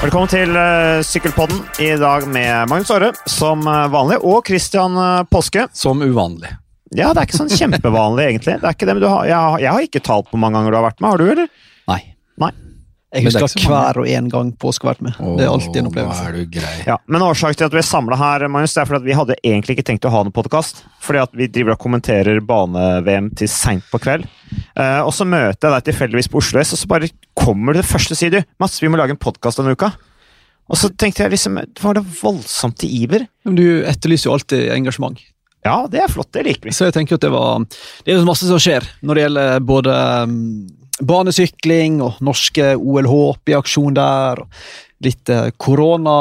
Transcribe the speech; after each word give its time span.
Velkommen 0.00 0.30
til 0.32 0.54
uh, 0.56 1.02
Sykkelpodden. 1.04 1.58
I 1.84 1.90
dag 2.00 2.24
med 2.32 2.70
Magnus 2.70 2.88
Aare 2.94 3.10
som 3.28 3.66
uh, 3.68 3.84
vanlig, 3.92 4.16
og 4.24 4.46
Christian 4.48 4.94
uh, 4.96 5.26
Påske. 5.28 5.66
Som 5.76 6.00
uvanlig. 6.00 6.54
Ja, 6.96 7.10
det 7.12 7.20
er 7.20 7.28
ikke 7.28 7.36
sånn 7.36 7.52
kjempevanlig, 7.52 8.30
egentlig. 8.30 8.54
Det 8.62 8.64
er 8.64 8.78
ikke 8.78 8.88
det, 8.88 8.94
men 8.96 9.04
har, 9.04 9.26
jeg, 9.28 9.36
har, 9.36 9.58
jeg, 9.60 9.74
har 9.76 9.84
ikke 9.90 10.02
talt 10.06 10.30
på 10.32 10.40
mange 10.40 10.56
ganger 10.56 10.72
du 10.72 10.78
har 10.78 10.86
vært 10.86 11.02
med. 11.04 11.10
Har 11.10 11.20
du, 11.20 11.26
eller? 11.34 11.52
Nei. 11.92 11.98
Nei. 12.40 12.50
Jeg 13.10 13.26
husker 13.26 13.64
hver 13.66 13.98
og 13.98 14.06
en 14.06 14.28
gang 14.30 14.50
påske 14.62 14.86
har 14.86 14.92
vært 14.92 15.02
med. 15.02 15.16
Åh, 15.18 15.32
det 15.38 15.42
er 15.42 15.50
alltid 15.50 15.78
en 15.80 15.88
opplevelse. 15.88 16.26
Er 16.28 16.36
du 16.36 16.52
grei. 16.54 16.74
Ja, 16.86 16.94
men 17.10 17.24
årsaken 17.26 17.58
til 17.58 17.66
at 17.66 17.74
vi 17.74 17.80
er 17.80 17.88
samla 17.88 18.18
her, 18.20 18.44
Magnus, 18.46 18.76
det 18.76 18.84
er 18.84 18.86
fordi 18.86 19.00
at 19.00 19.08
vi 19.08 19.16
hadde 19.18 19.36
egentlig 19.40 19.76
ikke 19.76 19.86
tenkt 19.88 20.06
å 20.06 20.12
ha 20.14 20.20
noen 20.22 20.36
podkast. 20.36 20.84
Fordi 21.02 21.22
at 21.24 21.34
vi 21.34 21.48
driver 21.50 21.74
og 21.74 21.82
kommenterer 21.82 22.38
bane-VM 22.46 23.32
til 23.40 23.50
seint 23.50 23.82
på 23.90 23.98
kveld. 24.04 24.28
Uh, 24.78 25.02
og 25.02 25.10
så 25.16 25.26
møter 25.26 25.58
jeg 25.58 25.74
deg 25.74 25.88
tilfeldigvis 25.90 26.30
på 26.30 26.38
Oslo 26.38 26.62
S, 26.62 26.76
og 26.76 26.82
så 26.84 26.92
bare 26.94 27.10
kommer 27.34 27.74
du 27.74 27.82
til 27.82 27.90
første 27.90 28.18
side. 28.22 28.44
Mats, 28.62 28.78
vi 28.78 28.92
må 28.92 29.00
lage 29.00 29.16
en 29.16 29.22
podkast 29.26 29.58
denne 29.58 29.74
uka. 29.74 29.90
Og 30.70 30.78
så 30.78 30.86
tenkte 30.94 31.24
jeg 31.24 31.32
liksom 31.32 31.58
Var 31.58 31.96
det 31.98 32.06
voldsomt 32.20 32.78
til 32.78 32.92
iver? 32.94 33.26
Men 33.42 33.58
du 33.58 33.66
etterlyser 33.90 34.30
jo 34.30 34.36
alltid 34.36 34.68
engasjement. 34.76 35.18
Ja, 35.66 35.82
det 35.90 36.04
er 36.04 36.12
flott. 36.12 36.30
Det 36.32 36.44
liker 36.46 36.70
vi. 36.70 36.74
Så 36.76 36.86
jeg 36.86 36.94
tenker 36.96 37.18
at 37.18 37.24
det 37.24 37.32
var 37.34 37.64
Det 38.06 38.14
er 38.14 38.22
masse 38.28 38.46
som 38.48 38.60
skjer 38.62 38.86
når 39.02 39.18
det 39.18 39.24
gjelder 39.26 39.64
både 39.66 39.96
um, 40.30 40.44
banesykling 41.06 42.00
og 42.04 42.18
norske 42.24 42.74
OL-håp 42.76 43.48
i 43.52 43.56
aksjon 43.58 43.94
der. 43.96 44.42
og 44.44 45.04
Litt 45.04 45.30
uh, 45.32 45.48
korona. 45.56 46.16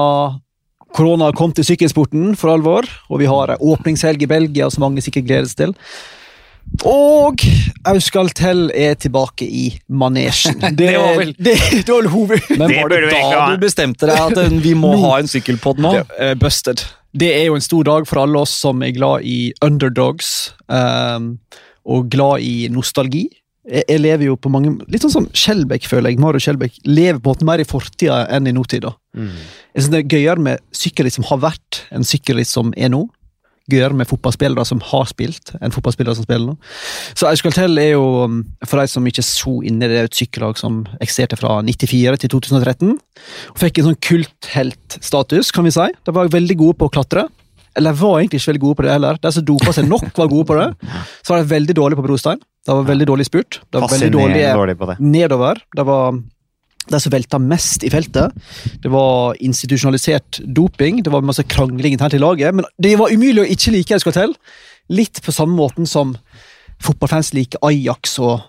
Korona 0.96 1.32
kom 1.38 1.52
til 1.54 1.68
sykkelsporten 1.68 2.32
for 2.40 2.56
alvor, 2.56 2.88
og 3.14 3.20
vi 3.22 3.28
har 3.30 3.52
åpningshelg 3.62 4.24
i 4.26 4.30
Belgia 4.32 4.70
som 4.74 4.88
mange 4.88 5.04
sikkert 5.06 5.28
gleder 5.30 5.50
seg 5.52 5.60
til. 5.68 5.76
Og 6.86 7.42
Auskaltell 7.90 8.68
er 8.78 8.94
tilbake 9.02 9.46
i 9.46 9.66
manesjen. 9.90 10.60
Det, 10.62 10.76
Det 10.78 10.98
var 10.98 11.16
vel- 11.18 11.36
det, 11.38 11.56
det 11.86 11.90
var 11.90 12.02
vel 12.04 12.10
hoved... 12.14 12.50
Men 12.58 12.74
var 12.76 12.90
det, 12.94 13.00
det 13.10 13.22
da 13.34 13.46
du 13.54 13.62
bestemte 13.64 14.10
deg 14.10 14.20
at 14.22 14.38
eh, 14.44 14.58
vi 14.62 14.74
må 14.78 14.92
ha 15.06 15.16
en 15.22 15.30
sykkelpod 15.32 15.82
nå? 15.82 15.94
Det, 15.98 16.04
eh, 16.22 16.36
busted. 16.40 16.84
Det 17.18 17.30
er 17.40 17.48
jo 17.50 17.56
en 17.58 17.66
stor 17.66 17.88
dag 17.88 18.06
for 18.06 18.22
alle 18.22 18.44
oss 18.46 18.54
som 18.66 18.84
er 18.86 18.94
glad 18.98 19.26
i 19.26 19.52
underdogs, 19.66 20.54
Um, 20.70 21.40
og 21.90 22.12
glad 22.14 22.44
i 22.46 22.68
nostalgi. 22.70 23.24
Jeg, 23.70 23.86
jeg 23.86 24.02
lever 24.02 24.30
jo 24.32 24.38
på 24.40 24.52
mange 24.54 24.74
Litt 24.90 25.06
sånn 25.06 25.14
som 25.14 25.30
Skjelbæk, 25.36 25.86
føler 25.90 26.14
jeg. 26.14 26.22
Mario 26.22 26.42
Skjelbæk 26.42 26.82
lever 26.90 27.22
på 27.22 27.30
en 27.30 27.38
måte 27.38 27.48
mer 27.48 27.62
i 27.62 27.68
fortida 27.68 28.24
enn 28.34 28.50
i 28.50 28.56
nåtida. 28.56 28.96
Mm. 29.18 29.32
Jeg 29.76 29.84
synes 29.84 29.94
det 29.94 30.02
er 30.02 30.18
gøyere 30.18 30.46
med 30.50 30.68
sykkelritt 30.76 31.18
som 31.20 31.28
har 31.30 31.42
vært, 31.46 31.84
enn 31.94 32.08
sykkelritt 32.08 32.50
som 32.50 32.74
er 32.78 32.92
nå. 32.94 33.06
Gøyere 33.70 33.94
med 33.94 34.10
fotballspillere 34.10 34.66
som 34.66 34.80
har 34.82 35.06
spilt, 35.12 35.52
enn 35.62 35.74
fotballspillere 35.76 36.18
som 36.18 36.26
spiller 36.26 36.48
nå. 36.50 36.56
Så 37.14 37.28
Euskaltel 37.30 37.78
er 37.78 37.92
jo, 37.92 38.06
um, 38.26 38.40
for 38.66 38.82
de 38.82 38.90
som 38.90 39.06
ikke 39.06 39.22
er 39.22 39.28
så 39.28 39.54
inne 39.70 39.86
i 39.86 39.92
det, 39.92 40.08
et 40.08 40.22
sykkellag 40.24 40.58
som 40.58 40.82
eksisterte 40.98 41.38
fra 41.38 41.60
94 41.68 42.24
til 42.24 42.34
2013. 42.34 42.96
Og 43.54 43.62
fikk 43.62 43.78
en 43.78 43.92
sånn 43.92 44.00
kultheltstatus, 44.10 45.54
kan 45.54 45.70
vi 45.70 45.76
si. 45.78 45.86
De 46.10 46.16
var 46.18 46.34
veldig 46.34 46.58
gode 46.64 46.80
på 46.82 46.90
å 46.90 46.96
klatre. 46.98 47.28
Eller 47.78 47.94
var 47.94 48.18
egentlig 48.18 48.42
ikke 48.42 48.50
veldig 48.50 48.64
gode 48.64 48.80
på 48.80 48.86
det 48.88 48.96
heller. 48.96 49.20
De 49.22 49.32
som 49.36 49.46
dopa 49.46 49.74
seg 49.76 49.86
nok, 49.88 50.10
var 50.18 50.32
gode 50.32 50.50
på 50.50 50.58
det. 50.58 50.96
Så 51.22 51.36
var 51.36 51.44
de 51.44 51.54
veldig 51.54 51.76
dårlige 51.78 52.02
på 52.02 52.08
brostein. 52.08 52.42
De 52.68 52.76
var 52.76 52.84
veldig 52.90 53.08
dårlig 53.08 53.26
spurt. 53.30 53.62
Det 53.72 53.82
var 53.82 53.92
veldig 53.94 54.12
dårlig, 54.14 54.44
dårlig 54.56 54.76
det. 54.78 54.98
nedover. 55.00 55.62
Det 55.76 55.86
var 55.88 56.20
de 56.90 57.00
som 57.00 57.14
velta 57.14 57.40
mest 57.40 57.84
i 57.86 57.92
feltet. 57.94 58.36
Det 58.84 58.92
var 58.92 59.38
institusjonalisert 59.46 60.42
doping, 60.46 61.04
det 61.06 61.14
var 61.14 61.26
masse 61.26 61.46
krangling 61.46 61.94
internt 61.96 62.18
i 62.18 62.22
laget. 62.22 62.56
Men 62.56 62.66
det 62.82 62.96
var 63.00 63.14
umulig 63.14 63.44
å 63.44 63.50
ikke 63.50 63.74
like 63.76 63.98
Euskaltel. 63.98 64.34
Litt 64.90 65.22
på 65.26 65.34
samme 65.36 65.56
måten 65.58 65.88
som 65.90 66.16
fotballfans 66.82 67.34
liker 67.38 67.62
Ajax 67.66 68.18
og 68.24 68.40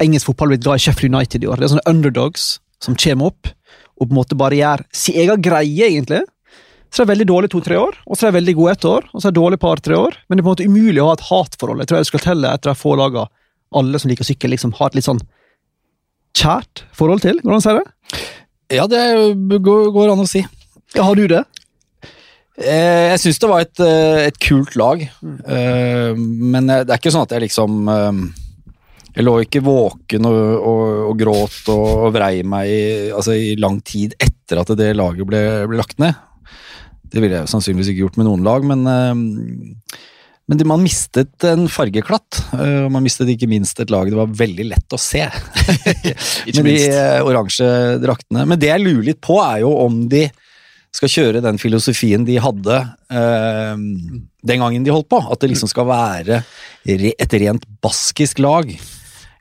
engelsk 0.00 0.30
fotball 0.30 0.54
blitt 0.54 0.64
glad 0.64 0.80
i 0.80 0.86
Sheffield 0.86 1.14
United 1.14 1.44
i 1.44 1.50
år. 1.50 1.60
Det 1.60 1.68
er 1.68 1.74
sånne 1.74 1.90
underdogs 1.90 2.56
som 2.82 2.96
kommer 2.96 3.32
opp 3.32 3.52
og 3.96 4.08
på 4.08 4.12
en 4.12 4.18
måte 4.18 4.36
bare 4.36 4.58
gjør 4.58 4.82
sin 4.92 5.16
egen 5.22 5.42
greie, 5.44 5.86
egentlig. 5.88 6.22
Så 6.96 7.02
det 7.02 7.10
er 7.10 7.10
veldig 7.10 7.24
dårlig 7.28 7.48
to-tre 7.52 7.76
år, 7.76 7.96
og 8.08 8.16
så 8.16 8.24
er 8.24 8.30
det 8.30 8.38
veldig 8.38 8.52
god 8.56 8.70
ett 8.72 8.84
år, 8.88 9.06
og 9.12 9.20
så 9.20 9.28
er 9.28 9.34
det 9.34 9.36
dårlig 9.42 9.58
par-tre 9.60 9.96
år. 10.00 10.14
Men 10.30 10.38
det 10.38 10.40
er 10.40 10.46
på 10.46 10.48
en 10.48 10.54
måte 10.54 10.68
umulig 10.70 11.02
å 11.02 11.08
ha 11.10 11.16
et 11.18 11.24
hatforhold. 11.28 11.82
Jeg 11.82 11.90
tror 11.90 11.98
jeg 12.00 12.08
skal 12.08 12.22
telle 12.24 12.52
etter 12.56 12.70
de 12.72 12.80
få 12.80 12.94
lagene 12.96 13.26
alle 13.76 13.98
som 14.00 14.08
liker 14.08 14.24
sykkel, 14.24 14.54
liksom 14.54 14.72
har 14.78 14.88
et 14.88 14.96
litt 14.96 15.04
sånn 15.04 15.20
kjært 16.40 16.84
forhold 16.96 17.20
til, 17.26 17.42
går 17.42 17.52
det 17.52 17.58
an 17.58 17.60
å 17.60 17.66
si 17.66 17.74
det? 17.76 18.24
Ja, 18.78 18.86
det 18.88 19.02
går, 19.66 19.90
går 19.92 20.12
an 20.14 20.24
å 20.24 20.28
si. 20.30 20.40
Ja, 20.96 21.04
har 21.04 21.18
du 21.18 21.26
det? 21.28 21.42
Eh, 22.56 23.12
Jeg 23.12 23.20
syns 23.20 23.40
det 23.42 23.50
var 23.50 23.60
et, 23.66 23.80
eh, 23.84 24.24
et 24.30 24.38
kult 24.40 24.76
lag, 24.80 25.04
Eh, 25.04 26.12
men 26.16 26.66
det 26.72 26.88
er 26.88 26.96
ikke 26.96 27.12
sånn 27.12 27.26
at 27.26 27.34
jeg 27.36 27.44
liksom 27.44 27.88
eh, 27.92 28.20
Jeg 29.16 29.24
lå 29.26 29.34
ikke 29.44 29.60
våken 29.64 30.24
og, 30.28 30.38
og, 30.70 30.84
og 31.10 31.18
gråt 31.20 31.68
og, 31.72 31.84
og 32.06 32.14
vrei 32.16 32.40
meg 32.44 32.68
i, 32.68 32.80
altså, 33.10 33.36
i 33.36 33.54
lang 33.60 33.80
tid 33.84 34.14
etter 34.20 34.60
at 34.62 34.72
det 34.78 34.94
laget 34.96 35.28
ble, 35.28 35.42
ble 35.68 35.78
lagt 35.80 35.98
ned. 36.00 36.16
Det 37.12 37.22
ville 37.22 37.38
jeg 37.38 37.46
jo 37.46 37.52
sannsynligvis 37.54 37.92
ikke 37.92 38.04
gjort 38.06 38.20
med 38.20 38.28
noen 38.28 38.44
lag, 38.46 38.66
men 38.66 38.86
eh, 38.90 39.98
men 40.46 40.62
man 40.70 40.82
mistet 40.82 41.42
en 41.48 41.66
fargeklatt, 41.66 42.38
eh, 42.54 42.84
og 42.86 42.92
man 42.94 43.02
mistet 43.02 43.32
ikke 43.32 43.48
minst 43.50 43.80
et 43.82 43.90
lag 43.90 44.06
det 44.06 44.18
var 44.18 44.30
veldig 44.30 44.68
lett 44.70 44.94
å 44.94 45.00
se. 45.00 45.24
Med 46.54 46.68
de 46.68 46.76
eh, 46.86 47.18
oransje 47.26 47.66
draktene. 48.02 48.44
Men 48.46 48.60
det 48.62 48.70
jeg 48.70 48.84
lurer 48.84 49.08
litt 49.08 49.22
på, 49.26 49.40
er 49.42 49.64
jo 49.64 49.72
om 49.82 50.04
de 50.10 50.28
skal 50.94 51.10
kjøre 51.12 51.42
den 51.44 51.58
filosofien 51.60 52.24
de 52.24 52.38
hadde 52.40 52.78
eh, 53.10 53.74
den 54.46 54.62
gangen 54.62 54.86
de 54.86 54.94
holdt 54.94 55.10
på. 55.10 55.18
At 55.26 55.42
det 55.42 55.50
liksom 55.50 55.72
skal 55.72 55.90
være 55.90 56.44
et 56.86 57.36
rent 57.42 57.66
baskisk 57.82 58.38
lag. 58.44 58.70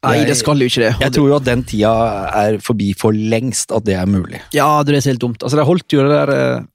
Nei, 0.06 0.20
det 0.26 0.36
skal 0.38 0.58
jo 0.62 0.68
ikke 0.70 0.88
det. 0.88 0.94
Jeg 1.02 1.14
tror 1.14 1.30
jo 1.30 1.38
at 1.38 1.46
den 1.46 1.62
tida 1.70 1.94
er 2.34 2.58
forbi 2.66 2.92
for 2.98 3.14
lengst, 3.14 3.72
at 3.74 3.86
det 3.86 3.96
er 3.98 4.10
mulig. 4.10 4.42
Ja, 4.58 4.82
det 4.86 4.98
er 4.98 5.06
helt 5.14 5.22
dumt. 5.22 5.46
Altså, 5.46 5.58
De 5.62 5.70
holdt 5.70 5.94
jo 5.94 6.02
det 6.06 6.18
der, 6.18 6.66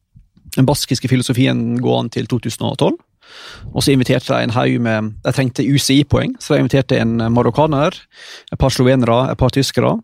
den 0.56 0.66
baskiske 0.68 1.08
filosofien 1.10 1.78
gående 1.82 2.14
til 2.16 2.26
2012. 2.30 2.98
Og 3.74 3.84
så 3.84 3.92
inviterte 3.94 4.32
de 4.32 4.42
en 4.42 4.54
haug 4.56 4.80
med 4.82 5.12
De 5.24 5.32
trengte 5.32 5.62
UCI-poeng, 5.62 6.34
så 6.42 6.54
de 6.54 6.64
inviterte 6.64 6.98
en 6.98 7.16
marokkaner, 7.32 7.94
et 8.52 8.58
par 8.58 8.72
slovenere, 8.74 9.30
et 9.30 9.38
par 9.38 9.52
tyskere. 9.54 9.96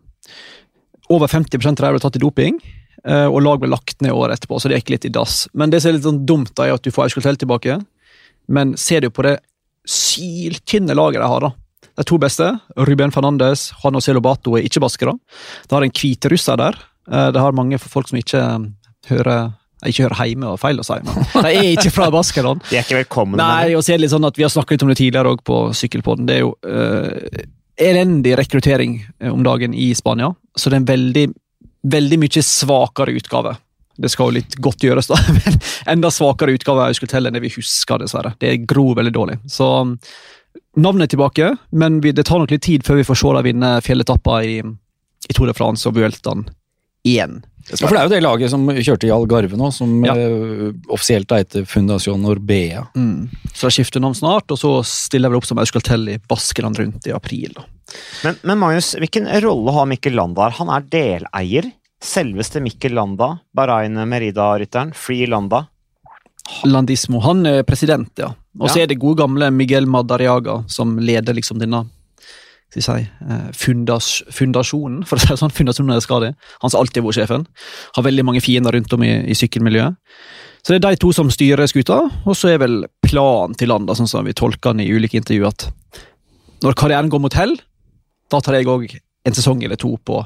Over 1.09 1.27
50 1.27 1.59
av 1.67 1.75
dem 1.75 1.95
ble 1.95 2.03
tatt 2.03 2.19
i 2.19 2.23
doping, 2.23 2.59
eh, 3.03 3.27
og 3.27 3.41
lag 3.43 3.59
ble 3.59 3.71
lagt 3.71 4.01
ned 4.01 4.15
året 4.15 4.37
etterpå, 4.37 4.59
så 4.59 4.69
det 4.71 4.81
gikk 4.81 4.95
litt 4.95 5.09
i 5.09 5.13
dass. 5.15 5.47
Men 5.53 5.71
det 5.71 5.81
som 5.81 5.91
er 5.91 5.97
litt 5.97 6.07
sånn 6.07 6.25
dumt, 6.27 6.53
da, 6.55 6.67
er 6.67 6.79
at 6.79 6.83
du 6.83 6.91
får 6.91 7.07
Euskaltel 7.09 7.39
tilbake, 7.43 7.79
men 8.47 8.75
ser 8.79 9.03
du 9.03 9.09
på 9.11 9.23
det 9.27 9.39
syltynne 9.87 10.95
laget 10.95 11.21
de 11.23 11.27
har, 11.27 11.47
da. 11.47 11.53
De 11.97 12.05
to 12.05 12.19
beste, 12.21 12.45
Ruben 12.77 13.11
Fernandes, 13.11 13.71
han 13.83 13.95
og 13.97 14.03
Celobato, 14.05 14.55
er 14.57 14.67
ikke 14.67 14.83
baskere. 14.83 15.15
De 15.67 15.75
har 15.75 15.85
en 15.85 15.95
hvit 15.95 16.27
russer 16.29 16.59
der. 16.59 16.77
Eh, 17.11 17.31
De 17.31 17.39
har 17.39 17.55
mange 17.55 17.79
folk 17.81 18.07
som 18.11 18.19
ikke 18.19 18.41
eh, 18.43 18.67
hører 19.09 19.53
ikke 19.85 20.07
hører 20.07 20.29
hjemme 20.31 20.53
og 20.55 20.59
feil 20.61 20.79
å 20.81 20.85
si, 20.85 20.97
men 21.05 21.27
de 21.45 21.51
er 21.51 21.67
ikke 21.75 21.93
fra 21.93 22.07
Baskeland. 22.13 22.63
De 22.69 22.79
er 22.79 22.85
ikke 22.85 23.01
velkomne. 23.03 23.37
Nei, 23.37 23.75
og 23.77 23.83
så 23.85 23.93
er 23.93 23.99
det 23.99 24.07
litt 24.07 24.15
sånn 24.15 24.25
at 24.25 24.39
Vi 24.39 24.45
har 24.45 24.53
snakket 24.53 24.77
litt 24.77 24.87
om 24.87 24.93
det 24.93 24.97
tidligere 24.97 25.35
òg 25.35 25.43
på 25.45 25.59
Sykkelpodden. 25.77 26.25
Det 26.29 26.39
er 26.39 26.41
jo 26.41 26.55
uh, 26.65 27.43
elendig 27.77 28.33
rekruttering 28.39 28.97
eh, 29.19 29.33
om 29.33 29.43
dagen 29.45 29.75
i 29.77 29.91
Spania. 29.95 30.31
Så 30.57 30.69
det 30.69 30.79
er 30.79 30.81
en 30.81 30.89
veldig, 30.89 31.25
veldig 31.93 32.19
mye 32.23 32.43
svakere 32.45 33.13
utgave. 33.19 33.53
Det 33.97 34.09
skal 34.13 34.29
jo 34.29 34.37
litt 34.37 34.57
godt 34.61 34.85
gjøres, 34.85 35.09
da, 35.09 35.17
men 35.37 35.59
enda 35.93 36.11
svakere 36.13 36.57
utgave 36.57 36.89
av 36.89 37.05
telle 37.09 37.29
enn 37.29 37.37
det 37.37 37.45
vi 37.45 37.53
husker, 37.53 38.01
dessverre. 38.01 38.33
Det 38.41 38.55
gror 38.69 38.97
veldig 38.97 39.13
dårlig. 39.13 39.39
Så 39.49 39.69
um, 39.85 39.95
navnet 40.77 41.07
er 41.07 41.15
tilbake, 41.15 41.53
men 41.69 42.01
vi, 42.01 42.13
det 42.17 42.27
tar 42.29 42.41
nok 42.41 42.53
litt 42.53 42.65
tid 42.65 42.85
før 42.85 43.01
vi 43.01 43.07
får 43.07 43.21
se 43.21 43.33
dem 43.37 43.49
vinne 43.51 43.73
fjelletappa 43.85 44.41
i, 44.45 44.59
i 44.65 45.37
Tour 45.37 45.49
de 45.49 45.57
France 45.57 45.89
og 45.89 45.97
Vueltaen 45.97 46.47
igjen. 47.07 47.39
Ja, 47.69 47.87
for 47.87 47.95
det 47.95 47.99
er 47.99 48.07
jo 48.07 48.13
det 48.15 48.23
laget 48.23 48.49
som 48.53 48.67
kjørte 48.69 49.07
i 49.07 49.11
Algarve 49.11 49.57
nå, 49.59 49.71
som 49.75 50.03
Ja. 50.05 50.13
eh, 50.15 50.71
offisielt 50.89 51.29
heter 51.35 51.65
Fundación 51.67 52.23
Orbea. 52.25 52.85
Mm. 52.95 53.29
Så 53.53 53.67
de 53.67 53.71
skifter 53.75 53.99
navn 53.99 54.15
snart, 54.15 54.49
og 54.51 54.57
så 54.57 54.71
stiller 54.85 55.29
vi 55.29 55.35
opp 55.35 55.45
som 55.45 55.57
Euskaltel 55.59 56.07
i 56.09 56.17
Baskeland 56.29 56.79
rundt 56.79 57.07
i 57.07 57.11
april. 57.11 57.51
da. 57.55 57.63
Men, 58.23 58.35
men 58.43 58.57
Magnus, 58.59 58.93
hvilken 58.95 59.27
rolle 59.43 59.71
har 59.73 59.85
Mikkel 59.85 60.15
Landa 60.15 60.43
her? 60.47 60.55
Han 60.61 60.69
er 60.69 60.81
deleier. 60.81 61.71
Selveste 62.03 62.61
Mikkel 62.61 62.93
Landa, 62.93 63.39
Bahrain 63.55 63.93
Merida-rytteren, 64.07 64.93
Free 64.95 65.25
Landa. 65.27 65.65
Landismo. 66.63 67.19
Han 67.21 67.45
er 67.45 67.63
president, 67.63 68.11
ja. 68.17 68.29
Og 68.59 68.69
så 68.69 68.77
Ja. 68.77 68.83
er 68.83 68.87
det 68.87 68.99
gode 68.99 69.17
gamle 69.17 69.51
Miguel 69.51 69.85
Madariaga 69.85 70.63
som 70.69 70.97
leder 70.97 71.33
liksom 71.33 71.59
denne 71.59 71.85
skal 72.69 72.83
si, 72.83 73.07
eh, 73.29 73.45
fundas, 73.55 74.23
fundasjonen, 74.33 75.05
for 75.07 75.15
å 75.17 75.19
si 75.23 75.27
det 75.31 75.37
sånn. 75.39 75.53
Fundasjonen 75.55 75.95
er 75.95 76.03
skadig. 76.03 76.33
Han 76.61 76.69
som 76.73 76.81
alltid 76.81 77.01
har 77.01 77.07
vært 77.09 77.19
sjefen. 77.21 77.45
Har 77.95 78.03
veldig 78.03 78.25
mange 78.27 78.41
fiender 78.43 78.75
rundt 78.75 78.93
om 78.93 79.03
i, 79.07 79.13
i 79.31 79.33
sykkelmiljøet. 79.37 79.95
Så 80.67 80.73
det 80.75 80.81
er 80.83 80.89
de 80.91 80.99
to 80.99 81.13
som 81.15 81.29
styrer 81.31 81.67
skuta, 81.71 82.01
og 82.27 82.35
så 82.35 82.49
er 82.51 82.57
vel 82.59 82.81
planen 83.05 83.55
til 83.55 83.69
landet, 83.71 83.95
sånn 83.95 84.09
som 84.11 84.25
vi 84.27 84.33
tolker 84.35 84.73
den 84.75 84.81
i 84.83 84.89
ulike 84.91 85.15
intervjuer, 85.15 85.47
at 85.47 85.69
når 86.65 86.75
karrieren 86.75 87.09
går 87.13 87.21
mot 87.23 87.33
hell, 87.39 87.55
da 88.29 88.41
tar 88.43 88.57
jeg 88.59 88.67
òg 88.67 88.97
en 89.27 89.33
sesong 89.37 89.63
eller 89.63 89.79
to 89.79 89.93
på 90.03 90.25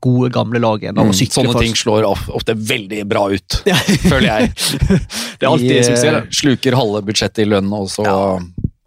gode, 0.00 0.30
gamle 0.32 0.60
lag 0.62 0.80
igjen. 0.80 0.94
Mm, 0.96 1.10
Sånne 1.12 1.58
ting 1.60 1.74
slår 1.76 2.06
of- 2.06 2.28
ofte 2.38 2.54
veldig 2.54 3.02
bra 3.10 3.26
ut, 3.34 3.58
føler 4.06 4.28
jeg. 4.30 4.52
det 5.38 5.42
er 5.44 5.50
alltid 5.50 5.68
De, 5.74 5.82
suksess. 5.84 6.04
eh, 6.14 6.28
sluker 6.40 6.76
halve 6.78 7.02
budsjettet 7.04 7.42
i 7.44 7.48
lønn, 7.50 7.68
og 7.74 7.88
så 7.92 8.06
Ja. 8.06 8.38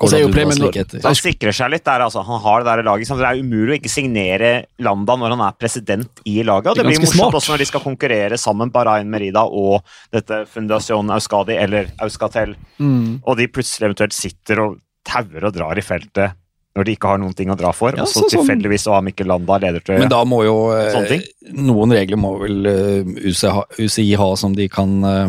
Han 0.01 1.15
sikrer 1.15 1.53
seg 1.56 1.71
litt 1.71 1.83
der, 1.86 2.00
altså. 2.07 2.24
Han 2.25 2.42
har 2.42 2.63
det 2.63 2.69
der 2.71 2.83
laget. 2.83 3.07
Det 3.07 3.27
er 3.27 3.39
umulig 3.42 3.75
å 3.75 3.80
ikke 3.80 3.92
signere 3.94 4.51
Landa 4.80 5.15
når 5.19 5.36
han 5.36 5.44
er 5.48 5.57
president 5.59 6.21
i 6.25 6.42
laget. 6.44 6.71
Og 6.74 6.75
Det 6.75 6.83
det, 6.83 6.89
blir 6.89 7.00
morsomt 7.06 7.15
smart. 7.19 7.33
også 7.39 7.53
når 7.53 7.57
de 7.63 7.65
skal 7.71 7.81
konkurrere 7.86 8.38
sammen, 8.42 8.71
Barain 8.71 9.09
Merida 9.09 9.44
og 9.45 9.83
dette 10.12 10.45
Fundación 10.51 11.12
Euskadi, 11.13 11.57
eller 11.57 11.92
Euskatel, 12.01 12.56
Mm. 12.81 13.21
og 13.25 13.38
de 13.38 13.48
plutselig 13.48 13.86
eventuelt 13.92 14.13
sitter 14.13 14.59
og 14.59 14.77
tauer 15.06 15.45
og 15.45 15.53
drar 15.53 15.77
i 15.77 15.81
feltet 15.81 16.33
når 16.75 16.86
de 16.86 16.94
ikke 16.95 17.07
har 17.09 17.18
noen 17.19 17.33
ting 17.36 17.50
å 17.51 17.57
dra 17.57 17.71
for, 17.74 17.92
Ja, 17.95 18.03
og 18.03 18.07
så 18.07 18.21
så 18.24 18.30
sånn- 18.30 18.45
tilfeldigvis 18.48 18.86
har 18.88 19.01
Mikkel 19.03 19.27
Landa 19.27 19.59
ledertrøye. 19.59 20.00
Men 20.00 20.09
da 20.09 20.24
må 20.24 20.44
jo 20.45 20.71
eh, 20.71 21.19
Noen 21.51 21.92
regler 21.92 22.15
må 22.18 22.39
vel 22.39 22.65
eh, 22.65 23.03
UCI, 23.27 23.50
ha, 23.51 23.63
UCI 23.77 24.15
ha 24.15 24.36
som 24.36 24.53
de 24.56 24.68
kan 24.69 25.03
eh, 25.03 25.27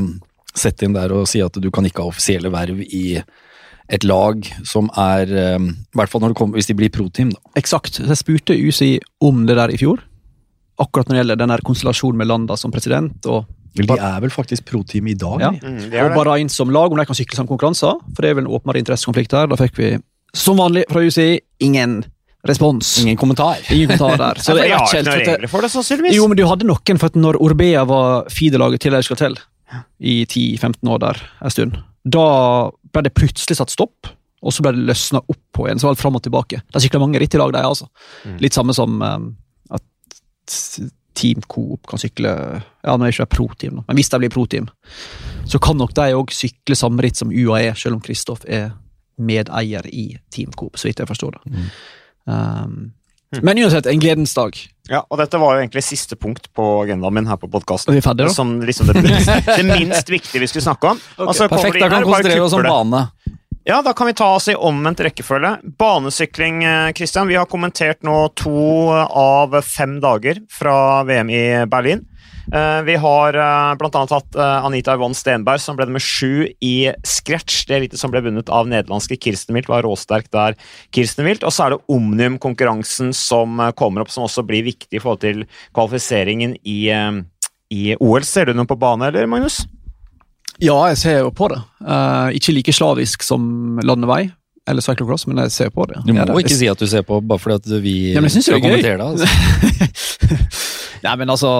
sette 0.54 0.84
inn 0.84 0.92
der 0.94 1.10
og 1.12 1.26
si 1.26 1.40
at 1.42 1.52
du 1.52 1.70
kan 1.70 1.84
ikke 1.84 2.02
ha 2.04 2.08
offisielle 2.12 2.48
verv 2.52 2.80
i 2.80 3.22
et 3.92 4.04
lag 4.08 4.46
som 4.68 4.88
er 4.98 5.30
um, 5.56 5.68
I 5.92 5.98
hvert 6.00 6.12
fall 6.12 6.22
når 6.24 6.32
det 6.32 6.38
kommer, 6.38 6.58
hvis 6.58 6.70
de 6.70 6.76
blir 6.78 6.92
pro-team, 6.92 7.32
da. 7.34 7.40
Eksakt. 7.60 8.00
Så 8.00 8.08
Jeg 8.08 8.20
spurte 8.20 8.56
UCI 8.56 8.94
om 9.24 9.44
det 9.48 9.58
der 9.58 9.72
i 9.72 9.80
fjor. 9.80 10.00
Akkurat 10.80 11.08
når 11.08 11.14
det 11.14 11.20
gjelder 11.22 11.42
den 11.42 11.66
konstellasjonen 11.68 12.22
med 12.22 12.30
Landa 12.30 12.56
som 12.56 12.72
president 12.72 13.28
og, 13.28 13.44
de 13.72 13.86
er 13.88 14.18
vel 14.20 14.32
faktisk 14.32 14.66
pro-team 14.68 15.06
i 15.08 15.14
dag? 15.16 15.40
Ja. 15.40 15.50
Mm, 15.56 15.84
og 15.88 15.92
bare 15.92 16.08
inn 16.08 16.16
Bahrain 16.16 16.50
som 16.52 16.72
lag, 16.72 16.92
om 16.92 16.98
de 17.00 17.06
kan 17.08 17.16
sykle 17.16 17.38
som 17.38 17.48
konkurranser. 17.48 18.00
For 18.12 18.24
det 18.24 18.28
er 18.28 18.36
vel 18.36 18.44
en 18.44 18.50
åpenbar 18.52 18.76
interessekonflikt 18.76 19.32
her. 19.32 19.46
Da 19.48 19.56
fikk 19.56 19.78
vi, 19.80 19.94
som 20.36 20.60
vanlig 20.60 20.82
fra 20.92 21.00
UCI, 21.00 21.38
ingen 21.64 22.02
respons. 22.48 22.98
Ingen 23.00 23.16
kommentar. 23.16 23.62
Ingen 23.72 23.94
kommentar 23.94 24.20
der. 24.20 24.42
Så 24.42 24.44
Så 24.52 24.58
det 24.58 24.66
de 24.66 24.74
er 24.74 24.76
ikke 24.76 24.98
helt 24.98 25.30
regler 25.30 25.52
for 25.54 25.64
det, 25.64 25.72
sannsynligvis. 25.72 26.18
Jo, 26.18 26.26
men 26.28 26.36
du 26.36 26.44
hadde 26.50 26.68
noen, 26.68 27.00
for 27.00 27.08
at 27.08 27.16
når 27.16 27.40
Orbea 27.40 27.86
var 27.88 28.28
feederlaget 28.32 28.84
til 28.84 28.98
Euskatel 28.98 29.38
i 30.04 30.22
10-15 30.28 30.92
år 30.92 31.00
der 31.00 31.22
en 31.40 31.54
stund, 31.54 31.80
da 32.02 32.26
ble 32.92 33.04
det 33.06 33.14
plutselig 33.14 33.58
satt 33.58 33.72
stopp, 33.72 34.10
og 34.42 34.54
så 34.54 34.64
ble 34.64 34.74
det 34.74 34.86
løsna 34.90 35.22
opp 35.22 35.42
på 35.54 35.66
igjen. 35.66 35.78
Så 35.78 35.86
var 35.86 35.94
det 35.94 36.02
fram 36.02 36.18
og 36.18 36.24
tilbake. 36.24 36.62
De 36.74 36.82
sykla 36.82 37.00
mange 37.02 37.20
ritt 37.22 37.34
i 37.36 37.40
lag, 37.40 37.52
de, 37.54 37.62
altså. 37.62 37.86
Mm. 38.26 38.36
Litt 38.42 38.56
samme 38.56 38.74
som 38.74 38.98
um, 38.98 39.28
at 39.70 40.56
Team 41.14 41.44
Coop 41.46 41.86
kan 41.86 42.00
sykle 42.00 42.32
Ja, 42.32 42.96
nå 42.96 43.06
er 43.06 43.12
ikke 43.12 43.26
de 43.26 43.36
pro-team, 43.36 43.82
men 43.86 43.98
hvis 43.98 44.10
de 44.10 44.18
blir 44.22 44.32
pro-team, 44.32 44.66
så 45.46 45.60
kan 45.62 45.78
nok 45.78 45.94
de 45.94 46.08
òg 46.16 46.32
sykle 46.34 46.78
samme 46.78 47.04
ritt 47.04 47.20
som 47.20 47.30
UAE, 47.30 47.74
selv 47.78 47.98
om 47.98 48.02
Kristoff 48.02 48.46
er 48.48 48.72
medeier 49.22 49.86
i 49.92 50.08
Team 50.34 50.50
Coop, 50.56 50.80
så 50.80 50.88
vidt 50.88 51.02
jeg 51.02 51.10
forstår 51.10 51.36
det. 51.36 51.52
Mm. 51.52 51.70
Um, 52.32 52.76
men 53.40 53.58
uansett, 53.58 53.86
en 53.86 54.00
gledens 54.00 54.34
dag. 54.34 54.56
Ja, 54.90 55.04
og 55.08 55.18
dette 55.20 55.38
var 55.40 55.56
jo 55.56 55.62
egentlig 55.62 55.84
siste 55.86 56.18
punkt 56.18 56.50
på 56.52 56.64
agendaen 56.82 57.14
min 57.14 57.28
her 57.30 57.38
på 57.40 57.48
podkasten. 57.48 57.96
Som 58.34 58.56
liksom 58.60 58.90
det, 58.90 59.02
minst, 59.02 59.30
det 59.46 59.62
minst 59.64 60.10
viktige 60.10 60.42
vi 60.42 60.50
skulle 60.50 60.66
snakke 60.66 60.92
om. 60.92 61.00
Og 61.24 61.36
så 61.38 61.48
Perfekt, 61.48 61.78
de 61.78 61.84
da 61.86 61.92
kan 61.92 62.02
vi 62.02 62.10
konsentrere 62.10 62.44
oss 62.44 62.58
om 62.58 62.66
bane. 62.66 63.06
Ja, 63.64 63.78
da 63.82 63.92
kan 63.94 64.08
vi 64.10 64.14
ta 64.18 64.26
oss 64.34 64.48
i 64.50 64.56
omvendt 64.58 65.00
rekkefølge. 65.06 65.52
Banesykling, 65.78 66.64
eh, 66.66 66.92
Christian. 66.98 67.28
Vi 67.30 67.38
har 67.38 67.46
kommentert 67.46 68.02
nå 68.02 68.16
to 68.34 68.90
av 68.90 69.54
fem 69.62 70.00
dager 70.02 70.42
fra 70.50 71.04
VM 71.06 71.30
i 71.30 71.44
Berlin. 71.70 72.02
Eh, 72.50 72.82
Vi 72.88 72.96
har 72.98 73.32
bl.a. 73.36 73.74
blant 73.78 73.94
annet 74.00 74.14
hatt 74.16 74.36
eh, 74.36 74.64
Anita 74.66 74.96
Yvonne 74.96 75.14
Stenberg, 75.14 75.60
som 75.62 75.76
ble 75.78 75.86
nummer 75.86 76.02
sju 76.02 76.48
i 76.64 76.90
scratch. 77.06 77.66
Det 77.68 77.76
elitet 77.78 78.00
som 78.02 78.10
ble 78.10 78.22
vunnet 78.24 78.50
av 78.50 78.66
nederlandske 78.70 79.18
Kirsten 79.22 79.54
Wilt, 79.54 79.68
var 79.70 79.84
råsterk 79.86 80.30
der. 80.34 80.56
Kirsten 80.94 81.28
Wilt, 81.28 81.44
Og 81.46 81.52
så 81.54 81.66
er 81.68 81.76
det 81.76 81.82
Omnium-konkurransen 81.92 83.12
som 83.14 83.60
eh, 83.60 83.70
kommer 83.78 84.02
opp, 84.02 84.10
som 84.10 84.24
også 84.26 84.42
blir 84.48 84.64
viktig 84.66 84.98
i 84.98 85.02
forhold 85.02 85.22
til 85.22 85.44
kvalifiseringen 85.76 86.56
i, 86.66 86.80
eh, 86.90 87.22
i 87.70 87.94
OL. 88.00 88.24
Ser 88.26 88.50
du 88.50 88.54
noe 88.58 88.66
på 88.68 88.78
bane, 88.80 89.12
eller, 89.12 89.26
Magnus? 89.30 89.62
Ja, 90.62 90.76
jeg 90.92 90.98
ser 91.00 91.18
jo 91.24 91.30
på 91.34 91.48
det. 91.50 91.56
Uh, 91.82 92.28
ikke 92.36 92.52
like 92.54 92.70
slavisk 92.76 93.24
som 93.26 93.80
landevei 93.82 94.28
eller 94.68 94.84
cyclocross, 94.84 95.24
men 95.26 95.40
jeg 95.42 95.50
ser 95.50 95.70
på 95.74 95.86
det. 95.90 95.96
Du 96.06 96.12
må 96.12 96.20
Ja, 96.20 96.24
det- 96.28 96.44
ikke 96.44 96.54
si 96.54 96.68
at 96.70 96.78
du 96.78 96.86
ser 96.86 97.02
på 97.02 97.18
bare 97.26 97.40
fordi 97.42 97.54
at 97.56 97.82
vi 97.82 98.12
Ja, 98.12 98.20
men 98.20 98.28
jeg 98.30 98.36
synes 98.36 98.46
det 98.46 98.52
skal 98.52 98.62
kommentere 98.62 98.98
det. 99.00 99.06
Altså. 99.08 100.68
Nei, 101.02 101.16
men 101.18 101.32
altså 101.34 101.50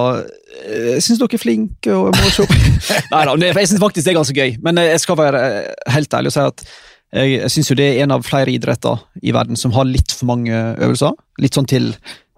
Jeg 0.63 1.03
syns 1.03 1.19
dere 1.19 1.35
er 1.35 1.41
flinke 1.41 1.95
og 1.97 2.15
se 2.31 2.45
Nei 3.13 3.23
da, 3.27 3.35
jeg 3.35 3.69
syns 3.69 3.81
faktisk 3.83 4.07
det 4.07 4.13
er 4.13 4.19
ganske 4.21 4.37
gøy. 4.37 4.57
Men 4.63 4.81
jeg 4.81 5.03
skal 5.03 5.19
være 5.19 5.43
eh, 5.43 5.93
helt 5.95 6.17
ærlig 6.17 6.31
og 6.31 6.37
si 6.37 6.47
at 6.47 6.65
jeg 7.13 7.51
syns 7.53 7.67
jo 7.69 7.75
det 7.77 7.85
er 7.91 7.99
en 8.03 8.15
av 8.15 8.23
flere 8.25 8.49
idretter 8.49 9.03
i 9.21 9.33
verden 9.35 9.59
som 9.59 9.73
har 9.75 9.85
litt 9.85 10.09
for 10.15 10.31
mange 10.31 10.49
øvelser. 10.81 11.13
Litt 11.43 11.53
sånn 11.53 11.67
til, 11.69 11.91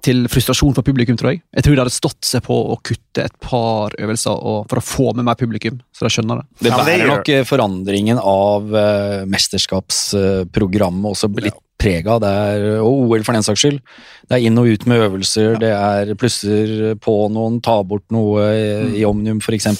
til 0.05 0.25
frustrasjon 0.31 0.75
for 0.77 0.85
publikum, 0.85 1.17
tror 1.19 1.33
jeg. 1.33 1.41
Jeg 1.55 1.65
tror 1.65 1.75
det 1.75 1.83
hadde 1.85 1.95
stått 1.95 2.27
seg 2.27 2.45
på 2.45 2.55
å 2.73 2.77
kutte 2.85 3.25
et 3.25 3.35
par 3.43 3.95
øvelser 3.97 4.35
og, 4.37 4.65
for 4.71 4.81
å 4.81 4.85
få 4.85 5.11
med 5.17 5.27
mer 5.27 5.37
publikum, 5.39 5.79
så 5.95 6.07
de 6.07 6.13
skjønner 6.13 6.41
det. 6.41 6.47
Det 6.65 6.71
Ja, 6.71 6.79
bærer 6.85 7.11
nok 7.11 7.31
eh, 7.33 7.45
forandringen 7.47 8.21
av 8.21 8.73
uh, 8.73 9.21
mesterskapsprogrammet 9.31 11.11
også 11.11 11.31
litt 11.41 11.61
preg 11.81 12.07
av. 12.07 12.21
Det 12.23 12.31
er, 12.31 12.65
og 12.79 13.07
OL 13.11 13.25
for 13.27 13.37
den 13.37 13.45
saks 13.45 13.65
skyld. 13.65 13.79
Det 14.29 14.37
er 14.37 14.47
inn 14.47 14.59
og 14.61 14.69
ut 14.69 14.85
med 14.89 15.07
øvelser, 15.09 15.57
det 15.61 15.71
er 15.75 16.13
plusser 16.19 16.95
på 17.03 17.15
noen, 17.33 17.61
ta 17.65 17.81
bort 17.87 18.05
noe 18.15 18.49
i, 18.55 18.67
i 19.01 19.07
Omnium 19.07 19.41
f.eks. 19.43 19.71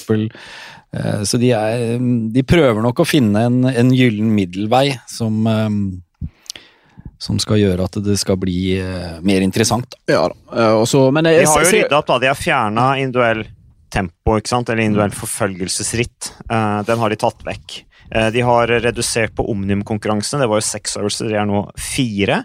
Uh, 0.96 1.22
så 1.28 1.40
de, 1.42 1.52
er, 1.56 1.96
de 2.32 2.46
prøver 2.46 2.82
nok 2.84 3.02
å 3.02 3.08
finne 3.08 3.46
en, 3.48 3.62
en 3.68 3.94
gyllen 3.94 4.30
middelvei 4.36 4.88
som 5.10 5.46
eh, 5.50 5.70
som 7.18 7.38
skal 7.40 7.60
gjøre 7.62 7.86
at 7.88 7.98
det 8.04 8.18
skal 8.20 8.38
bli 8.40 8.76
uh, 8.82 9.18
mer 9.24 9.44
interessant. 9.44 9.96
Ja 10.10 10.26
da. 10.28 10.36
Uh, 10.52 10.82
også, 10.82 11.08
men 11.14 11.28
jeg, 11.30 11.44
De 11.44 11.50
har 11.52 11.64
jo 11.64 11.74
rydda 11.74 12.00
opp, 12.00 12.08
da. 12.10 12.18
De 12.22 12.30
har 12.30 12.38
fjerna 12.38 12.86
individuell 13.00 13.44
tempo, 13.92 14.36
ikke 14.36 14.52
sant? 14.52 14.70
eller 14.72 14.84
individuell 14.84 15.14
forfølgelsesritt. 15.16 16.32
Uh, 16.50 16.82
den 16.88 17.00
har 17.00 17.12
de 17.12 17.20
tatt 17.24 17.46
vekk. 17.46 17.80
Eh, 18.10 18.30
de 18.30 18.40
har 18.40 18.68
redusert 18.68 19.34
på 19.34 19.50
Omnium-konkurransene. 19.50 20.42
Det 20.42 20.50
var 20.50 20.60
jo 20.60 20.66
seks 20.66 20.96
øvelser, 21.00 21.30
det 21.30 21.40
er 21.40 21.48
nå 21.48 21.62
fire. 21.80 22.42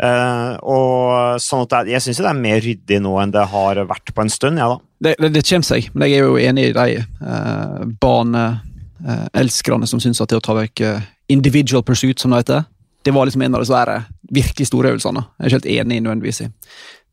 Eh, 0.00 0.52
og 0.64 1.40
sånn 1.42 1.66
at 1.66 1.88
Jeg 1.90 2.00
syns 2.00 2.22
det 2.22 2.30
er 2.30 2.38
mer 2.38 2.60
ryddig 2.64 3.00
nå 3.04 3.18
enn 3.20 3.34
det 3.34 3.42
har 3.52 3.82
vært 3.84 4.14
på 4.14 4.22
en 4.22 4.32
stund. 4.32 4.58
ja 4.58 4.68
da. 4.68 4.78
det, 5.00 5.16
det, 5.20 5.32
det 5.34 5.46
kommer 5.48 5.66
seg, 5.66 5.90
men 5.92 6.08
jeg 6.08 6.20
er 6.20 6.24
jo 6.24 6.38
enig 6.40 6.70
i 6.70 6.72
de 6.72 7.04
uh, 7.20 7.84
baneelskerne 8.00 9.86
som 9.86 10.00
syns 10.00 10.20
at 10.20 10.30
det 10.30 10.40
å 10.40 10.44
ta 10.44 10.56
vekk 10.56 10.80
eh, 10.80 11.08
individual 11.28 11.84
pursuit, 11.84 12.18
som 12.18 12.32
det 12.32 12.44
heter, 12.44 12.64
det 13.04 13.14
var 13.14 13.26
liksom 13.28 13.42
en 13.42 13.54
av 13.54 13.64
de 13.64 13.98
virkelig 14.34 14.66
store 14.68 14.92
øvelsene. 14.92 15.22
Jeg 15.38 15.44
er 15.44 15.48
ikke 15.48 15.58
helt 15.60 15.72
enig 15.80 16.02
nødvendigvis 16.04 16.42
i 16.44 16.50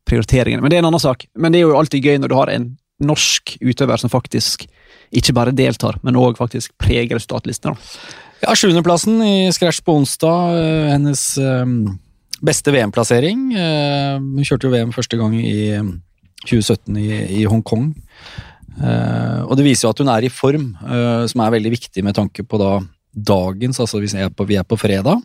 prioriteringene, 0.08 0.62
men 0.62 0.70
det 0.72 0.78
er 0.78 0.84
en 0.84 0.90
annen 0.90 1.02
sak. 1.02 1.26
Men 1.36 1.52
det 1.52 1.60
er 1.60 1.68
jo 1.68 1.78
alltid 1.78 2.04
gøy 2.04 2.18
når 2.20 2.32
du 2.32 2.36
har 2.38 2.52
en 2.52 2.68
norsk 3.04 3.56
utøver 3.62 4.00
som 4.00 4.10
faktisk 4.10 4.66
ikke 5.14 5.34
bare 5.36 5.54
deltar, 5.56 5.96
men 6.04 6.18
òg 6.20 6.36
faktisk 6.40 6.74
preger 6.80 7.16
resultatlistene. 7.16 7.78
Ja, 8.42 8.54
Sjuendeplassen 8.54 9.22
i 9.24 9.48
scratch 9.54 9.80
på 9.82 9.96
onsdag. 9.98 10.58
eh, 10.58 10.90
Hennes 10.92 11.22
eh, 11.38 11.64
beste 12.44 12.70
VM-plassering. 12.74 13.48
Eh, 13.56 14.18
Hun 14.18 14.44
kjørte 14.44 14.68
jo 14.68 14.74
VM 14.74 14.92
første 14.94 15.18
gang 15.18 15.34
i 15.40 15.70
eh, 15.74 15.88
2017 16.46 16.98
i, 17.00 17.44
Hongkong. 17.50 17.94
Og 18.78 19.56
det 19.58 19.64
viser 19.66 19.88
jo 19.88 19.90
at 19.90 19.98
hun 19.98 20.08
er 20.12 20.22
i 20.22 20.28
form, 20.30 20.68
som 21.26 21.40
er 21.42 21.50
veldig 21.50 21.72
viktig 21.72 22.04
med 22.06 22.14
tanke 22.14 22.44
på 22.46 22.60
da 22.62 22.76
dagens, 23.10 23.80
altså 23.82 23.98
på, 24.30 24.46
vi 24.46 24.54
er 24.54 24.62
på 24.62 24.78
fredag. 24.78 25.18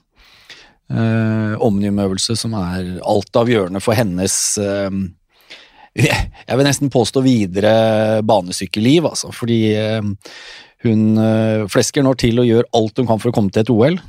Eh, 0.92 1.54
Omnium-øvelse 1.63 2.36
som 2.38 2.56
er 2.60 2.98
altavgjørende 3.08 3.80
for 3.82 3.96
hennes 3.96 4.36
eh, 4.60 4.98
jeg 6.04 6.58
vil 6.58 6.68
nesten 6.68 6.92
påstå 6.94 7.22
videre 7.24 8.22
banesykkelliv, 8.25 9.08
altså, 9.12 9.32
fordi 9.34 9.62
eh, 9.78 10.12
hun 10.84 11.22
eh, 11.22 11.63
flesker 11.72 12.04
nå 12.04 12.16
til 12.20 12.42
og 12.42 12.50
gjør 12.50 12.70
alt 12.75 13.00
hun 13.00 13.10
kan 13.10 13.22
for 13.22 13.32
å 13.32 13.36
komme 13.36 13.54
til 13.54 13.63
et 13.63 13.72
OL. 13.74 14.00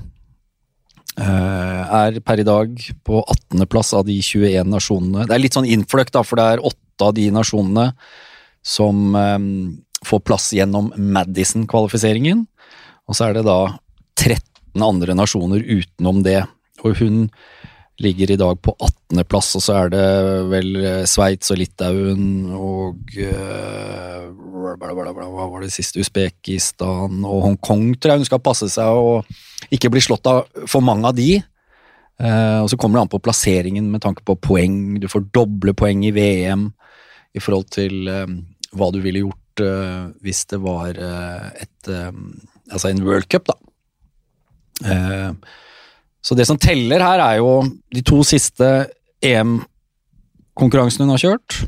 Eh, 1.14 1.82
er 2.00 2.18
per 2.26 2.42
i 2.42 2.46
dag 2.46 2.72
på 3.06 3.20
18.-plass 3.22 3.94
av 4.00 4.08
de 4.08 4.16
21 4.18 4.72
nasjonene. 4.72 5.28
Det 5.28 5.36
er 5.36 5.44
litt 5.44 5.54
sånn 5.54 5.68
innfløkt, 5.70 6.14
da, 6.16 6.24
for 6.26 6.40
det 6.40 6.48
er 6.54 6.64
åtte 6.64 7.06
av 7.06 7.14
de 7.14 7.28
nasjonene 7.34 7.90
som 8.64 9.14
eh, 9.20 9.38
får 10.08 10.24
plass 10.26 10.50
gjennom 10.56 10.90
Madison-kvalifiseringen. 10.96 12.42
Og 13.04 13.16
så 13.16 13.28
er 13.28 13.38
det 13.38 13.46
da 13.46 13.60
13 14.18 14.82
andre 14.82 15.14
nasjoner 15.14 15.62
utenom 15.62 16.24
det. 16.26 16.40
Og 16.84 16.98
hun 17.00 17.24
ligger 18.02 18.32
i 18.34 18.38
dag 18.38 18.58
på 18.58 18.74
18.-plass, 18.74 19.52
og 19.58 19.62
så 19.62 19.76
er 19.84 19.92
det 19.92 20.06
vel 20.50 20.70
eh, 20.80 21.02
Sveits 21.06 21.52
og 21.54 21.60
Litauen 21.60 22.50
og 22.56 23.12
uh, 23.22 24.24
Hva 24.74 25.46
var 25.46 25.62
det 25.62 25.70
siste? 25.70 26.02
Usbekistan 26.02 27.22
og 27.22 27.44
Hongkong, 27.46 27.92
tror 27.94 28.14
jeg 28.14 28.24
hun 28.24 28.30
skal 28.30 28.42
passe 28.42 28.68
seg 28.72 28.98
og 28.98 29.70
ikke 29.74 29.92
bli 29.94 30.02
slått 30.02 30.26
av 30.26 30.48
for 30.70 30.82
mange 30.84 31.06
av 31.06 31.14
de. 31.16 31.38
Uh, 32.18 32.64
og 32.64 32.68
så 32.72 32.78
kommer 32.78 32.98
det 32.98 33.06
an 33.06 33.14
på 33.14 33.22
plasseringen 33.22 33.86
med 33.92 34.02
tanke 34.02 34.26
på 34.26 34.36
poeng. 34.42 34.98
Du 34.98 35.06
får 35.10 35.28
doble 35.34 35.76
poeng 35.78 36.02
i 36.06 36.12
VM 36.14 36.68
i 37.34 37.42
forhold 37.42 37.70
til 37.74 38.10
uh, 38.10 38.26
hva 38.74 38.90
du 38.94 39.00
ville 39.04 39.26
gjort 39.26 39.40
hvis 39.54 40.40
det 40.50 40.58
var 40.58 40.96
et 40.98 41.88
Altså 42.74 42.88
en 42.90 43.04
World 43.06 43.28
Cup, 43.30 43.46
da. 43.46 43.54
Eh, 44.82 45.30
så 46.24 46.36
det 46.38 46.46
som 46.48 46.58
teller 46.60 47.04
her, 47.04 47.20
er 47.20 47.38
jo 47.42 47.58
de 47.92 48.02
to 48.06 48.22
siste 48.24 48.68
EM-konkurransene 49.24 51.04
hun 51.04 51.12
har 51.12 51.22
kjørt. 51.22 51.58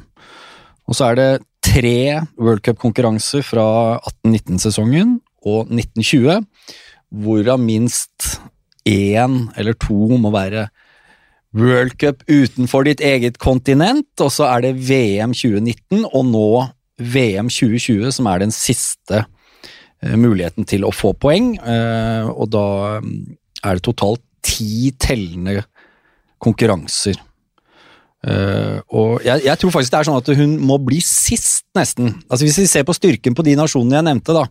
Og 0.89 0.97
så 0.97 1.11
er 1.11 1.19
det 1.19 1.31
tre 1.67 2.23
World 2.39 2.63
Cup-konkurranser 2.65 3.45
fra 3.45 3.67
18-19-sesongen 4.25 5.19
og 5.47 5.69
1920, 5.69 6.47
hvorav 7.17 7.61
minst 7.63 8.39
én 8.89 9.47
eller 9.59 9.77
to 9.83 10.17
må 10.17 10.33
være 10.35 10.69
World 11.57 11.97
Cup 12.01 12.25
utenfor 12.29 12.87
ditt 12.87 13.01
eget 13.05 13.39
kontinent, 13.43 14.09
og 14.21 14.33
så 14.33 14.49
er 14.51 14.67
det 14.67 14.77
VM 14.89 15.33
2019, 15.37 16.05
og 16.11 16.27
nå 16.29 16.51
VM 17.01 17.49
2020 17.53 18.13
som 18.19 18.29
er 18.31 18.45
den 18.45 18.53
siste 18.55 19.23
eh, 19.23 20.17
muligheten 20.17 20.69
til 20.69 20.85
å 20.85 20.93
få 20.95 21.13
poeng. 21.17 21.55
Eh, 21.61 22.29
og 22.29 22.51
da 22.53 22.67
mm, 23.05 23.37
er 23.65 23.79
det 23.79 23.87
totalt 23.89 24.23
ti 24.47 24.93
tellende 25.03 25.65
konkurranser. 26.43 27.19
Uh, 28.27 28.81
og 28.91 29.11
jeg, 29.23 29.45
jeg 29.47 29.61
tror 29.61 29.75
faktisk 29.75 29.93
det 29.93 29.99
er 30.01 30.09
sånn 30.09 30.19
at 30.19 30.31
hun 30.39 30.55
må 30.67 30.79
bli 30.83 30.99
sist, 31.05 31.67
nesten. 31.79 32.15
Altså 32.27 32.47
Hvis 32.47 32.59
vi 32.63 32.71
ser 32.71 32.87
på 32.87 32.97
styrken 32.97 33.37
på 33.37 33.45
de 33.47 33.55
nasjonene 33.59 34.01
jeg 34.01 34.09
nevnte, 34.09 34.35
da, 34.35 34.47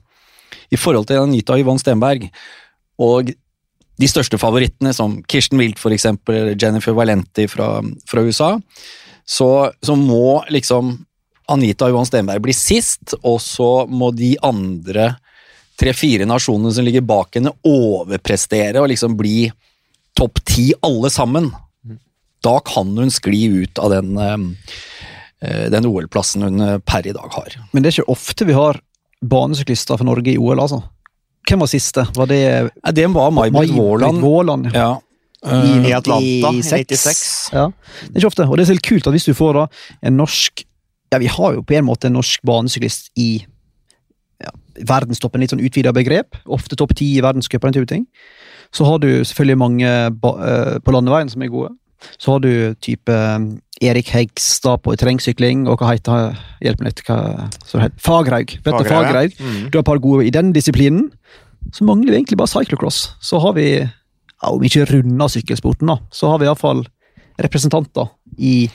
i 0.72 0.80
forhold 0.80 1.10
til 1.10 1.24
Anita 1.24 1.58
Yvonne 1.60 1.82
Stenberg, 1.82 2.30
og 3.02 3.34
de 3.96 4.08
største 4.12 4.40
favorittene, 4.40 4.92
som 4.96 5.18
Kirsten 5.28 5.60
Wilt 5.60 5.80
eller 5.86 6.56
Jennifer 6.60 6.96
Valenti 6.96 7.48
fra, 7.48 7.80
fra 8.08 8.24
USA, 8.24 8.56
så, 9.26 9.72
så, 9.82 9.96
må 9.96 10.44
liksom 10.54 10.94
Anita 11.50 11.90
Johan 11.90 12.08
Stenberg 12.08 12.44
bli 12.44 12.54
sist, 12.54 13.16
og 13.24 13.40
så 13.42 13.86
må 13.88 14.12
de 14.12 14.36
andre 14.44 15.16
tre-fire 15.80 16.28
nasjonene 16.28 16.72
som 16.74 16.86
ligger 16.86 17.06
bak 17.06 17.38
henne, 17.38 17.54
overprestere 17.66 18.82
og 18.82 18.90
liksom 18.92 19.18
bli 19.20 19.50
topp 20.16 20.42
ti 20.48 20.72
alle 20.86 21.12
sammen. 21.14 21.52
Da 22.46 22.60
kan 22.66 22.92
hun 22.98 23.12
skli 23.14 23.46
ut 23.64 23.80
av 23.82 23.94
den, 23.94 24.18
eh, 24.18 25.70
den 25.74 25.88
OL-plassen 25.90 26.46
hun 26.46 26.62
eh, 26.62 26.78
per 26.80 27.08
i 27.08 27.14
dag 27.16 27.32
har. 27.32 27.56
Men 27.72 27.84
det 27.84 27.92
er 27.92 28.00
ikke 28.00 28.16
ofte 28.16 28.48
vi 28.48 28.58
har 28.58 28.82
banesyklister 29.26 29.98
for 29.98 30.08
Norge 30.08 30.36
i 30.36 30.38
OL, 30.38 30.60
altså? 30.60 30.84
Hvem 31.46 31.62
var 31.62 31.70
siste? 31.70 32.06
Var 32.16 32.30
det 32.30 32.42
ja, 32.42 32.92
Det 32.92 33.08
var 33.14 33.34
May-Britt 33.34 33.74
Våland. 34.22 34.72
Ja. 34.74 34.96
I, 35.46 35.90
I 35.90 35.94
Atlanta 35.94 36.52
i 36.54 36.62
96. 36.64 37.52
Ja, 37.54 37.68
det 38.02 38.16
er 38.16 38.24
ikke 38.24 38.32
ofte. 38.32 38.48
Og 38.50 38.58
det 38.58 38.66
er 38.66 38.72
så 38.74 38.82
kult 38.82 39.06
at 39.06 39.14
hvis 39.14 39.28
du 39.30 39.36
får 39.38 39.60
da 39.60 39.66
en 40.02 40.18
norsk 40.18 40.66
Ja, 41.14 41.20
vi 41.22 41.30
har 41.30 41.54
jo 41.54 41.62
på 41.62 41.76
en 41.78 41.86
måte 41.86 42.10
en 42.10 42.16
norsk 42.18 42.42
banesyklist 42.44 43.12
i 43.22 43.46
ja, 44.42 44.50
verdenstoppen, 44.90 45.40
litt 45.40 45.54
sånn 45.54 45.62
utvida 45.64 45.94
begrep. 45.96 46.36
Ofte 46.52 46.76
topp 46.76 46.96
ti 46.98 47.12
i 47.16 47.22
verdenscupen 47.24 47.72
Så 48.76 48.88
har 48.88 49.00
du 49.04 49.10
selvfølgelig 49.24 49.58
mange 49.62 49.90
uh, 49.90 50.78
på 50.84 50.96
landeveien 50.96 51.32
som 51.32 51.44
er 51.46 51.52
gode. 51.54 51.72
Så 52.20 52.36
har 52.36 52.42
du 52.44 52.76
type 52.84 53.12
um, 53.12 53.56
Erik 53.84 54.10
Hegstad 54.14 54.84
på 54.84 54.96
terrengsykling, 55.00 55.66
og 55.68 55.82
hva 55.82 55.94
heter 55.94 56.36
Hjelp 56.64 56.82
meg 56.84 56.92
litt. 56.92 57.04
hva 57.08 57.48
så 57.66 57.82
heter, 57.82 58.00
Fagraug. 58.04 58.56
Petter 58.64 58.88
Fagraug. 58.88 59.36
Mm. 59.40 59.62
Du 59.70 59.78
har 59.78 59.84
et 59.84 59.92
par 59.92 60.02
gode 60.04 60.28
i 60.28 60.34
den 60.34 60.54
disiplinen. 60.56 61.10
Så 61.74 61.88
mangler 61.88 62.14
vi 62.14 62.20
egentlig 62.20 62.40
bare 62.40 62.52
cyclocross. 62.52 63.16
Så 63.24 63.40
har 63.44 63.56
vi, 63.58 63.70
ja, 63.82 64.52
om 64.52 64.64
ikke 64.64 64.86
runder 64.92 65.32
sykkelsporten, 65.32 65.90
da, 65.90 65.98
så 66.14 66.30
har 66.32 66.42
vi 66.42 66.48
iallfall 66.48 66.86
representanter 67.42 68.12
i 68.38 68.70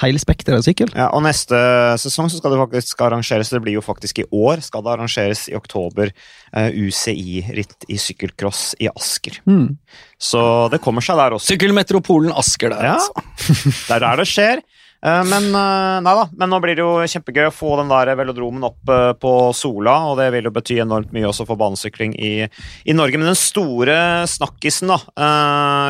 hele 0.00 0.20
spekteret 0.22 0.62
av 0.62 0.66
sykkel. 0.66 0.90
Ja, 0.96 1.10
og 1.12 1.24
neste 1.26 1.58
sesong 2.00 2.30
så 2.32 2.40
skal 2.40 2.54
det 2.54 2.60
faktisk 2.62 3.04
arrangeres, 3.04 3.52
det 3.52 3.62
blir 3.64 3.76
jo 3.76 3.84
faktisk 3.84 4.22
i 4.22 4.28
år, 4.32 4.62
skal 4.64 4.84
det 4.84 4.94
arrangeres 4.94 5.46
i 5.52 5.56
oktober 5.58 6.12
uh, 6.12 6.62
eh, 6.64 6.78
UCI-ritt 6.88 7.88
i 7.92 7.98
sykkelcross 8.00 8.72
i 8.80 8.88
Asker. 8.92 9.42
Mm. 9.48 9.74
Så 10.16 10.42
det 10.72 10.82
kommer 10.84 11.04
seg 11.04 11.20
der 11.20 11.36
også. 11.36 11.52
Sykkelmetropolen 11.52 12.32
Asker 12.38 12.72
der, 12.72 12.94
ja. 12.94 12.96
altså. 12.96 13.26
det 13.88 13.98
er 13.98 14.06
der 14.06 14.22
det 14.22 14.28
skjer. 14.30 14.64
Eh, 15.02 15.22
men, 15.28 15.48
eh, 15.50 16.00
nei 16.06 16.16
da, 16.16 16.26
men 16.38 16.52
nå 16.52 16.60
blir 16.62 16.78
det 16.78 16.84
jo 16.84 17.06
kjempegøy 17.12 17.48
å 17.50 17.54
få 17.54 17.76
den 17.82 17.92
der 17.92 18.14
velodromen 18.18 18.68
opp 18.68 18.92
på 19.20 19.32
Sola, 19.56 19.96
og 20.08 20.20
det 20.22 20.30
vil 20.32 20.48
jo 20.48 20.54
bety 20.54 20.78
enormt 20.84 21.12
mye 21.14 21.28
også 21.28 21.46
for 21.48 21.60
banesykling 21.60 22.16
i, 22.16 22.34
i 22.88 22.96
Norge. 22.96 23.20
Men 23.20 23.34
den 23.34 23.40
store 23.40 23.96
snakkisen, 24.30 24.94
da, 24.94 25.00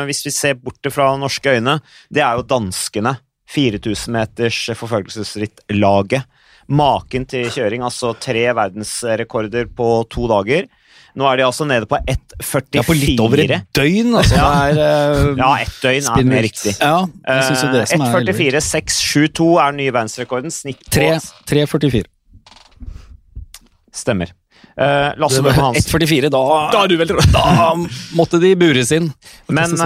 hvis 0.08 0.24
vi 0.26 0.34
ser 0.34 0.58
bort 0.58 0.90
fra 0.90 1.12
norske 1.20 1.54
øyne, 1.54 1.78
det 2.10 2.24
er 2.24 2.40
jo 2.40 2.50
danskene. 2.50 3.20
4000 3.52 4.14
meters 4.16 4.60
forfølgelsesritt-laget. 4.78 6.28
Maken 6.72 7.26
til 7.28 7.50
kjøring, 7.52 7.82
altså 7.84 8.14
tre 8.22 8.46
verdensrekorder 8.56 9.68
på 9.76 9.88
to 10.12 10.28
dager. 10.30 10.70
Nå 11.18 11.26
er 11.28 11.40
de 11.40 11.44
altså 11.44 11.66
nede 11.68 11.84
på 11.88 11.98
1,44. 12.08 12.78
Ja, 12.78 12.84
på 12.86 12.94
litt 12.96 13.20
over 13.20 13.42
et 13.42 13.66
døgn, 13.76 14.14
altså. 14.16 14.38
Ja, 14.38 14.52
uh, 14.72 15.32
ja 15.36 15.50
ett 15.60 15.74
døgn 15.82 16.08
er 16.08 16.28
mer 16.30 16.46
riktig. 16.46 16.72
Ja, 16.78 17.02
uh, 17.04 17.50
1,44, 17.84 18.62
6,72 18.64 19.48
er 19.60 19.74
den 19.74 19.82
nye 19.82 19.92
verdensrekorden. 19.92 20.54
Snitt 20.54 20.86
på 20.88 21.10
3,44. 21.52 22.06
Stemmer. 23.92 24.32
Uh, 24.72 25.12
Lasse 25.20 25.42
Bøhme 25.44 25.60
Hansen 25.60 26.00
1,44, 26.00 26.30
da, 26.32 26.40
da, 26.72 26.86
da, 27.28 27.66
måtte 28.16 28.40
de 28.40 28.54
bures 28.56 28.94
inn. 28.96 29.10
Men 29.52 29.76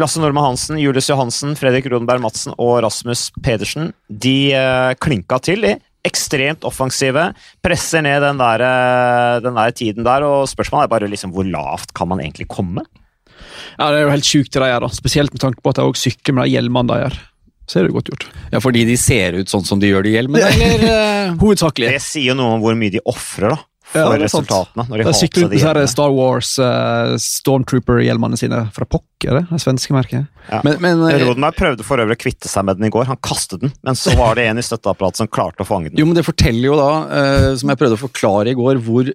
Lasse 0.00 0.20
Norma 0.22 0.42
Hansen, 0.46 0.78
Julius 0.80 1.10
Johansen, 1.10 1.54
Fredrik 1.58 1.86
Rodenberg 1.90 2.22
Madsen 2.24 2.54
og 2.56 2.80
Rasmus 2.84 3.28
Pedersen 3.44 3.92
de 4.08 4.52
uh, 4.56 4.92
klinka 5.00 5.40
til, 5.44 5.64
de. 5.66 5.76
Ekstremt 6.06 6.64
offensive. 6.64 7.26
Presser 7.64 8.04
ned 8.06 8.24
den 8.24 8.40
der, 8.40 8.64
uh, 8.64 9.36
den 9.44 9.58
der, 9.58 9.74
tiden 9.76 10.06
der. 10.06 10.24
og 10.24 10.48
Spørsmålet 10.50 10.88
er 10.88 10.94
bare 10.94 11.10
liksom, 11.12 11.34
hvor 11.36 11.46
lavt 11.46 11.92
kan 11.96 12.08
man 12.10 12.22
egentlig 12.24 12.48
komme? 12.50 12.86
Ja, 13.78 13.90
Det 13.90 13.98
er 13.98 14.04
jo 14.06 14.14
helt 14.14 14.28
sjukt 14.28 14.52
det 14.52 14.62
de 14.62 14.70
gjør, 14.72 14.86
da. 14.86 14.92
spesielt 14.96 15.34
med 15.36 15.44
tanke 15.44 15.60
på 15.62 15.72
at 15.72 15.80
de 15.80 15.86
også 15.88 16.08
sykler 16.08 16.38
med 16.38 16.48
de 16.48 16.56
hjelmene 16.56 16.90
de 16.90 17.00
gjør. 17.04 17.20
Så 17.70 17.78
er 17.78 17.86
det 17.86 17.94
godt 17.94 18.10
gjort. 18.10 18.30
Ja, 18.50 18.58
Fordi 18.58 18.82
de 18.88 18.96
ser 18.98 19.36
ut 19.38 19.52
sånn 19.52 19.66
som 19.68 19.78
de 19.78 19.92
gjør 19.92 20.08
de 20.08 20.16
hjelmene, 20.16 20.48
eller? 20.48 20.86
Uh... 20.86 21.36
Hovedsakelig. 21.44 21.92
Det 21.94 22.02
sier 22.02 22.32
jo 22.32 22.40
noe 22.40 22.56
om 22.56 22.64
hvor 22.64 22.78
mye 22.78 22.96
de 22.96 23.04
ofrer, 23.08 23.54
da 23.54 23.60
for 23.92 24.14
ja, 24.14 24.18
resultatene. 24.22 24.86
Når 24.88 25.00
de 25.02 25.06
har 25.08 25.16
sykler 25.18 25.48
rundt 25.48 25.78
med 25.80 25.90
Star 25.90 26.12
Wars 26.14 26.52
uh, 26.62 27.14
Stormtrooper-hjelmene 27.20 28.38
sine 28.40 28.62
fra 28.74 28.86
Pokker, 28.88 29.40
det 29.50 29.60
svenske 29.62 29.94
merket. 29.96 30.28
Ja. 30.48 30.62
Men, 30.66 30.78
men, 30.82 31.02
Rodenberg 31.22 31.58
prøvde 31.58 31.86
for 31.86 32.02
øvrig 32.02 32.18
å 32.18 32.22
kvitte 32.24 32.50
seg 32.50 32.66
med 32.68 32.80
den 32.80 32.88
i 32.88 32.92
går. 32.94 33.08
Han 33.10 33.20
kastet 33.24 33.64
den, 33.64 33.74
men 33.86 33.98
så 33.98 34.14
var 34.18 34.38
det 34.38 34.48
en 34.50 34.62
i 34.62 34.66
støtteapparatet 34.66 35.24
som 35.24 35.30
klarte 35.30 35.66
å 35.66 35.68
fange 35.68 35.90
den. 35.90 36.00
Jo, 36.00 36.08
men 36.08 36.18
Det 36.18 36.26
forteller 36.26 36.70
jo 36.70 36.78
da, 36.78 36.92
uh, 37.10 37.50
som 37.60 37.72
jeg 37.72 37.82
prøvde 37.82 37.98
å 37.98 38.04
forklare 38.06 38.54
i 38.54 38.58
går, 38.58 38.82
hvor 38.86 39.12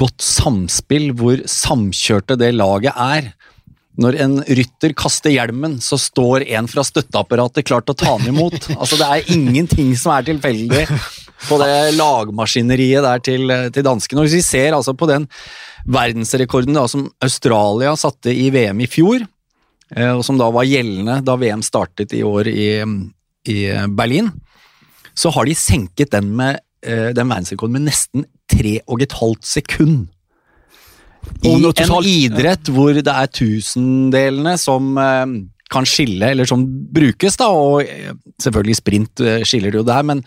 godt 0.00 0.24
samspill, 0.24 1.10
hvor 1.18 1.42
samkjørte 1.50 2.38
det 2.40 2.54
laget 2.56 2.96
er. 2.96 3.34
Når 4.00 4.16
en 4.24 4.38
rytter 4.42 4.94
kaster 4.98 5.30
hjelmen, 5.30 5.76
så 5.82 5.98
står 6.00 6.46
en 6.56 6.66
fra 6.70 6.82
støtteapparatet 6.86 7.66
klar 7.66 7.84
til 7.84 7.94
å 7.94 8.00
ta 8.00 8.16
den 8.18 8.32
imot. 8.34 8.56
Altså, 8.80 8.98
Det 8.98 9.06
er 9.06 9.36
ingenting 9.36 9.92
som 9.98 10.16
er 10.16 10.26
tilfeldig 10.26 10.86
på 11.44 11.58
det 11.60 11.94
lagmaskineriet 11.98 13.04
der 13.04 13.22
til, 13.22 13.54
til 13.74 13.86
danskene. 13.86 14.24
Hvis 14.24 14.38
vi 14.40 14.44
ser 14.46 14.74
altså 14.74 14.96
på 14.98 15.08
den 15.10 15.28
verdensrekorden 15.84 16.76
da, 16.76 16.86
som 16.90 17.06
Australia 17.22 17.94
satte 18.00 18.32
i 18.32 18.48
VM 18.54 18.82
i 18.82 18.88
fjor, 18.90 19.26
eh, 19.94 20.12
og 20.14 20.24
som 20.26 20.40
da 20.40 20.48
var 20.54 20.66
gjeldende 20.68 21.20
da 21.26 21.36
VM 21.38 21.62
startet 21.64 22.16
i 22.16 22.24
år 22.26 22.50
i, 22.50 22.68
i 23.50 23.58
Berlin, 23.94 24.32
så 25.14 25.30
har 25.34 25.46
de 25.46 25.54
senket 25.54 26.10
den, 26.16 26.32
med, 26.34 26.58
eh, 26.82 27.12
den 27.14 27.30
verdensrekorden 27.30 27.78
med 27.78 27.86
nesten 27.92 28.26
tre 28.50 28.80
og 28.88 29.04
et 29.04 29.14
halvt 29.20 29.46
sekund. 29.46 30.08
I 31.44 31.54
en 31.56 31.96
idrett 32.08 32.70
hvor 32.72 32.94
det 32.96 33.10
er 33.10 33.32
tusendelene 33.32 34.54
som 34.60 34.94
eh, 35.00 35.34
kan 35.72 35.88
skille, 35.88 36.30
eller 36.34 36.48
som 36.48 36.62
brukes, 36.94 37.36
da, 37.40 37.48
og 37.48 37.82
selvfølgelig 38.42 38.78
sprint 38.78 39.24
skiller 39.48 39.74
det 39.74 39.80
jo 39.80 39.88
der, 39.88 40.06
men 40.06 40.22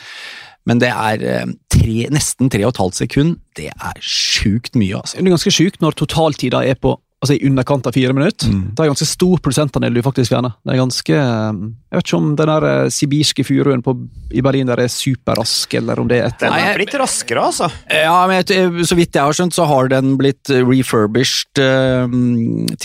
men 0.67 0.81
det 0.83 0.91
er 0.91 1.23
eh, 1.23 1.51
tre, 1.71 1.97
nesten 2.11 2.51
tre 2.51 2.65
og 2.65 2.73
et 2.73 2.81
halvt 2.81 2.99
sekund. 2.99 3.37
Det 3.57 3.69
er 3.71 3.99
sjukt 4.03 4.75
mye, 4.75 4.99
altså. 4.99 5.17
Det 5.17 5.23
er 5.23 5.35
ganske 5.37 5.53
sjukt 5.55 5.83
når 5.83 5.95
totaltida 6.01 6.63
er 6.67 6.79
på 6.81 6.97
altså 7.17 7.33
i 7.33 7.47
underkant 7.49 7.87
av 7.89 7.95
fire 7.95 8.13
minutter. 8.13 8.49
Mm. 8.53 8.73
Det 8.77 8.83
er 8.83 8.91
ganske 8.91 9.07
stor 9.09 9.39
prosentandel 9.41 9.95
du 9.97 10.03
faktisk 10.05 10.31
fjerner. 10.35 10.53
Det 10.61 10.73
er 10.73 10.79
ganske 10.83 11.15
eh, 11.17 11.61
Jeg 11.89 11.97
vet 11.97 12.05
ikke 12.05 12.19
om 12.19 12.27
den 12.37 12.51
der 12.51 12.67
eh, 12.69 12.91
sibirske 12.93 13.45
furuen 13.47 13.81
på, 13.85 13.95
i 14.37 14.43
Berlin 14.45 14.69
der 14.69 14.83
er 14.83 14.91
superrask, 14.91 15.73
eller 15.79 16.03
om 16.03 16.11
det 16.11 16.21
er 16.21 16.29
et 16.29 16.45
Den 16.45 16.53
er 16.53 16.77
blitt 16.77 16.93
raskere, 17.01 17.47
altså. 17.49 17.71
Ja, 17.89 18.19
men 18.29 18.85
så 18.85 18.99
vidt 18.99 19.17
jeg 19.17 19.23
har 19.23 19.37
skjønt, 19.39 19.57
så 19.57 19.65
har 19.69 19.89
den 19.95 20.13
blitt 20.21 20.53
refurbished 20.53 21.63
uh, 21.63 22.17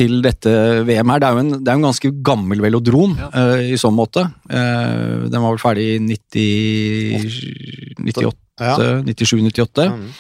til 0.01 0.19
dette 0.25 0.57
VM 0.89 1.13
her. 1.13 1.21
Det 1.23 1.29
er 1.29 1.37
jo 1.37 1.45
en, 1.45 1.55
er 1.61 1.77
en 1.77 1.89
ganske 1.91 2.15
gammel 2.25 2.65
velodrom 2.65 3.17
ja. 3.21 3.31
uh, 3.37 3.61
i 3.61 3.77
sånn 3.81 3.97
måte. 3.97 4.25
Uh, 4.49 5.29
den 5.29 5.41
var 5.43 5.51
vel 5.53 5.61
ferdig 5.61 5.89
i 5.93 6.03
90, 6.09 8.05
98, 8.09 8.37
ja. 8.65 8.77
97-98. 9.13 9.91
Mm. 9.93 10.13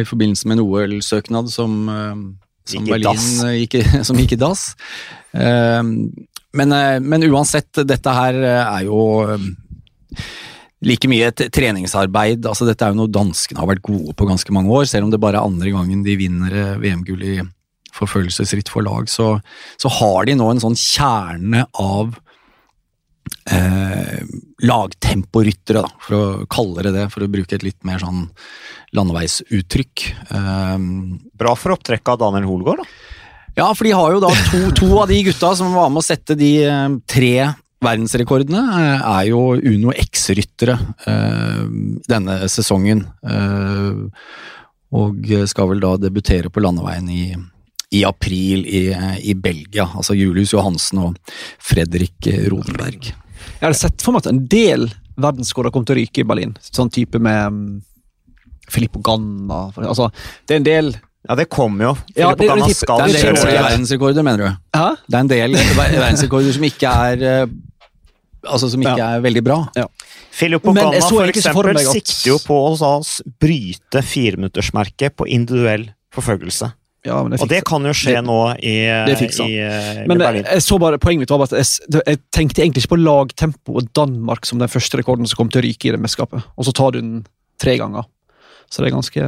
I 0.00 0.04
forbindelse 0.08 0.48
med 0.48 0.56
en 0.56 0.64
OL-søknad 0.64 1.50
som 1.52 1.84
som 2.70 2.86
gikk 2.86 2.96
Berlin 2.96 3.46
eh, 3.46 3.56
gikk, 3.64 3.78
som 4.08 4.20
gikk 4.20 4.36
i 4.36 4.40
dass. 4.40 4.70
Ehm, 5.36 5.92
men, 6.56 6.74
eh, 6.76 6.98
men, 7.02 7.26
uansett, 7.30 7.82
dette 7.86 8.14
her 8.16 8.40
eh, 8.40 8.62
er 8.62 8.88
jo 8.88 9.02
like 10.86 11.10
mye 11.12 11.28
et 11.28 11.44
treningsarbeid. 11.52 12.46
altså 12.48 12.66
Dette 12.68 12.86
er 12.86 12.94
jo 12.94 13.02
noe 13.02 13.12
danskene 13.12 13.60
har 13.60 13.68
vært 13.70 13.84
gode 13.84 14.16
på 14.16 14.28
ganske 14.28 14.54
mange 14.56 14.72
år. 14.72 14.88
Selv 14.88 15.06
om 15.06 15.12
det 15.12 15.20
bare 15.22 15.40
er 15.40 15.46
andre 15.46 15.74
gangen 15.74 16.04
de 16.06 16.16
vinner 16.18 16.78
VM-gull 16.80 17.26
i 17.26 17.38
forfølgelsesritt 17.94 18.70
for 18.70 18.86
lag, 18.86 19.08
så, 19.10 19.34
så, 19.80 19.90
har 20.00 20.28
de 20.28 20.36
nå 20.38 20.46
en 20.52 20.62
sånn 20.62 20.78
kjerne 20.78 21.64
av 21.82 22.14
eh, 23.50 24.20
lagtemporyttere, 24.64 25.84
for 26.04 26.16
å 26.16 26.48
kalle 26.50 26.84
det 26.86 26.94
det, 26.96 27.06
for 27.12 27.24
å 27.24 27.30
bruke 27.32 27.56
et 27.56 27.64
litt 27.66 27.80
mer 27.86 28.02
sånn 28.02 28.28
landeveisuttrykk. 28.96 30.04
Eh, 30.36 30.76
Bra 31.40 31.56
for 31.56 31.76
opptrekket 31.76 32.14
av 32.16 32.22
Daniel 32.26 32.50
Holgaard, 32.50 32.84
da. 32.84 33.16
Ja, 33.58 33.72
for 33.74 33.84
de 33.84 33.96
har 33.96 34.12
jo 34.14 34.20
da 34.22 34.30
to, 34.52 34.60
to 34.78 34.92
av 35.00 35.10
de 35.10 35.18
gutta 35.26 35.50
som 35.58 35.74
var 35.74 35.90
med 35.90 36.00
å 36.00 36.06
sette 36.06 36.36
de 36.38 36.52
eh, 36.64 36.86
tre 37.10 37.34
verdensrekordene, 37.80 38.60
eh, 38.76 39.04
er 39.10 39.28
jo 39.30 39.42
Uno 39.56 39.92
X-ryttere 39.96 40.76
eh, 41.08 41.64
denne 42.08 42.40
sesongen. 42.52 43.06
Eh, 43.24 44.02
og 44.90 45.28
skal 45.46 45.70
vel 45.70 45.82
da 45.82 45.94
debutere 46.02 46.50
på 46.50 46.62
landeveien 46.64 47.08
i, 47.14 47.24
i 47.90 48.04
april 48.06 48.64
i, 48.66 48.82
i 49.22 49.34
Belgia. 49.34 49.88
Altså 49.96 50.14
Julius 50.14 50.52
Johansen 50.54 51.02
og 51.02 51.34
Fredrik 51.58 52.28
Rodenberg. 52.50 53.10
Jeg 53.10 53.64
hadde 53.64 53.78
sett 53.78 54.02
for 54.04 54.14
meg 54.14 54.24
at 54.24 54.30
en 54.30 54.42
del 54.50 54.88
verdensrekorder 55.20 55.74
kom 55.74 55.86
til 55.86 55.96
å 55.96 56.00
ryke 56.00 56.22
i 56.22 56.26
Berlin. 56.28 56.54
Sånn 56.64 56.90
type 56.92 57.20
med 57.22 57.40
um, 57.50 57.62
Filippo 58.70 59.02
Ganna. 59.04 59.66
Altså, 59.82 60.10
det 60.46 60.56
er 60.56 60.62
en 60.62 60.68
del 60.68 60.92
Ja, 61.28 61.34
det 61.36 61.50
kommer 61.52 61.90
jo. 61.90 61.94
Ja, 62.14 62.30
Filippo 62.30 62.42
det- 62.42 62.48
Ganna 62.48 62.68
det- 62.68 62.76
skal 62.76 63.02
Det 63.02 63.20
er 63.20 63.28
en 63.28 63.34
del 63.34 63.64
verdensrekorder, 63.64 64.22
mener 64.24 64.38
du? 64.38 64.78
Hæ? 64.78 64.86
Det 65.06 65.18
er 65.18 65.20
en 65.20 65.32
del 65.34 65.58
verdensrekorder 65.76 66.56
som 66.56 66.64
ikke 66.70 66.94
er 67.10 67.26
eh, 67.32 67.46
Altså 68.40 68.70
som 68.72 68.80
ikke 68.80 69.04
er 69.04 69.20
veldig 69.20 69.42
bra. 69.44 69.58
Ganna 69.76 69.90
for 70.32 70.46
egentlig 70.48 71.02
for 71.12 71.28
eksempel 71.28 71.80
sikter 71.92 72.30
jo 72.30 72.38
på 72.40 72.56
å 72.70 73.02
bryte 73.38 74.00
fireminuttersmerket 74.00 75.12
på 75.12 75.26
individuell 75.28 75.90
forfølgelse. 76.14 76.70
Ja, 77.06 77.22
men 77.24 77.38
Og 77.40 77.48
det 77.48 77.62
kan 77.64 77.82
jo 77.86 77.94
skje 77.96 78.18
det- 78.18 78.24
nå 78.26 78.38
i, 78.60 78.74
i, 78.84 79.54
eh, 79.56 80.04
Men 80.06 80.18
Berlin. 80.18 80.44
jeg, 80.44 80.52
jeg 80.52 80.62
så 80.66 80.78
bare, 80.78 80.98
poenget 80.98 81.24
mitt 81.24 81.30
var 81.32 81.46
at 81.48 81.56
jeg, 81.56 82.02
jeg 82.06 82.18
tenkte 82.30 82.60
egentlig 82.60 82.84
ikke 82.84 82.92
på 82.92 83.00
lagtempo 83.00 83.76
og 83.80 83.88
Danmark 83.96 84.44
som 84.44 84.58
den 84.60 84.68
første 84.68 85.00
rekorden 85.00 85.26
som 85.26 85.36
kom 85.40 85.48
til 85.48 85.62
å 85.62 85.64
ryke 85.64 85.88
i 85.88 85.94
det 85.94 86.00
mesterskapet. 86.00 86.44
Og 86.58 86.66
så 86.68 86.74
tar 86.76 86.92
du 86.92 87.00
den 87.00 87.26
tre 87.58 87.78
ganger. 87.80 88.04
Så 88.70 88.84
det 88.84 88.90
er 88.92 88.96
ganske 88.98 89.24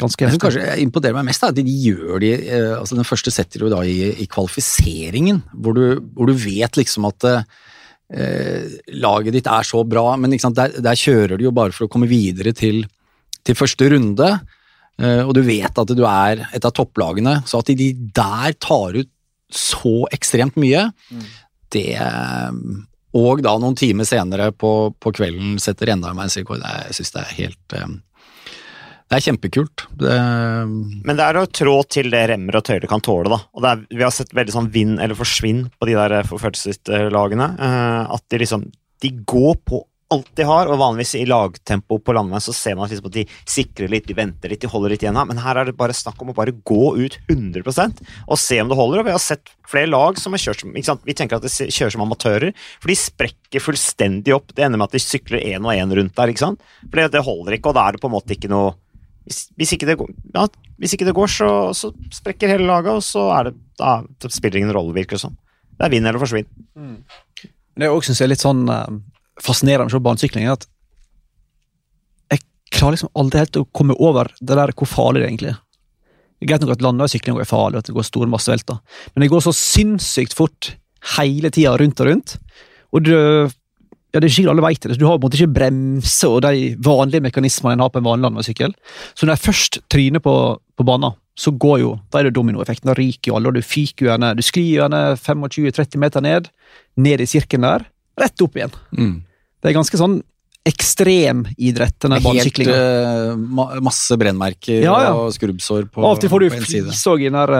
ganske 0.00 0.26
heftig. 0.26 0.40
kanskje 0.42 0.78
imponerer 0.82 1.14
meg 1.14 1.28
mest, 1.28 1.42
da, 1.44 1.52
at 1.52 1.58
de 1.58 1.62
gjør 1.62 2.18
de 2.22 2.32
eh, 2.32 2.72
altså 2.78 2.96
Den 2.98 3.06
første 3.06 3.30
setter 3.30 3.60
du 3.62 3.68
da 3.70 3.82
i, 3.86 4.10
i 4.24 4.26
kvalifiseringen, 4.26 5.42
hvor 5.54 5.76
du, 5.76 6.00
hvor 6.16 6.26
du 6.26 6.34
vet 6.34 6.78
liksom 6.80 7.06
at 7.06 7.28
eh, 7.28 8.78
laget 8.98 9.36
ditt 9.36 9.46
er 9.46 9.62
så 9.68 9.84
bra, 9.88 10.16
men 10.16 10.32
ikke 10.34 10.48
sant, 10.48 10.58
der, 10.58 10.74
der 10.82 10.98
kjører 10.98 11.38
du 11.38 11.46
jo 11.46 11.54
bare 11.54 11.72
for 11.72 11.86
å 11.86 11.92
komme 11.92 12.10
videre 12.10 12.54
til, 12.56 12.82
til 13.44 13.54
første 13.58 13.88
runde. 13.94 14.32
Eh, 15.00 15.22
og 15.24 15.34
du 15.34 15.42
vet 15.46 15.78
at 15.78 15.86
du 15.96 16.04
er 16.04 16.46
et 16.52 16.64
av 16.64 16.72
topplagene, 16.72 17.42
så 17.46 17.58
at 17.62 17.66
de 17.72 17.92
der 18.14 18.52
tar 18.60 18.96
ut 18.98 19.10
så 19.52 20.06
ekstremt 20.12 20.56
mye, 20.56 20.90
det 21.72 21.94
eh, 21.96 22.50
Og 23.14 23.42
da 23.44 23.58
noen 23.60 23.74
timer 23.76 24.04
senere 24.08 24.46
på, 24.56 24.94
på 24.96 25.12
kvelden 25.12 25.58
setter 25.60 25.90
enda 25.92 26.08
en 26.10 26.16
verdensrekord. 26.16 26.62
det 26.62 26.70
er- 26.70 26.86
Jeg 26.88 26.94
syns 26.96 27.12
det 27.12 27.20
er 27.20 27.34
helt 27.42 27.72
eh, 27.76 27.90
Det 29.12 29.18
er 29.18 29.24
kjempekult. 29.26 29.82
Det, 30.00 30.14
Men 31.04 31.16
det 31.18 31.20
er 31.26 31.36
å 31.36 31.44
trå 31.52 31.74
til 31.92 32.08
det 32.08 32.22
remmer 32.30 32.56
og 32.56 32.64
tøyler 32.64 32.88
kan 32.88 33.00
tåle. 33.04 33.28
da. 33.28 33.36
Og 33.52 33.60
det 33.60 33.68
er, 33.74 33.82
Vi 33.98 34.02
har 34.02 34.10
sett 34.16 34.32
veldig 34.32 34.54
sånn 34.54 34.70
vinn 34.72 34.98
eller 34.98 35.14
forsvinn 35.14 35.66
på 35.76 35.84
de 35.90 35.92
der 35.98 36.22
forfølgelseslagene. 36.24 37.50
At 38.08 38.24
de 38.30 38.38
liksom 38.40 38.70
De 39.02 39.10
går 39.26 39.56
på 39.68 39.82
alt 40.12 40.28
de 40.38 40.46
har, 40.46 40.68
og 40.70 40.80
vanligvis 40.80 41.14
i 41.18 41.24
lagtempo 41.28 41.98
på 42.02 42.14
landeveien 42.16 42.44
så 42.44 42.54
ser 42.56 42.76
man 42.78 42.90
liksom 42.90 43.08
at 43.10 43.16
de 43.16 43.24
sikrer 43.48 43.90
litt, 43.92 44.06
de 44.08 44.16
venter 44.16 44.52
litt, 44.52 44.62
de 44.62 44.70
holder 44.70 44.94
litt 44.94 45.04
igjen 45.04 45.18
her. 45.18 45.28
Men 45.28 45.40
her 45.42 45.60
er 45.60 45.68
det 45.68 45.76
bare 45.78 45.96
snakk 45.96 46.20
om 46.22 46.32
å 46.32 46.36
bare 46.36 46.54
gå 46.68 46.92
ut 46.98 47.18
100% 47.32 48.02
og 48.26 48.40
se 48.40 48.60
om 48.62 48.70
det 48.70 48.78
holder. 48.78 49.02
Og 49.02 49.08
vi 49.08 49.16
har 49.16 49.22
sett 49.22 49.52
flere 49.68 49.90
lag 49.90 50.20
som 50.20 50.36
har 50.36 50.42
kjørt 50.44 50.64
som 50.64 50.76
ikke 50.76 50.90
sant? 50.90 51.04
Vi 51.08 51.16
tenker 51.18 51.40
at 51.40 51.46
de 51.46 51.68
kjører 51.72 51.96
som 51.96 52.04
amatører, 52.04 52.54
for 52.82 52.92
de 52.92 52.98
sprekker 52.98 53.64
fullstendig 53.64 54.36
opp. 54.36 54.52
Det 54.54 54.66
ender 54.66 54.80
med 54.80 54.90
at 54.90 54.96
de 54.96 55.02
sykler 55.02 55.44
én 55.54 55.64
og 55.64 55.74
én 55.74 55.96
rundt 55.98 56.16
der, 56.18 56.32
ikke 56.32 56.46
sant. 56.46 56.70
For 56.86 57.02
det, 57.02 57.26
holder 57.26 57.58
ikke, 57.58 57.72
og 57.72 57.78
da 57.78 57.86
er 57.86 57.96
det 57.96 58.02
på 58.02 58.10
en 58.10 58.16
måte 58.16 58.36
ikke 58.36 58.50
noe 58.52 58.74
hvis, 59.22 59.44
hvis, 59.54 59.76
ikke 59.76 59.86
det 59.86 59.94
går, 60.00 60.08
ja, 60.34 60.48
hvis 60.82 60.96
ikke 60.96 61.06
det 61.06 61.14
går, 61.14 61.30
så, 61.30 61.48
så 61.78 61.92
sprekker 62.10 62.50
hele 62.50 62.66
laget, 62.66 62.96
og 62.98 63.04
så 63.06 63.28
er 63.36 63.48
det, 63.48 63.52
da, 63.78 64.00
det 64.18 64.32
spiller 64.34 64.58
ingen 64.58 64.74
rolle, 64.74 64.94
virker 64.96 65.14
det 65.14 65.22
som. 65.22 65.36
Det 65.76 65.86
er 65.86 65.92
vinn 65.94 66.08
eller 66.08 66.18
forsvinn. 66.18 66.48
Det 67.72 67.86
jeg 67.86 67.94
også 67.94 68.10
synes 68.10 68.22
er 68.24 68.32
litt 68.32 68.42
sånn 68.42 68.64
eh, 68.70 68.96
fascinerende 69.42 69.92
med 69.92 70.06
banesykling, 70.06 70.46
er 70.46 70.56
at 70.56 70.68
jeg 72.32 72.44
klarer 72.72 72.96
liksom 72.96 73.12
aldri 73.18 73.42
helt 73.42 73.60
å 73.60 73.68
komme 73.74 73.96
over 74.00 74.32
det 74.40 74.58
der 74.58 74.74
hvor 74.76 74.90
farlig 74.90 75.22
det 75.22 75.30
egentlig 75.30 75.52
er. 75.52 75.58
Det 76.42 76.48
er 76.48 76.50
greit 76.50 76.64
nok 76.64 76.74
at 76.74 76.82
landeveissykling 76.82 77.38
er 77.38 77.46
farlig, 77.46 77.78
at 77.78 77.88
det 77.88 77.94
går 77.94 78.06
store 78.06 78.30
massevelter, 78.30 78.78
men 79.14 79.22
det 79.22 79.30
går 79.30 79.44
så 79.44 79.54
sinnssykt 79.54 80.34
fort 80.34 80.72
hele 81.16 81.50
tida 81.54 81.74
rundt 81.78 82.00
og 82.02 82.08
rundt. 82.08 82.36
Og 82.92 83.04
det, 83.06 83.18
ja, 84.12 84.20
det 84.20 84.26
er 84.26 84.32
ikke 84.32 84.50
alle 84.50 84.64
vet 84.64 84.88
det, 84.88 84.98
du 84.98 85.06
har 85.06 85.16
på 85.16 85.22
en 85.22 85.28
måte 85.28 85.38
ikke 85.38 85.54
bremse 85.56 86.28
og 86.28 86.42
de 86.44 86.72
vanlige 86.82 87.24
mekanismene 87.24 87.76
en 87.76 87.84
har 87.84 87.92
på 87.94 88.02
en 88.02 88.08
vanlig 88.08 88.26
landeveissykkel. 88.26 88.74
Så 89.14 89.26
når 89.26 89.36
jeg 89.36 89.44
først 89.46 89.78
tryner 89.92 90.24
på, 90.24 90.34
på 90.58 90.86
banen, 90.88 91.14
så 91.38 91.54
går 91.56 91.78
jo, 91.80 91.92
da 92.12 92.20
er 92.20 92.28
det 92.28 92.34
dominoeffekten. 92.36 92.90
Da 92.90 92.96
ryker 92.98 93.30
jo 93.30 93.38
alle, 93.38 93.48
og 93.48 93.56
du 93.56 93.64
fyker 93.64 94.08
jo 94.08 94.12
henne. 94.12 94.34
Du 94.36 94.42
sklir 94.44 94.68
jo 94.68 94.82
henne 94.84 95.14
25-30 95.16 96.02
meter 96.02 96.24
ned, 96.24 96.50
ned 97.00 97.22
i 97.24 97.28
sirkelen 97.28 97.64
der, 97.64 97.86
rett 98.20 98.44
opp 98.44 98.58
igjen. 98.58 98.74
mm. 98.98 99.20
Det 99.62 99.70
er 99.70 99.78
ganske 99.78 99.98
sånn 100.00 100.20
ekstrem 100.66 101.42
idrett, 101.58 101.96
denne 102.02 102.20
Helt 102.20 102.26
banesyklinga. 102.28 102.74
eh, 102.74 103.30
ma 103.34 103.64
masse 103.82 104.14
brennmerker 104.18 104.82
Ja, 104.84 104.94
ja. 105.08 105.14
og 105.18 105.32
skrubbsår 105.34 105.88
på, 105.90 106.04
Av 106.04 106.14
og 106.14 106.20
til 106.22 106.30
får 106.30 106.44
du 106.44 106.50
flis 106.54 107.02
òg 107.10 107.24
i 107.24 107.30
den 107.30 107.38
der 107.40 107.54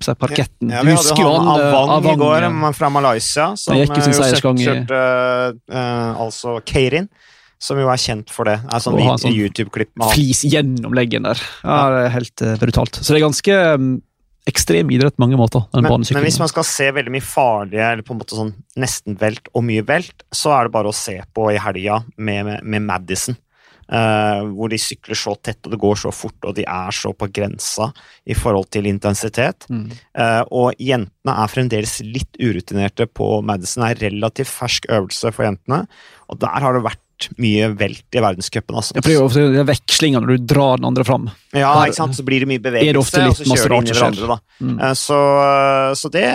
si, 0.00 0.14
parketten. 0.18 0.72
Ja, 0.72 0.80
du 0.82 0.88
vi 0.88 0.96
husker 0.96 1.20
hadde 1.20 1.28
jo 1.28 1.34
han 1.36 1.46
han 1.46 1.60
eh, 1.60 1.92
Avang, 1.98 2.16
i 2.16 2.22
går, 2.22 2.46
ja. 2.46 2.72
fra 2.72 2.90
Malaysia, 2.90 3.46
som 3.60 3.76
jo 3.76 3.84
eh, 3.84 4.34
kjørte 4.64 5.02
uh, 5.70 6.24
altså 6.24 6.56
Keirin, 6.66 7.08
som 7.62 7.78
jo 7.78 7.90
er 7.92 8.00
kjent 8.00 8.32
for 8.32 8.48
det. 8.48 8.58
Er 8.64 8.82
sånn 8.82 8.98
sånn 9.20 9.36
YouTube-klipp 9.36 9.92
med 9.94 10.08
han. 10.08 10.16
Flis 10.16 10.42
gjennom 10.48 10.96
leggen 10.96 11.28
der. 11.28 11.40
Ja, 11.62 11.78
det 11.94 12.02
er 12.08 12.16
helt 12.16 12.44
brutalt. 12.62 12.98
Så 13.00 13.12
det 13.12 13.20
er 13.20 13.26
ganske 13.28 13.60
mm, 13.78 13.94
ekstrem 14.48 14.90
idrett 14.92 15.16
mange 15.20 15.38
måter, 15.40 15.64
Men, 15.72 15.88
men 15.88 16.24
hvis 16.26 16.40
man 16.40 16.50
skal 16.50 16.66
se 16.68 16.90
veldig 16.92 17.12
mye 17.14 17.24
farlige, 17.24 17.86
eller 17.86 18.04
på 18.04 18.12
en 18.14 18.20
måte 18.20 18.36
sånn 18.36 18.52
nesten 18.80 19.16
velt 19.20 19.48
og 19.54 19.64
mye 19.64 19.84
velt, 19.86 20.26
så 20.34 20.52
er 20.56 20.66
det 20.66 20.74
bare 20.74 20.90
å 20.90 20.96
se 20.96 21.16
på 21.32 21.48
i 21.52 21.60
helga 21.60 22.02
med, 22.16 22.44
med, 22.50 22.68
med 22.74 22.86
Madison. 22.90 23.38
Uh, 23.84 24.40
hvor 24.56 24.70
de 24.72 24.78
sykler 24.80 25.18
så 25.18 25.34
tett, 25.44 25.58
og 25.66 25.74
det 25.74 25.78
går 25.82 25.98
så 26.00 26.10
fort, 26.14 26.38
og 26.48 26.54
de 26.56 26.64
er 26.64 26.94
så 26.96 27.10
på 27.12 27.28
grensa 27.36 27.90
i 28.24 28.36
forhold 28.36 28.70
til 28.72 28.88
intensitet. 28.88 29.66
Mm. 29.68 29.90
Uh, 30.16 30.40
og 30.48 30.80
jentene 30.80 31.34
er 31.42 31.52
fremdeles 31.52 31.98
litt 32.00 32.40
urutinerte 32.40 33.04
på 33.12 33.28
Madison. 33.44 33.84
Det 33.84 33.90
er 33.92 34.06
relativt 34.06 34.52
fersk 34.54 34.88
øvelse 34.88 35.34
for 35.36 35.44
jentene, 35.50 35.82
og 36.32 36.40
der 36.40 36.64
har 36.64 36.78
det 36.78 36.84
vært 36.86 37.03
mye 37.40 37.68
velt 37.78 38.16
i 38.16 38.22
verdenscupen. 38.22 38.78
Altså. 38.80 38.96
Ja, 38.96 39.02
for 39.02 39.10
det 39.10 39.42
er 39.42 39.58
jo 39.58 39.62
er 39.62 39.68
vekslinga 39.68 40.22
når 40.22 40.32
du 40.34 40.48
drar 40.54 40.80
den 40.80 40.88
andre 40.90 41.04
fram. 41.06 41.28
Ja, 41.52 41.74
Der- 41.74 41.90
ikke 41.90 42.00
sant? 42.00 42.16
Så 42.16 42.24
blir 42.26 42.40
det 42.40 42.48
mye 42.50 42.62
bevegelse, 42.62 43.12
det 43.14 43.28
og 43.28 43.36
så 43.36 43.44
kjører 43.44 43.68
de 43.68 43.76
inn 43.76 43.92
i 43.92 43.98
hverandre. 43.98 44.40
Mm. 44.60 44.80
Eh, 44.80 44.94
Så, 44.94 45.20
så 46.00 46.10
det, 46.10 46.26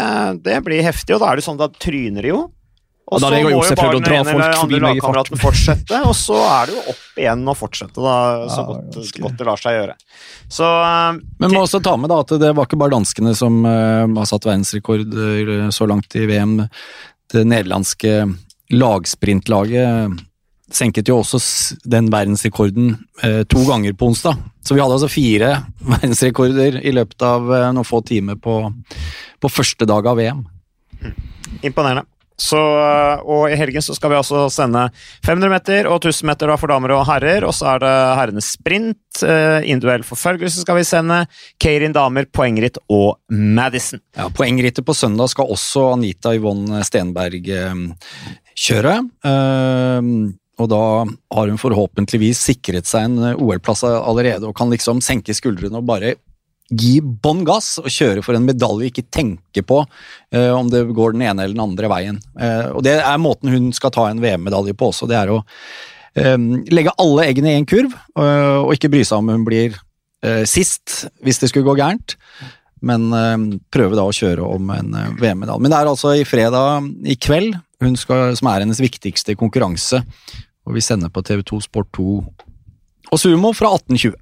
det 0.43 0.63
blir 0.63 0.83
heftig, 0.85 1.15
og 1.15 1.21
da 1.21 1.31
er 1.31 1.35
det 1.35 1.45
sånn, 1.45 1.59
da 1.59 1.67
tryner 1.67 2.21
det 2.21 2.33
jo. 2.33 2.49
Og 3.09 3.21
så 3.23 3.29
må 3.33 3.49
jo 3.49 3.61
bare 3.73 3.97
den 3.97 4.13
ene 4.19 4.33
eller 4.35 4.59
andre 4.59 4.79
lagkameraten 4.83 5.39
fortsette, 5.41 6.01
og 6.05 6.13
så 6.13 6.37
er 6.45 6.69
det 6.69 6.75
jo 6.75 6.83
opp 6.91 7.17
igjen 7.17 7.41
og 7.49 7.57
fortsette, 7.57 7.97
da, 7.97 8.17
så 8.45 8.59
Ja, 8.61 8.65
godt, 8.67 9.13
godt 9.23 9.39
det 9.39 9.47
lar 9.47 9.57
seg 9.61 9.77
gjøre. 9.79 9.95
Så 10.45 10.67
eh, 10.69 11.21
Men 11.41 11.55
må 11.55 11.63
også 11.65 11.81
ta 11.81 11.95
med 11.97 12.13
da 12.13 12.19
at 12.21 12.35
det 12.41 12.51
var 12.53 12.69
ikke 12.69 12.77
bare 12.77 12.93
danskene 12.93 13.33
som 13.37 13.63
uh, 13.65 14.05
har 14.05 14.29
satt 14.29 14.45
verdensrekord 14.45 15.09
uh, 15.09 15.69
så 15.73 15.89
langt 15.89 16.13
i 16.19 16.27
VM. 16.29 16.59
Det 17.33 17.45
nederlandske 17.49 18.13
lagsprintlaget 18.69 20.19
senket 20.75 21.09
jo 21.09 21.19
også 21.21 21.39
den 21.89 22.09
verdensrekorden 22.13 22.93
eh, 23.23 23.41
to 23.49 23.63
ganger 23.67 23.95
på 23.97 24.11
onsdag. 24.11 24.37
Så 24.65 24.75
vi 24.75 24.83
hadde 24.83 24.97
altså 24.99 25.11
fire 25.11 25.51
verdensrekorder 25.95 26.79
i 26.83 26.93
løpet 26.95 27.25
av 27.25 27.49
eh, 27.55 27.67
noen 27.75 27.87
få 27.87 28.03
timer 28.07 28.39
på, 28.39 28.61
på 29.39 29.51
første 29.51 29.87
dag 29.89 30.07
av 30.07 30.21
VM. 30.21 30.45
imponerende. 31.63 32.05
Så, 32.39 32.55
eh, 32.55 33.21
og 33.27 33.51
I 33.51 33.57
helgen 33.59 33.83
så 33.83 33.93
skal 33.97 34.13
vi 34.13 34.17
altså 34.19 34.45
sende 34.53 34.85
500 35.27 35.51
meter 35.51 35.89
og 35.91 35.99
1000 35.99 36.29
meter 36.29 36.53
for 36.59 36.71
damer 36.71 36.93
og 36.95 37.03
herrer. 37.09 37.43
Og 37.47 37.53
så 37.55 37.73
er 37.73 37.83
det 37.83 37.93
herrenes 38.19 38.53
sprint, 38.55 39.23
eh, 39.27 39.59
individuell 39.67 40.05
forfølgelse 40.07 40.63
skal 40.63 40.79
vi 40.79 40.87
sende, 40.87 41.19
Keirin 41.59 41.95
damer, 41.95 42.29
poengritt 42.31 42.79
og 42.87 43.19
Madison. 43.29 43.99
Ja, 44.15 44.29
Poengrittet 44.31 44.87
på 44.87 44.95
søndag 44.95 45.33
skal 45.33 45.51
også 45.51 45.89
Anita 45.97 46.33
Yvonne 46.37 46.83
Stenberg 46.87 47.51
eh, 47.51 47.75
kjøre. 48.55 48.99
Eh, 49.27 50.13
og 50.59 50.69
da 50.71 50.83
har 51.35 51.51
hun 51.51 51.59
forhåpentligvis 51.61 52.41
sikret 52.49 52.89
seg 52.89 53.07
en 53.07 53.29
eh, 53.31 53.37
OL-plass 53.39 53.85
allerede 53.87 54.49
og 54.49 54.57
kan 54.57 54.71
liksom 54.73 55.03
senke 55.03 55.35
skuldrene 55.35 55.79
og 55.79 55.87
bare 55.89 56.17
gi 56.69 56.99
bånn 57.01 57.41
gass 57.47 57.77
og 57.81 57.89
kjøre 57.89 58.23
for 58.25 58.37
en 58.37 58.45
medalje, 58.45 58.91
ikke 58.91 59.07
tenke 59.09 59.63
på 59.65 59.81
eh, 60.35 60.51
om 60.53 60.69
det 60.69 60.85
går 60.95 61.15
den 61.15 61.25
ene 61.25 61.45
eller 61.45 61.57
den 61.57 61.65
andre 61.65 61.89
veien. 61.91 62.19
Eh, 62.39 62.69
og 62.69 62.83
det 62.85 62.99
er 62.99 63.21
måten 63.21 63.51
hun 63.53 63.71
skal 63.75 63.93
ta 63.95 64.05
en 64.09 64.21
VM-medalje 64.21 64.75
på 64.77 64.91
også, 64.91 65.09
det 65.09 65.17
er 65.17 65.33
å 65.33 65.39
eh, 66.13 66.37
legge 66.69 66.93
alle 67.01 67.25
eggene 67.29 67.55
i 67.55 67.59
en 67.61 67.69
kurv 67.69 67.95
eh, 67.95 68.57
og 68.61 68.75
ikke 68.75 68.91
bry 68.93 69.03
seg 69.07 69.23
om 69.23 69.33
hun 69.33 69.47
blir 69.47 69.73
eh, 70.25 70.45
sist 70.49 71.09
hvis 71.25 71.41
det 71.41 71.51
skulle 71.51 71.67
gå 71.71 71.79
gærent 71.81 72.17
men 72.79 73.09
prøve 73.75 73.97
da 73.97 74.05
å 74.07 74.13
kjøre 74.15 74.45
om 74.55 74.69
en 74.71 74.93
VM-medalje. 75.19 75.59
Men 75.59 75.73
det 75.73 75.79
er 75.81 75.89
altså 75.89 76.13
i 76.15 76.21
fredag 76.23 76.85
i 77.11 77.17
kveld 77.19 77.57
hun 77.83 77.97
skal, 77.99 78.37
som 78.39 78.47
er 78.47 78.63
hennes 78.63 78.79
viktigste 78.79 79.35
konkurranse, 79.35 79.99
og 80.69 80.77
vi 80.77 80.85
sender 80.85 81.09
på 81.09 81.23
TV2 81.25 81.63
Sport 81.65 81.89
2 81.97 82.09
og 83.09 83.17
Sumo 83.17 83.49
fra 83.57 83.71
1820. 83.73 84.13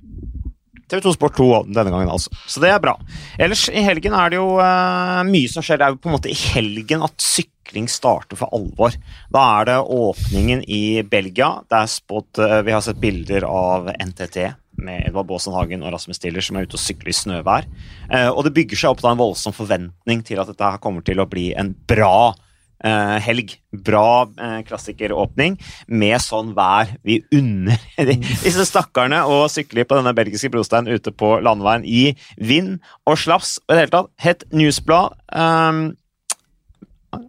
TV2 0.88 1.12
Sport 1.18 1.36
2 1.36 1.48
denne 1.76 1.92
gangen, 1.92 2.08
altså. 2.08 2.32
Så 2.48 2.62
det 2.64 2.70
er 2.72 2.80
bra. 2.80 2.94
Ellers 3.36 3.66
i 3.68 3.84
helgen 3.84 4.16
er 4.16 4.32
det 4.32 4.40
jo 4.40 4.54
uh, 4.56 5.20
mye 5.28 5.50
som 5.52 5.66
skjer. 5.66 5.82
Det 5.82 5.88
er 5.88 5.96
jo 5.96 6.00
på 6.00 6.08
en 6.08 6.16
måte 6.16 6.32
i 6.32 6.38
helgen 6.38 7.04
at 7.04 7.20
sykling 7.20 7.90
starter 7.92 8.40
for 8.40 8.56
alvor. 8.56 8.96
Da 9.34 9.44
er 9.58 9.68
det 9.68 9.76
åpningen 9.98 10.64
i 10.64 11.04
Belgia. 11.04 11.58
Det 11.68 11.82
er 11.82 11.92
spot, 11.92 12.40
uh, 12.40 12.62
vi 12.64 12.72
har 12.72 12.86
sett 12.86 13.04
bilder 13.04 13.44
av 13.50 13.92
NTT 13.92 14.40
med 14.80 15.10
Edvard 15.10 15.28
Baasen-Hagen 15.28 15.84
og 15.84 15.92
Rasmus 15.92 16.22
Stiller 16.22 16.46
som 16.46 16.56
er 16.56 16.70
ute 16.70 16.80
og 16.80 16.86
sykler 16.86 17.12
i 17.12 17.20
snøvær. 17.20 17.68
Uh, 18.08 18.30
og 18.32 18.46
det 18.48 18.56
bygger 18.56 18.80
seg 18.80 18.96
opp 18.96 19.04
da 19.04 19.12
en 19.12 19.20
voldsom 19.20 19.58
forventning 19.58 20.24
til 20.24 20.40
at 20.40 20.48
dette 20.48 20.72
her 20.72 20.80
kommer 20.80 21.04
til 21.04 21.20
å 21.20 21.28
bli 21.28 21.50
en 21.60 21.76
bra 21.92 22.32
Uh, 22.78 23.18
helg. 23.26 23.56
Bra 23.74 24.28
uh, 24.30 24.60
klassikeråpning 24.68 25.56
med 25.90 26.22
sånn 26.22 26.52
vær 26.58 26.92
vi 27.06 27.20
unner 27.34 27.82
disse 28.46 28.66
stakkarene 28.70 29.24
å 29.26 29.48
sykle 29.50 29.86
på 29.88 29.98
denne 29.98 30.14
belgiske 30.18 30.52
brosteinen 30.54 30.94
ute 30.94 31.14
på 31.14 31.38
landeveien 31.46 31.86
i 31.86 32.12
vind 32.38 32.78
og 33.10 33.18
slaps. 33.18 33.58
Og 33.66 33.74
i 33.74 33.78
det 33.78 33.86
hele 33.86 33.96
tatt, 33.96 34.12
hett 34.22 34.46
newsblad. 34.54 35.18
Um, 35.34 35.82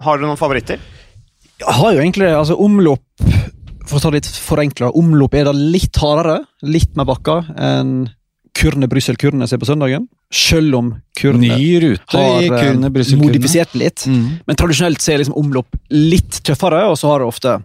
har 0.05 0.19
du 0.19 0.27
noen 0.27 0.41
favoritter? 0.41 0.83
Jeg 1.59 1.75
har 1.81 1.95
jo 1.95 2.03
egentlig 2.03 2.29
altså 2.31 2.55
omlopp 2.63 3.03
For 3.89 3.99
å 3.99 4.03
ta 4.03 4.11
litt 4.13 4.29
forenkla, 4.29 4.93
omlopp 5.01 5.35
er 5.35 5.49
da 5.49 5.55
litt 5.57 5.97
hardere, 5.99 6.43
litt 6.61 6.93
mer 6.99 7.09
bakka 7.09 7.41
enn 7.57 8.05
Kurne 8.59 8.89
Brussel-Kurne 8.91 9.47
ser 9.47 9.61
på 9.63 9.69
søndagen. 9.69 10.09
Selv 10.35 10.75
om 10.79 10.91
Kurne 11.19 11.53
har 11.55 12.43
eh, 12.43 12.49
Kurne 12.51 12.91
modifisert 13.21 13.77
litt. 13.79 14.05
Mm. 14.11 14.41
Men 14.49 14.59
tradisjonelt 14.59 15.03
så 15.05 15.15
er 15.15 15.23
liksom 15.23 15.39
omlopp 15.39 15.79
litt 15.95 16.41
tøffere, 16.47 16.83
og 16.91 16.99
så 16.99 17.13
har 17.13 17.23
det 17.23 17.31
ofte 17.31 17.57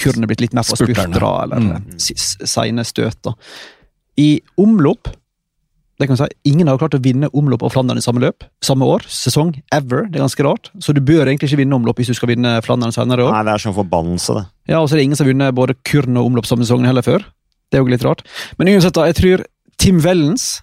Kurne 0.00 0.28
blitt 0.30 0.40
litt 0.46 0.56
mer 0.56 0.64
på 0.64 0.78
Spurterne. 0.78 1.20
eller 1.44 1.58
Mm. 1.58 1.86
seine 2.48 2.84
støt. 2.88 3.28
I 4.18 4.40
omlopp 4.58 5.12
det 5.98 6.06
kan 6.06 6.16
si, 6.16 6.26
Ingen 6.46 6.68
har 6.70 6.78
klart 6.78 6.94
å 6.94 7.00
vinne 7.02 7.26
omlopp 7.34 7.64
og 7.66 7.72
Flandern 7.74 7.98
i 7.98 8.02
samme 8.04 8.20
løp, 8.22 8.44
samme 8.62 8.86
år, 8.86 9.02
sesong, 9.10 9.56
ever. 9.74 10.04
Det 10.06 10.20
er 10.20 10.22
ganske 10.22 10.44
rart. 10.46 10.70
Så 10.78 10.94
du 10.94 11.00
bør 11.02 11.26
egentlig 11.26 11.50
ikke 11.50 11.58
vinne 11.64 11.74
omlopp 11.74 11.98
hvis 11.98 12.12
du 12.12 12.14
skal 12.14 12.30
vinne 12.30 12.52
Flandern 12.62 12.94
senere 12.94 13.24
i 13.24 13.26
år. 13.26 13.32
Nei, 13.34 13.42
det 13.48 13.54
er 13.56 13.64
sånn 13.64 13.74
forbannelse, 13.74 14.36
det. 14.38 14.44
Ja, 14.70 14.78
og 14.78 14.86
så 14.86 14.94
er 14.94 15.00
det 15.02 15.08
ingen 15.08 15.18
som 15.18 15.26
har 15.26 15.32
vunnet 15.34 15.56
både 15.58 15.74
kurn 15.82 16.16
og 16.16 16.30
omlopp 16.30 16.46
samme 16.46 16.62
sesongen 16.62 16.86
heller 16.86 17.02
før. 17.02 17.26
Det 17.68 17.80
er 17.80 17.82
jo 17.82 17.90
litt 17.90 18.06
rart. 18.06 18.22
Men 18.60 18.70
uansett, 18.70 18.94
da, 18.94 19.08
jeg 19.10 19.18
tror 19.18 19.42
Tim 19.78 20.00
Wellens 20.02 20.58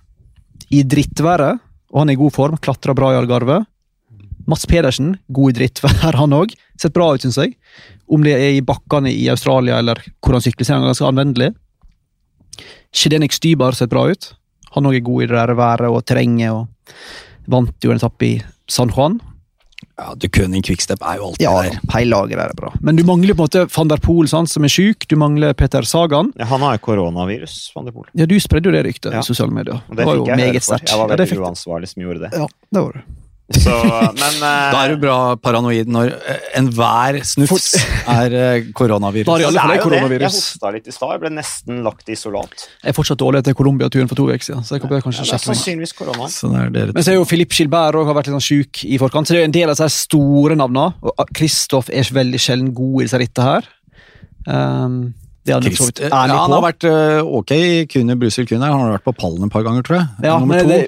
i 0.73 0.83
drittværet, 0.83 1.61
og 1.93 2.01
han 2.01 2.11
er 2.11 2.17
i 2.17 2.19
god 2.19 2.33
form, 2.35 2.57
klatrer 2.59 2.97
bra 2.97 3.13
i 3.13 3.19
Algarve. 3.19 3.61
Mats 4.45 4.67
Pedersen, 4.69 5.15
god 5.33 5.53
i 5.53 5.57
drittvær, 5.59 6.17
han 6.21 6.35
òg. 6.35 6.53
Sett 6.77 6.93
bra 6.93 7.13
ut, 7.13 7.23
syns 7.23 7.39
jeg. 7.41 7.55
Om 8.11 8.25
det 8.25 8.35
er 8.35 8.57
i 8.57 8.65
bakkene 8.65 9.13
i 9.13 9.27
Australia 9.33 9.79
eller 9.81 10.01
hvor 10.19 10.35
han 10.35 10.43
sykler, 10.43 10.67
ser 10.67 10.75
er 10.75 10.83
han 10.83 10.91
ganske 10.91 11.07
anvendelig. 11.07 11.53
Shedenik 12.95 13.33
Stybar 13.35 13.77
ser 13.77 13.89
bra 13.91 14.05
ut. 14.11 14.33
Han 14.75 14.89
òg 14.89 14.99
er 14.99 15.07
god 15.07 15.23
i 15.23 15.29
det 15.31 15.39
der 15.39 15.55
været 15.57 15.87
og 15.89 16.03
terrenget, 16.05 16.51
og 16.51 17.49
vant 17.51 17.85
jo 17.87 17.93
en 17.93 18.01
etappe 18.01 18.27
i 18.27 18.35
San 18.69 18.91
Juan. 18.91 19.17
Ja, 19.97 20.13
Du 20.19 20.27
Køning 20.27 20.61
Quickstep 20.65 20.99
er 21.01 21.17
jo 21.21 21.27
alltid 21.29 21.43
Ja, 21.45 21.51
der. 21.63 21.79
hele 21.93 22.09
laget 22.11 22.37
der 22.37 22.49
er 22.51 22.53
bra. 22.57 22.73
Men 22.81 22.97
du 22.97 23.03
mangler 23.07 23.33
på 23.33 23.45
en 23.45 23.47
måte 23.47 23.61
van 23.77 23.87
der 23.87 23.97
Poel, 24.03 24.27
sant, 24.27 24.49
som 24.51 24.63
er 24.67 24.67
sjuk. 24.73 25.07
Du 25.07 25.15
mangler 25.15 25.53
Peter 25.53 25.81
Sagan. 25.87 26.33
Ja, 26.37 26.45
han 26.45 26.59
har 26.61 26.75
jo 26.75 26.83
koronavirus, 26.83 27.71
Van 27.75 27.85
der 27.85 27.91
Poel. 27.95 28.09
Ja, 28.13 28.25
du 28.25 28.35
spredde 28.43 28.67
jo 28.67 28.71
det 28.75 28.83
ryktet 28.85 29.13
Ja. 29.13 29.19
i 29.19 29.23
sosiale 29.23 29.51
medier. 29.55 29.79
Og 29.89 29.95
det 29.95 30.05
var 30.05 30.13
fikk 30.15 30.19
jo 30.19 30.25
jeg 30.25 30.35
høre 30.35 30.51
meget 30.51 30.63
for. 30.63 30.75
sterkt. 30.75 30.89
Jeg 30.91 30.99
var 30.99 31.07
veldig 31.15 31.31
ja, 31.31 31.39
uansvarlig 31.47 31.87
som 31.93 32.01
gjorde 32.03 32.19
det. 32.25 32.31
Ja, 32.33 32.47
det 32.73 32.81
var 32.83 32.91
det. 32.99 33.03
Så, 33.45 33.73
men 34.17 34.39
eh, 34.41 34.71
Da 34.73 34.79
er 34.81 34.95
du 34.95 35.01
bra 35.03 35.17
paranoid 35.37 35.89
når 35.91 36.15
eh, 36.17 36.45
enhver 36.57 37.19
snufs 37.29 37.75
er 38.09 38.33
eh, 38.33 38.69
koronavirus. 38.73 39.27
Da 39.27 39.35
er 39.35 39.43
det, 39.43 39.51
det 39.53 39.59
er 39.61 39.69
det. 39.69 39.75
Jeg 39.75 39.83
koronavirus. 39.83 40.37
hosta 40.39 40.71
litt 40.73 40.89
i 40.89 40.95
stad. 40.95 41.11
Jeg 41.13 41.21
ble 41.21 41.31
nesten 41.35 41.83
lagt 41.85 42.09
i 42.09 42.15
isolat. 42.17 42.65
Jeg 42.81 42.89
er 42.89 42.97
fortsatt 42.97 43.21
dårlig 43.21 43.43
etter 43.43 43.57
Colombia-turen 43.57 44.09
for 44.09 44.17
to 44.17 44.25
uker 44.31 44.47
siden. 44.47 44.65
så 44.65 44.79
jeg 44.79 44.85
kan 44.85 45.03
kanskje 45.05 45.27
sannsynligvis 45.29 45.93
korona. 45.97 46.29
Men 46.89 47.05
så 47.05 47.13
er 47.13 47.19
jo 47.19 47.27
Filip 47.29 47.53
Gilbert 47.53 47.99
har 47.99 48.17
vært 48.17 48.31
litt 48.31 48.37
sånn 48.39 48.47
sjuk 48.47 48.81
i 48.89 48.97
forkant, 49.01 49.29
så 49.29 49.35
det 49.35 49.43
er 49.43 49.45
jo 49.45 49.51
en 49.51 49.57
del 49.59 49.69
av 49.69 49.77
disse 49.77 50.07
store 50.07 50.57
navnene. 50.57 51.13
Og 51.13 51.35
Kristoff 51.37 51.93
er 51.93 52.09
veldig 52.17 52.41
sjelden 52.41 52.73
god 52.73 52.97
i 53.03 53.05
disse 53.05 53.21
rittene 53.21 53.51
her. 53.51 53.69
Um, 54.49 54.97
det 55.45 55.53
hadde 55.53 55.69
Trist. 55.69 55.81
Christ, 55.81 55.99
vidt 56.01 56.09
ja, 56.11 56.19
han 56.41 56.53
har 56.55 56.63
vært 56.65 56.85
eh, 56.89 57.19
ok 57.39 57.51
i 57.55 57.85
Kuner 57.91 58.17
Brussel 58.17 58.47
Kuner. 58.49 58.71
Han 58.73 58.81
har 58.87 58.95
vært 58.97 59.05
på 59.05 59.13
pallen 59.19 59.45
et 59.45 59.53
par 59.53 59.65
ganger, 59.67 59.85
tror 59.85 59.99
jeg. 59.99 60.07
Ja, 60.25 60.39
Nummer 60.41 60.55
men 60.57 60.63
to. 60.65 60.69
det 60.71 60.79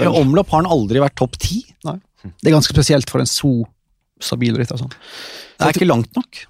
vel- 0.00 0.08
i 0.12 0.20
omlopp 0.20 0.50
har 0.52 0.62
han 0.62 0.70
aldri 0.76 1.00
vært 1.00 1.16
topp 1.16 1.38
ti. 1.40 1.62
Det 1.84 2.48
er 2.48 2.54
ganske 2.56 2.72
spesielt 2.72 3.08
for 3.12 3.20
en 3.20 3.28
så 3.28 3.50
stabil 4.20 4.56
rytter. 4.56 4.78
Sånn. 4.80 4.92
Det 5.58 5.66
er 5.66 5.72
ikke 5.76 5.88
langt 5.88 6.12
nok. 6.16 6.44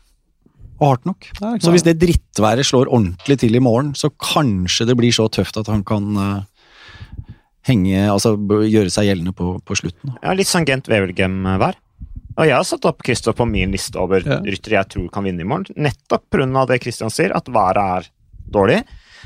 Og 0.81 0.89
hardt 0.91 1.07
nok. 1.07 1.27
Så 1.63 1.71
hvis 1.75 1.83
det 1.87 1.97
drittværet 2.03 2.67
slår 2.67 2.91
ordentlig 2.91 3.39
til 3.43 3.55
i 3.55 3.63
morgen, 3.63 3.93
så 3.99 4.11
kanskje 4.11 4.87
det 4.91 4.97
blir 4.99 5.15
så 5.15 5.29
tøft 5.31 5.57
at 5.59 5.71
han 5.71 5.83
kan 5.87 6.11
eh, 6.19 6.43
henge, 7.71 8.05
altså 8.11 8.35
gjøre 8.37 8.91
seg 8.93 9.07
gjeldende 9.09 9.33
på, 9.37 9.55
på 9.65 9.77
slutten. 9.79 10.15
Ja, 10.23 10.35
litt 10.37 10.51
sånn 10.51 10.67
Gent 10.69 10.91
Wevelgem-vær. 10.91 11.79
Og 12.35 12.49
jeg 12.49 12.57
har 12.57 12.67
satt 12.67 12.87
opp 12.89 13.03
Kristoff 13.07 13.39
på 13.39 13.47
min 13.49 13.73
liste 13.75 13.99
over 14.01 14.25
Ja. 14.27 14.41
ryttere 14.43 14.81
jeg 14.81 14.89
tror 14.91 15.11
kan 15.11 15.25
vinne 15.25 15.41
i 15.41 15.49
morgen. 15.49 15.71
Nettopp 15.77 16.29
pga. 16.31 16.67
det 16.67 16.81
Kristian 16.83 17.11
sier, 17.11 17.35
at 17.35 17.47
været 17.47 17.77
er 17.77 18.11
dårlig. 18.51 18.85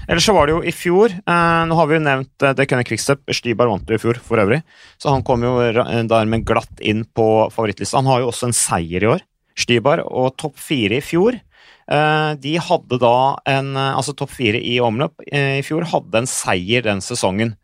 Ellers 0.08 0.24
så 0.24 0.32
var 0.32 0.46
det 0.46 0.54
jo 0.54 0.62
i 0.62 0.72
fjor 0.72 1.10
eh, 1.10 1.64
Nå 1.68 1.74
har 1.74 1.86
vi 1.86 1.96
jo 1.98 2.00
nevnt 2.04 2.42
eh, 2.42 2.54
det 2.54 2.68
kunne 2.68 2.84
Quickstep. 2.84 3.24
Stibar 3.34 3.68
vant 3.68 3.88
jo 3.88 3.96
i 3.96 3.98
fjor, 3.98 4.20
for 4.22 4.40
øvrig. 4.40 4.62
Så 4.96 5.10
han 5.10 5.24
kom 5.26 5.42
jo 5.42 5.58
eh, 5.60 6.04
dermed 6.08 6.46
glatt 6.48 6.80
inn 6.80 7.04
på 7.04 7.50
favorittlista. 7.52 7.98
Han 7.98 8.06
har 8.06 8.20
jo 8.20 8.30
også 8.30 8.48
en 8.48 8.56
seier 8.56 9.04
i 9.04 9.10
år, 9.16 9.24
Stibar, 9.58 10.04
og 10.06 10.36
topp 10.38 10.56
fire 10.56 11.00
i 11.00 11.04
fjor. 11.04 11.40
Eh, 11.88 12.32
de 12.40 12.54
hadde 12.60 12.98
da 13.00 13.36
en 13.48 13.70
eh, 13.74 13.94
Altså 13.96 14.12
topp 14.12 14.34
fire 14.36 14.60
i 14.60 14.76
omløp 14.84 15.22
eh, 15.32 15.58
i 15.58 15.64
fjor 15.64 15.86
hadde 15.88 16.20
en 16.20 16.28
seier 16.28 16.84
den 16.84 17.00
sesongen. 17.04 17.56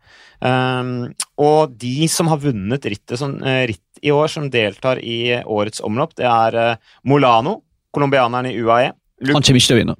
Um, 0.45 1.13
og 1.39 1.77
de 1.79 2.09
som 2.11 2.27
har 2.27 2.41
vunnet 2.43 2.83
rittet 2.85 3.17
som, 3.17 3.37
eh, 3.41 3.63
ritt 3.71 3.94
i 4.01 4.11
år, 4.15 4.27
som 4.31 4.49
deltar 4.51 4.99
i 5.03 5.37
årets 5.41 5.83
omlopp, 5.85 6.15
det 6.19 6.27
er 6.29 6.59
eh, 6.61 6.97
Molano, 7.07 7.59
colombianeren 7.95 8.51
i 8.51 8.57
UAE. 8.59 8.91
Luke 9.23 9.37
Han 9.37 9.45
kommer 9.45 9.61
ikke 9.61 9.71
til 9.71 9.77
å 9.77 9.81
vinne. 9.83 9.97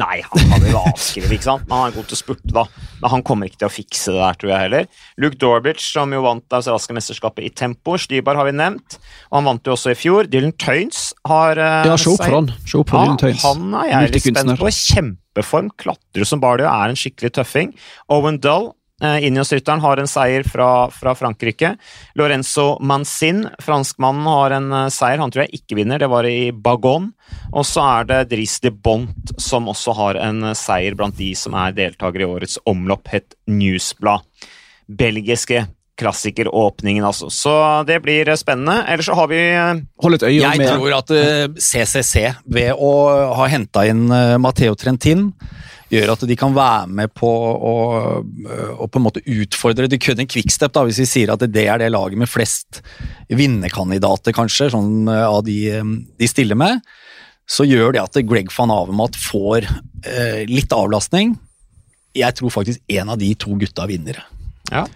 Nei, 0.00 0.22
han 0.24 0.52
hadde 0.54 0.70
jo 0.70 0.78
avskrevet, 0.88 1.34
ikke 1.36 1.44
sant? 1.44 1.64
Men 1.68 1.76
han 1.76 1.90
er 1.90 1.96
god 1.98 2.06
til 2.08 2.16
å 2.16 2.20
spurte, 2.20 2.52
da. 2.54 2.62
Men 3.02 3.12
han 3.12 3.24
kommer 3.28 3.48
ikke 3.48 3.58
til 3.60 3.68
å 3.68 3.72
fikse 3.72 4.14
det 4.14 4.22
der, 4.22 4.38
tror 4.40 4.52
jeg 4.54 4.64
heller. 4.64 4.86
Luke 5.20 5.36
Dorbridge, 5.40 5.84
som 5.84 6.14
jo 6.16 6.22
vant 6.24 6.44
det 6.46 6.58
australske 6.62 6.96
mesterskapet 6.96 7.44
i 7.44 7.50
tempo. 7.52 7.98
Stybar 8.00 8.40
har 8.40 8.48
vi 8.48 8.54
nevnt, 8.56 8.96
og 9.28 9.36
han 9.36 9.50
vant 9.50 9.68
jo 9.68 9.74
også 9.74 9.92
i 9.92 9.98
fjor. 9.98 10.30
Dylan 10.32 10.54
Tøynes 10.56 11.10
har 11.28 11.60
uh, 11.60 11.90
Ja, 11.90 11.98
se 12.00 12.14
for 12.14 12.38
han. 12.38 12.48
Se 12.64 12.80
for 12.80 12.96
ja, 12.96 13.02
Dylan 13.04 13.20
Tøynes. 13.20 13.44
han 13.44 13.76
er 13.82 13.90
jeg 13.90 14.14
litt 14.14 14.28
spent 14.30 14.62
på. 14.62 14.72
Kjempeform, 14.92 15.68
klatrer 15.84 16.28
som 16.28 16.40
bare 16.40 16.62
det, 16.64 16.70
er 16.72 16.94
en 16.94 17.02
skikkelig 17.02 17.34
tøffing. 17.36 17.76
Owen 18.16 18.40
Dull, 18.40 18.72
eh, 19.02 19.26
Ineos-rytteren, 19.26 19.82
har 19.82 20.00
en 20.00 20.10
seier 20.10 20.46
fra, 20.46 20.88
fra 20.94 21.14
Frankrike. 21.18 21.74
Lorenzo 22.18 22.78
Manzin, 22.80 23.44
franskmannen, 23.62 24.28
har 24.30 24.56
en 24.58 24.70
eh, 24.72 24.88
seier. 24.94 25.20
Han 25.22 25.34
tror 25.34 25.44
jeg 25.44 25.62
ikke 25.62 25.78
vinner, 25.82 26.02
det 26.02 26.10
var 26.12 26.28
i 26.28 26.52
Bagon. 26.52 27.10
Og 27.52 27.66
så 27.68 27.84
er 27.98 28.08
det 28.10 28.22
Dris 28.32 28.58
de 28.64 28.72
Bont 28.72 29.34
som 29.40 29.70
også 29.72 29.96
har 29.98 30.22
en 30.22 30.42
eh, 30.52 30.56
seier 30.58 30.96
blant 30.98 31.18
de 31.18 31.32
som 31.38 31.56
er 31.58 31.76
deltakere 31.76 32.26
i 32.26 32.32
årets 32.38 32.58
omlopp, 32.70 33.10
het 33.12 33.36
Newsblad. 33.50 34.26
Belgiske 34.92 35.66
klassikeråpningen, 36.00 37.04
altså. 37.04 37.28
Så 37.30 37.52
det 37.88 38.00
blir 38.04 38.28
eh, 38.28 38.38
spennende. 38.38 38.82
Ellers 38.88 39.10
så 39.10 39.16
har 39.18 39.28
vi 39.30 39.40
eh, 39.52 39.82
Hold 40.02 40.18
et 40.18 40.24
øye 40.28 40.38
Jeg 40.38 40.60
med 40.62 40.70
tror 40.72 40.96
at 40.96 41.12
eh, 41.16 41.44
CCC, 41.58 42.24
ved 42.44 42.72
å 42.78 42.92
ha 43.36 43.50
henta 43.52 43.84
inn 43.88 44.06
eh, 44.12 44.38
Matteo 44.40 44.76
Trentin, 44.78 45.28
gjør 45.92 46.14
at 46.14 46.24
de 46.28 46.36
kan 46.40 46.54
være 46.56 46.88
med 46.88 47.12
på 47.12 47.28
å, 47.28 47.74
eh, 48.24 48.72
å 48.80 48.88
på 48.88 49.00
en 49.00 49.04
måte 49.04 49.20
utfordre 49.28 49.90
De 49.92 50.00
kunne 50.00 50.24
en 50.24 50.30
quickstep, 50.30 50.72
da, 50.72 50.86
hvis 50.88 51.02
vi 51.04 51.08
sier 51.10 51.34
at 51.34 51.44
det 51.44 51.66
er 51.68 51.82
det 51.82 51.90
laget 51.92 52.22
med 52.22 52.30
flest 52.30 52.80
vinnerkandidater, 53.28 54.34
kanskje, 54.36 54.70
sånn 54.72 55.08
eh, 55.12 55.26
av 55.28 55.44
de 55.46 55.58
eh, 55.76 55.94
de 56.18 56.30
stiller 56.30 56.58
med. 56.58 56.80
Så 57.48 57.66
gjør 57.68 57.92
det 57.96 58.04
at 58.04 58.20
Greg 58.24 58.52
van 58.54 58.72
Avemat 58.72 59.18
får 59.18 59.66
eh, 59.66 60.42
litt 60.48 60.72
avlastning. 60.72 61.36
Jeg 62.16 62.38
tror 62.38 62.52
faktisk 62.54 62.80
en 62.92 63.12
av 63.12 63.20
de 63.20 63.32
to 63.40 63.56
gutta 63.60 63.84
vinner. 63.88 64.20
Ja. 64.70 64.86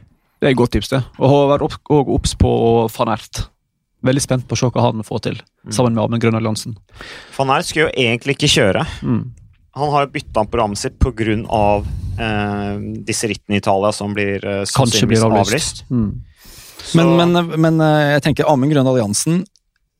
Det 0.47 0.53
er 0.53 0.55
et 0.55 0.61
godt 0.63 0.75
tips, 0.77 0.93
det. 0.93 1.03
Og 1.19 1.33
vær 1.51 1.65
opp- 1.67 1.91
obs 2.15 2.37
på 2.39 2.51
van 2.95 3.09
Ert. 3.17 3.41
Veldig 4.07 4.23
spent 4.23 4.45
på 4.47 4.55
å 4.55 4.61
se 4.61 4.69
hva 4.71 4.85
han 4.85 5.03
får 5.03 5.21
til, 5.25 5.41
sammen 5.75 5.97
med 5.97 6.05
Amund 6.05 6.23
Grønn 6.23 6.37
Alliansen. 6.39 6.77
Van 7.35 7.51
Ert 7.57 7.67
skulle 7.67 7.89
jo 7.89 7.95
egentlig 7.99 8.37
ikke 8.37 8.53
kjøre. 8.53 8.85
Mm. 9.03 9.25
Han 9.81 9.91
har 9.93 10.07
bytta 10.15 10.45
om 10.45 10.47
programmet 10.53 10.79
sitt 10.79 10.95
pga. 11.03 11.83
Eh, 12.17 12.79
disse 13.05 13.27
rittene 13.29 13.59
i 13.59 13.61
Italia 13.61 13.91
som 13.93 14.15
blir 14.15 14.39
eh, 14.41 14.63
Kanskje 14.71 15.05
blir 15.11 15.19
sannsynligvis 15.19 15.27
avlyst. 15.27 15.51
avlyst. 15.51 15.83
Mm. 15.91 16.23
Men, 16.95 17.33
men, 17.35 17.51
men 17.61 17.81
eh, 17.85 18.13
jeg 18.15 18.23
tenker 18.29 18.49
Amund 18.49 18.73
Grønn 18.73 18.87
Alliansen 18.89 19.43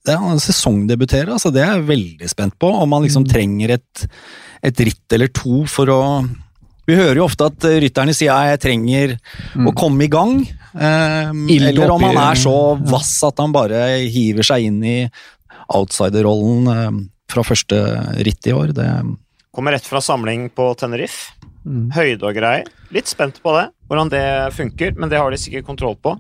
det 0.07 0.15
er 0.15 0.23
han 0.23 0.39
sesongdebuterer, 0.39 1.33
altså 1.35 1.51
det 1.51 1.65
er 1.67 1.73
jeg 1.81 1.87
veldig 1.89 2.29
spent 2.31 2.55
på. 2.63 2.69
Om 2.71 2.93
han 2.95 3.03
liksom 3.03 3.25
Mm. 3.27 3.31
trenger 3.33 3.71
et, 3.75 4.05
et 4.63 4.79
ritt 4.87 5.13
eller 5.17 5.27
to 5.35 5.65
for 5.67 5.91
å 5.91 6.01
Vi 6.87 6.95
hører 6.95 7.19
jo 7.19 7.27
ofte 7.27 7.49
at 7.51 7.67
eh, 7.67 7.81
rytterne 7.83 8.15
sier 8.15 8.51
jeg 8.51 8.63
trenger 8.63 9.17
å 9.59 9.75
komme 9.77 10.07
i 10.07 10.11
gang. 10.13 10.39
Eh, 10.77 11.33
eller 11.57 11.93
om 11.93 12.05
han 12.07 12.21
er 12.29 12.39
så 12.39 12.57
vass 12.79 13.19
at 13.27 13.43
han 13.43 13.55
bare 13.55 13.83
hiver 14.07 14.47
seg 14.47 14.69
inn 14.69 14.81
i 14.87 14.99
outsiderrollen 15.75 16.71
eh, 16.73 17.01
fra 17.33 17.47
første 17.47 17.81
ritt 18.27 18.47
i 18.47 18.55
år. 18.55 18.75
Det, 18.77 18.89
Kommer 19.57 19.75
rett 19.75 19.89
fra 19.89 20.03
samling 20.05 20.51
på 20.55 20.71
Tenerife. 20.79 21.35
Mm. 21.67 21.89
Høyde 21.91 22.29
og 22.29 22.37
greier. 22.37 22.69
Litt 22.95 23.11
spent 23.11 23.41
på 23.43 23.53
det, 23.57 23.65
hvordan 23.91 24.11
det 24.13 24.27
funker, 24.55 24.93
men 24.99 25.11
det 25.11 25.19
har 25.19 25.31
de 25.31 25.39
sikkert 25.41 25.67
kontroll 25.67 25.97
på. 26.03 26.13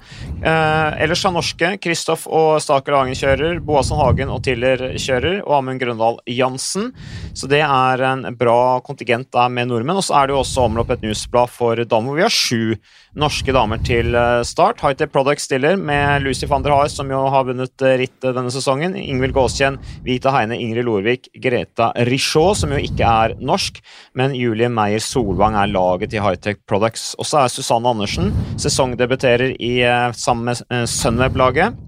Eh, 0.42 1.02
ellers 1.02 1.22
har 1.26 1.34
norske 1.34 1.72
Kristoff 1.82 2.26
og 2.26 2.58
Staker 2.62 2.96
Hagen 2.96 3.18
kjører, 3.18 3.60
Boasson 3.62 4.00
Hagen 4.00 4.32
og 4.34 4.42
Tiller 4.46 4.82
kjører, 4.98 5.40
og 5.44 5.60
Amund 5.60 5.82
Grøndal 5.82 6.18
Jansen. 6.30 6.90
Så 7.36 7.50
det 7.50 7.62
er 7.62 8.02
en 8.08 8.26
bra 8.38 8.80
kontingent 8.86 9.30
der 9.34 9.52
med 9.52 9.70
nordmenn. 9.70 10.00
Og 10.00 10.06
så 10.06 10.18
er 10.18 10.28
det 10.28 10.36
jo 10.36 10.42
også 10.42 10.66
omlopp 10.66 10.90
et 10.94 11.06
newsblad 11.06 11.52
for 11.54 11.78
damer, 11.84 12.10
hvor 12.10 12.18
vi 12.18 12.26
har 12.26 12.34
sju 12.34 12.76
norske 13.16 13.54
damer 13.54 13.80
til 13.86 14.14
eh, 14.18 14.42
start. 14.46 14.82
Hightech 14.82 15.12
Products 15.14 15.46
stiller 15.46 15.78
med 15.78 16.26
Lucy 16.26 16.50
van 16.50 16.66
der 16.66 16.74
Haar, 16.74 16.90
som 16.92 17.10
jo 17.10 17.22
har 17.32 17.46
vunnet 17.48 17.72
rittet 17.76 18.00
ritt 18.00 18.26
denne 18.36 18.52
sesongen. 18.52 18.96
Ingvild 18.98 19.34
Gåskjen, 19.36 19.78
Vita 20.06 20.32
Heine, 20.34 20.58
Ingrid 20.60 20.86
Lorvik, 20.86 21.30
Greta 21.42 21.92
Richaud, 22.08 22.56
som 22.58 22.74
jo 22.74 22.80
ikke 22.82 23.06
er 23.06 23.36
norsk, 23.40 23.80
men 24.18 24.34
Julie 24.36 24.68
Meyer 24.72 25.02
Solvang 25.02 25.56
er 25.58 25.72
laget 25.72 26.12
til 26.12 26.24
Hightech 26.24 26.60
Products. 26.66 27.14
Også 27.18 27.40
er 27.40 27.52
Susanne 27.52 27.88
Andersen 27.88 28.32
sesongdebuterer 28.58 29.54
i, 29.60 29.80
eh, 29.86 30.12
sammen 30.12 30.44
med 30.50 30.62
eh, 30.70 30.86
Sunweb-laget. 30.86 31.85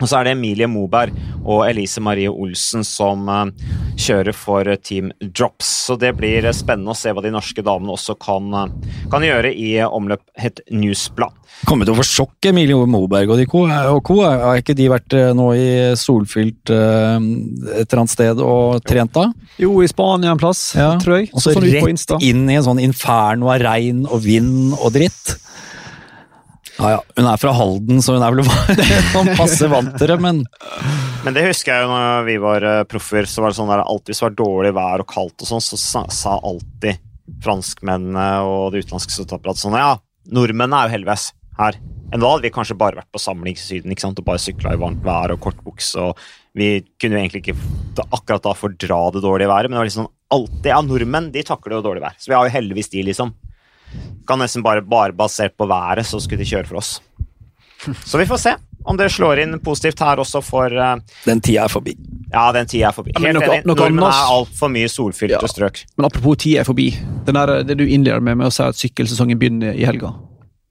Og 0.00 0.08
så 0.08 0.18
er 0.18 0.26
det 0.26 0.34
Emilie 0.36 0.68
Moberg 0.68 1.14
og 1.46 1.64
Elise 1.68 2.02
Marie 2.04 2.28
Olsen 2.28 2.84
som 2.84 3.28
uh, 3.30 3.46
kjører 3.96 4.36
for 4.36 4.68
Team 4.84 5.08
Drops. 5.20 5.70
Så 5.86 5.96
det 6.00 6.12
blir 6.18 6.46
spennende 6.56 6.92
å 6.92 6.98
se 6.98 7.14
hva 7.14 7.24
de 7.24 7.32
norske 7.32 7.64
damene 7.64 7.94
også 7.94 8.16
kan, 8.20 8.74
kan 9.12 9.24
gjøre 9.24 9.52
i 9.54 9.78
omløp 9.86 10.24
het 10.36 10.60
newsblad. 10.68 11.34
Kommet 11.64 11.88
over 11.88 12.04
sjokk, 12.04 12.34
Emilie 12.50 12.76
Moberg 12.90 13.30
og 13.32 13.40
de 13.40 13.46
co. 13.48 13.64
Har 13.70 14.60
ikke 14.60 14.76
de 14.76 14.90
vært 14.92 15.16
nå 15.38 15.46
i 15.56 15.68
solfylt 15.96 16.68
et 16.68 16.74
eller 16.76 18.02
annet 18.02 18.12
sted 18.12 18.42
og 18.44 18.82
trent 18.84 19.14
da? 19.16 19.30
Jo, 19.62 19.72
i 19.80 19.88
Spania 19.88 20.34
en 20.34 20.40
plass, 20.42 20.68
ja. 20.76 20.92
tror 21.00 21.22
jeg. 21.22 21.30
Og 21.32 21.40
så 21.40 21.54
rett 21.56 22.16
inn 22.20 22.44
i 22.50 22.58
en 22.58 22.66
sånn 22.66 22.82
inferno 22.82 23.48
av 23.54 23.62
regn 23.64 24.04
og 24.04 24.20
vind 24.26 24.76
og 24.76 24.92
dritt. 24.98 25.38
Ja, 26.76 26.90
ja. 26.92 27.00
Hun 27.16 27.28
er 27.30 27.40
fra 27.40 27.52
Halden, 27.56 28.02
så 28.04 28.16
hun 28.16 28.24
er 28.26 28.34
vel 28.36 28.44
sånn 29.14 29.30
passe 29.40 29.68
vant 29.72 29.94
til 29.96 30.10
det, 30.12 30.18
men 30.20 30.42
Men 31.24 31.36
det 31.36 31.46
husker 31.48 31.72
jeg 31.72 31.86
jo 31.86 31.90
når 31.90 32.26
vi 32.28 32.36
var 32.42 32.66
eh, 32.68 32.82
proffer, 32.90 33.26
så 33.30 33.42
var 33.42 33.52
det 33.52 33.58
sånn 33.58 33.72
der 33.72 33.82
alltid 33.82 34.12
hvis 34.12 34.20
det 34.20 34.26
var 34.28 34.36
dårlig 34.42 34.74
vær 34.76 35.04
og 35.04 35.08
kaldt 35.10 35.42
og 35.42 35.50
sånn, 35.50 35.64
så 35.64 35.80
sa, 35.80 36.04
sa 36.12 36.36
alltid 36.38 37.00
franskmennene 37.42 38.28
og 38.46 38.70
det 38.72 38.84
utenlandske 38.84 39.16
støtteapparatet 39.16 39.64
sånn 39.64 39.78
Ja, 39.80 39.96
nordmennene 40.30 40.78
er 40.82 40.90
jo 40.90 40.96
heldigvis 40.98 41.30
her. 41.58 41.78
Enn 42.12 42.22
da 42.22 42.28
hadde 42.30 42.46
vi 42.46 42.52
kanskje 42.54 42.76
bare 42.78 43.00
vært 43.00 43.10
på 43.14 43.22
samling 43.22 43.56
i 43.56 43.60
Syden 43.60 43.90
ikke 43.94 44.04
sant? 44.04 44.20
og 44.20 44.28
bare 44.28 44.42
sykla 44.42 44.76
i 44.76 44.80
varmt 44.80 45.02
vær 45.04 45.34
og 45.34 45.40
kortbukse. 45.42 45.98
og 45.98 46.20
Vi 46.54 46.84
kunne 47.00 47.16
jo 47.16 47.22
egentlig 47.24 47.42
ikke 47.42 48.04
akkurat 48.04 48.44
da 48.44 48.52
fordra 48.54 49.00
det 49.16 49.24
dårlige 49.24 49.50
været, 49.50 49.70
men 49.70 49.78
det 49.78 49.82
var 49.82 49.90
liksom 49.90 50.10
alltid 50.36 50.70
Ja, 50.70 50.80
nordmenn 50.84 51.32
de 51.34 51.42
takler 51.46 51.78
jo 51.78 51.84
dårlig 51.88 52.04
vær, 52.04 52.14
så 52.20 52.30
vi 52.30 52.36
har 52.36 52.46
jo 52.46 52.54
heldigvis 52.54 52.92
de, 52.92 53.02
liksom. 53.08 53.32
Kan 54.26 54.40
nesten 54.42 54.64
bare, 54.64 54.82
bare 54.82 55.14
basert 55.16 55.56
på 55.56 55.68
været, 55.70 56.06
så 56.06 56.20
skulle 56.22 56.42
de 56.42 56.48
kjøre 56.48 56.68
for 56.68 56.80
oss. 56.82 56.96
Så 58.04 58.18
vi 58.18 58.26
får 58.26 58.40
se 58.42 58.54
om 58.86 58.96
det 58.96 59.08
slår 59.10 59.40
inn 59.42 59.58
positivt 59.62 60.00
her 60.00 60.20
også 60.22 60.40
for 60.46 60.70
uh, 60.70 60.94
Den 61.26 61.40
tida 61.42 61.64
er 61.66 61.72
forbi. 61.72 61.96
Ja, 62.30 62.48
den 62.54 62.68
tida 62.70 62.90
er 62.90 62.94
forbi. 62.94 63.14
Helt 63.18 63.42
enig. 63.42 63.64
Nordmenn 63.66 64.06
er 64.06 64.30
altfor 64.36 64.70
mye 64.72 64.90
solfylte 64.90 65.40
ja. 65.40 65.50
strøk. 65.50 65.82
Men 65.98 66.08
apropos 66.08 66.38
tida 66.44 66.62
er 66.62 66.68
forbi. 66.68 66.92
Der, 67.26 67.56
det 67.66 67.78
du 67.80 67.84
innleder 67.86 68.22
med 68.22 68.38
med 68.38 68.50
å 68.50 68.54
si 68.54 68.62
at 68.66 68.78
sykkelsesongen 68.78 69.40
begynner 69.40 69.74
i 69.74 69.86
helga. 69.88 70.14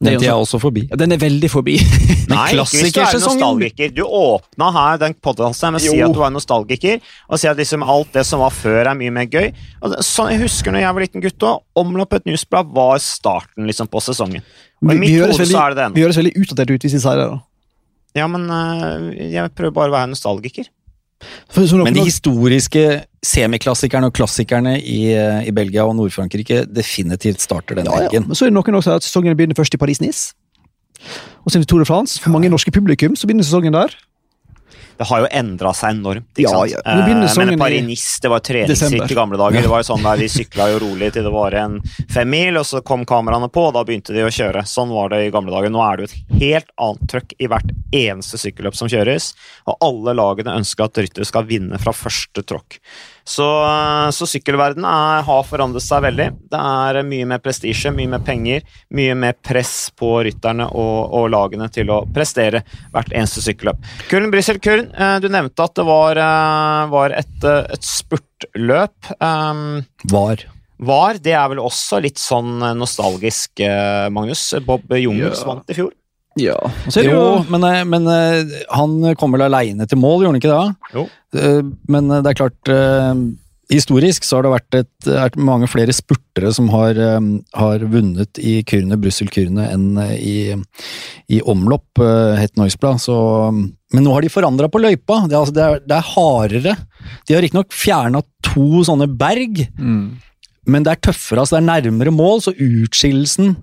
Den 0.04 0.18
tida 0.20 0.34
er 0.34 0.42
også 0.42 0.60
forbi. 0.60 0.84
Ja, 0.90 0.98
den 1.00 1.16
er 1.16 1.20
veldig 1.22 1.48
forbi. 1.48 1.78
Nei, 2.32 2.50
ikke 2.52 2.66
hvis 2.82 2.92
du 2.92 3.00
er 3.00 3.16
nostalgiker. 3.22 3.94
Du 3.96 4.04
åpna 4.04 4.68
her 4.76 5.00
den 5.06 5.16
podkasten 5.24 5.72
med 5.72 5.80
å 5.80 5.86
si 5.86 6.02
at 6.04 6.16
du 6.16 6.20
var 6.20 6.34
nostalgiker, 6.36 7.00
og 7.30 7.40
si 7.40 7.48
at 7.48 7.60
liksom 7.60 7.86
alt 7.86 8.12
det 8.18 8.26
som 8.28 8.44
var 8.44 8.52
før, 8.52 8.82
er 8.92 9.00
mye 9.00 9.14
mer 9.16 9.30
gøy. 9.32 9.54
Og 9.86 9.96
sånn 10.04 10.34
jeg 10.34 10.44
husker 10.44 10.76
når 10.76 10.84
jeg 10.84 10.98
var 10.98 11.08
liten 11.08 11.24
gutt 11.24 11.48
òg, 11.48 11.64
Omloppet 11.80 12.28
newsblad 12.28 12.76
var 12.76 13.00
starten 13.04 13.72
liksom 13.72 13.88
på 13.92 14.04
sesongen. 14.04 14.44
Og 14.84 14.92
i 14.92 15.00
mitt 15.00 15.16
hode 15.16 15.48
så 15.48 15.64
er 15.64 15.76
det 15.76 15.86
den. 15.86 15.96
Vi 15.96 16.04
høres 16.04 16.20
veldig 16.20 16.36
utdatert 16.44 16.76
ut 16.76 16.88
hvis 16.88 16.98
vi 16.98 17.04
sier 17.06 17.22
det. 17.22 17.30
da. 17.32 17.40
Ja, 18.16 18.28
men 18.32 18.48
uh, 18.52 19.12
jeg 19.16 19.52
prøver 19.56 19.76
bare 19.76 19.92
å 19.92 19.96
være 19.96 20.12
nostalgiker. 20.12 20.68
Men 21.56 21.96
de 21.96 22.04
historiske 22.06 22.82
semiklassikerne 23.26 24.10
og 24.10 24.16
klassikerne 24.18 24.76
i, 24.82 25.00
i 25.48 25.54
Belgia 25.56 25.86
og 25.88 25.96
Nord-Frankrike 25.98 26.66
definitivt 26.68 27.42
starter 27.42 27.80
den 27.80 27.88
ja, 27.88 27.96
helgen. 27.96 28.26
Ja. 28.26 28.28
Men 28.28 28.38
så 28.38 28.46
er 28.46 28.52
det 28.52 28.58
noen 28.58 28.80
også 28.82 28.98
at 29.00 29.08
sesongen 29.08 29.38
begynner 29.38 29.58
først 29.58 29.74
i 29.74 29.80
Paris-Nice. 29.82 30.36
Og 31.46 31.52
så 31.52 31.58
er 31.58 31.64
det 31.64 31.70
Tour 31.72 31.82
de 31.82 31.88
France. 31.88 32.20
For 32.22 32.34
mange 32.34 32.50
norske 32.50 32.72
publikum 32.72 33.16
så 33.16 33.28
begynner 33.28 33.48
sesongen 33.48 33.74
der 33.74 33.96
det 34.98 35.08
har 35.10 35.24
jo 35.24 35.30
endra 35.32 35.72
seg 35.76 35.98
enormt. 35.98 36.30
ikke 36.36 36.46
ja, 36.46 36.52
sant? 36.54 36.86
Ja. 36.86 37.46
Men 37.46 37.60
Paris-Nice 37.60 38.22
det 38.24 38.32
var 38.32 38.44
treningsritt 38.46 39.12
i 39.12 39.18
gamle 39.18 39.40
dager. 39.40 39.66
Det 39.66 39.72
var 39.72 39.84
jo 39.84 39.90
sånn 39.90 40.06
der 40.06 40.22
Vi 40.22 40.30
sykla 40.32 40.70
jo 40.72 40.82
rolig 40.86 41.12
til 41.16 41.26
det 41.28 41.34
var 41.34 41.58
en 41.60 41.80
fem 42.12 42.30
mil, 42.32 42.60
og 42.60 42.68
så 42.68 42.82
kom 42.86 43.06
kameraene 43.08 43.50
på, 43.52 43.68
og 43.70 43.76
da 43.76 43.84
begynte 43.88 44.16
de 44.16 44.24
å 44.26 44.32
kjøre. 44.32 44.66
Sånn 44.70 44.94
var 44.96 45.12
det 45.14 45.26
i 45.26 45.34
gamle 45.34 45.54
dager. 45.54 45.74
Nå 45.74 45.84
er 45.84 45.98
det 45.98 46.06
jo 46.06 46.12
et 46.12 46.46
helt 46.46 46.72
annet 46.88 47.12
trøkk 47.12 47.36
i 47.40 47.50
hvert 47.52 47.76
eneste 47.96 48.40
sykkelløp 48.42 48.78
som 48.78 48.92
kjøres, 48.92 49.34
og 49.70 49.84
alle 49.86 50.16
lagene 50.18 50.56
ønsker 50.62 50.88
at 50.88 51.04
ryttere 51.04 51.28
skal 51.28 51.48
vinne 51.50 51.80
fra 51.82 51.96
første 51.96 52.46
tråkk. 52.48 52.80
Så, 53.26 53.46
så 54.14 54.28
sykkelverdenen 54.30 54.86
har 55.26 55.46
forandret 55.50 55.82
seg 55.82 56.04
veldig. 56.06 56.28
Det 56.52 56.60
er 56.62 57.00
mye 57.08 57.26
mer 57.30 57.42
prestisje, 57.42 57.90
mye 57.96 58.12
mer 58.12 58.22
penger, 58.26 58.62
mye 58.94 59.16
mer 59.18 59.34
press 59.42 59.90
på 59.98 60.12
rytterne 60.28 60.68
og, 60.70 61.16
og 61.18 61.32
lagene 61.34 61.66
til 61.74 61.90
å 61.90 62.04
prestere 62.14 62.62
hvert 62.94 63.10
eneste 63.16 63.42
sykkelløp. 63.48 63.82
Kurn 64.12 64.30
Brussel, 64.34 64.62
Kurn, 64.62 64.92
eh, 64.94 65.18
du 65.24 65.30
nevnte 65.34 65.66
at 65.66 65.74
det 65.78 65.88
var, 65.88 66.22
eh, 66.22 66.86
var 66.94 67.18
et, 67.18 67.38
eh, 67.42 67.66
et, 67.74 67.90
spurtløp. 67.90 69.12
Um, 69.18 69.82
var. 70.12 70.46
Var. 70.78 71.22
Det 71.26 71.34
er 71.34 71.50
vel 71.50 71.66
også 71.66 72.02
litt 72.06 72.22
sånn 72.22 72.60
nostalgisk, 72.78 73.64
Magnus. 74.14 74.52
Bob 74.66 74.92
Jungels 75.00 75.42
ja. 75.42 75.50
vant 75.50 75.72
i 75.72 75.78
fjor. 75.78 75.94
Ja. 76.36 76.58
Jo, 76.92 77.04
jo, 77.08 77.24
men, 77.48 77.64
eh, 77.64 77.82
men 77.88 78.08
eh, 78.12 78.60
han 78.76 79.00
kom 79.20 79.36
vel 79.36 79.46
aleine 79.48 79.88
til 79.88 80.02
mål, 80.02 80.26
gjorde 80.26 80.34
han 80.34 80.42
ikke 80.42 80.52
det? 80.52 80.94
Jo. 80.98 81.08
Eh, 81.40 81.62
men 81.92 82.12
det 82.12 82.32
er 82.32 82.40
klart 82.44 82.78
Historisk 83.66 84.22
så 84.28 84.38
har 84.38 84.46
det 84.46 84.50
vært 84.52 84.76
et, 84.78 85.08
er 85.10 85.38
mange 85.42 85.66
flere 85.66 85.94
spurtere 85.96 86.52
som 86.54 86.68
har, 86.70 87.00
har 87.58 87.86
vunnet 87.90 88.38
i 88.38 88.60
kyrne, 88.62 88.94
Brussel-kyrne 89.02 89.66
enn 89.74 89.98
i, 90.14 90.54
i 91.34 91.40
omlopp, 91.42 91.98
het 92.38 92.54
Noisblad. 92.62 93.02
Men 93.02 94.06
nå 94.06 94.14
har 94.14 94.22
de 94.22 94.30
forandra 94.30 94.70
på 94.70 94.84
løypa. 94.84 95.24
Det 95.26 95.34
er, 95.34 95.40
altså, 95.40 95.56
det, 95.58 95.66
er, 95.66 95.82
det 95.82 95.98
er, 95.98 96.12
hardere. 96.12 96.76
De 97.26 97.34
har 97.34 97.42
riktignok 97.42 97.74
fjerna 97.74 98.22
to 98.46 98.84
sånne 98.86 99.10
berg, 99.18 99.66
mm. 99.82 100.06
men 100.70 100.86
det 100.86 100.94
er 100.94 101.02
tøffere. 101.10 101.42
altså 101.42 101.58
Det 101.58 101.64
er 101.64 101.70
nærmere 101.72 102.14
mål, 102.14 102.46
så 102.46 102.54
utskillelsen 102.54 103.56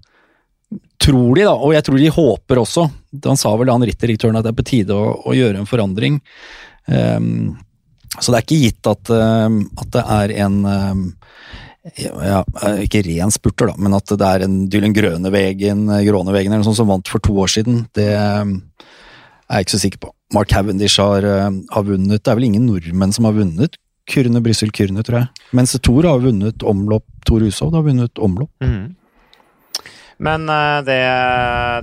tror 1.02 1.36
de, 1.36 1.44
da, 1.46 1.54
og 1.54 1.74
jeg 1.74 1.84
tror 1.86 1.98
de 1.98 2.12
håper 2.14 2.60
også 2.62 2.86
Han 3.26 3.38
sa 3.40 3.52
vel 3.58 3.72
han 3.72 3.84
rittdirektøren, 3.86 4.38
at 4.38 4.46
det 4.46 4.52
er 4.52 4.60
på 4.60 4.68
tide 4.68 4.96
å, 4.96 5.12
å 5.28 5.34
gjøre 5.36 5.60
en 5.60 5.68
forandring. 5.68 6.20
Um, 6.86 7.58
så 8.18 8.32
det 8.32 8.38
er 8.38 8.46
ikke 8.46 8.60
gitt 8.60 8.88
at, 8.90 9.10
um, 9.12 9.58
at 9.80 9.90
det 9.94 10.04
er 10.16 10.34
en 10.46 10.56
um, 10.64 11.04
ja, 11.98 12.40
Ikke 12.82 13.02
ren 13.06 13.32
spurter, 13.34 13.72
da, 13.72 13.76
men 13.76 13.96
at 13.98 14.10
det 14.10 14.28
er 14.28 14.46
en 14.46 14.56
Dylan 14.70 14.96
Grønevegen, 14.96 15.84
Grånevegen 16.06 16.52
eller 16.52 16.62
noe 16.62 16.70
sånt 16.70 16.80
som 16.80 16.90
vant 16.90 17.10
for 17.10 17.22
to 17.24 17.36
år 17.42 17.50
siden, 17.52 17.84
det 17.98 18.10
er 18.14 18.52
jeg 19.52 19.66
ikke 19.66 19.74
så 19.74 19.82
sikker 19.82 20.04
på. 20.06 20.12
Mark 20.32 20.48
Cavendish 20.48 21.02
har, 21.02 21.26
har 21.26 21.84
vunnet. 21.84 22.22
Det 22.22 22.30
er 22.30 22.38
vel 22.38 22.46
ingen 22.48 22.64
nordmenn 22.70 23.12
som 23.12 23.26
har 23.28 23.34
vunnet 23.36 23.76
Kyrne 24.10 24.40
Bryssel 24.42 24.72
Kyrne, 24.74 25.04
tror 25.06 25.22
jeg. 25.22 25.46
Mens 25.56 25.74
Thor 25.78 26.06
har 26.08 26.22
vunnet 26.22 26.64
omlopp. 26.66 27.06
Thor 27.26 27.44
Hushovd 27.44 27.76
har 27.76 27.84
vunnet 27.86 28.22
omlopp. 28.22 28.50
Mm. 28.64 28.94
Men 30.22 30.46
uh, 30.46 30.78
det, 30.86 30.98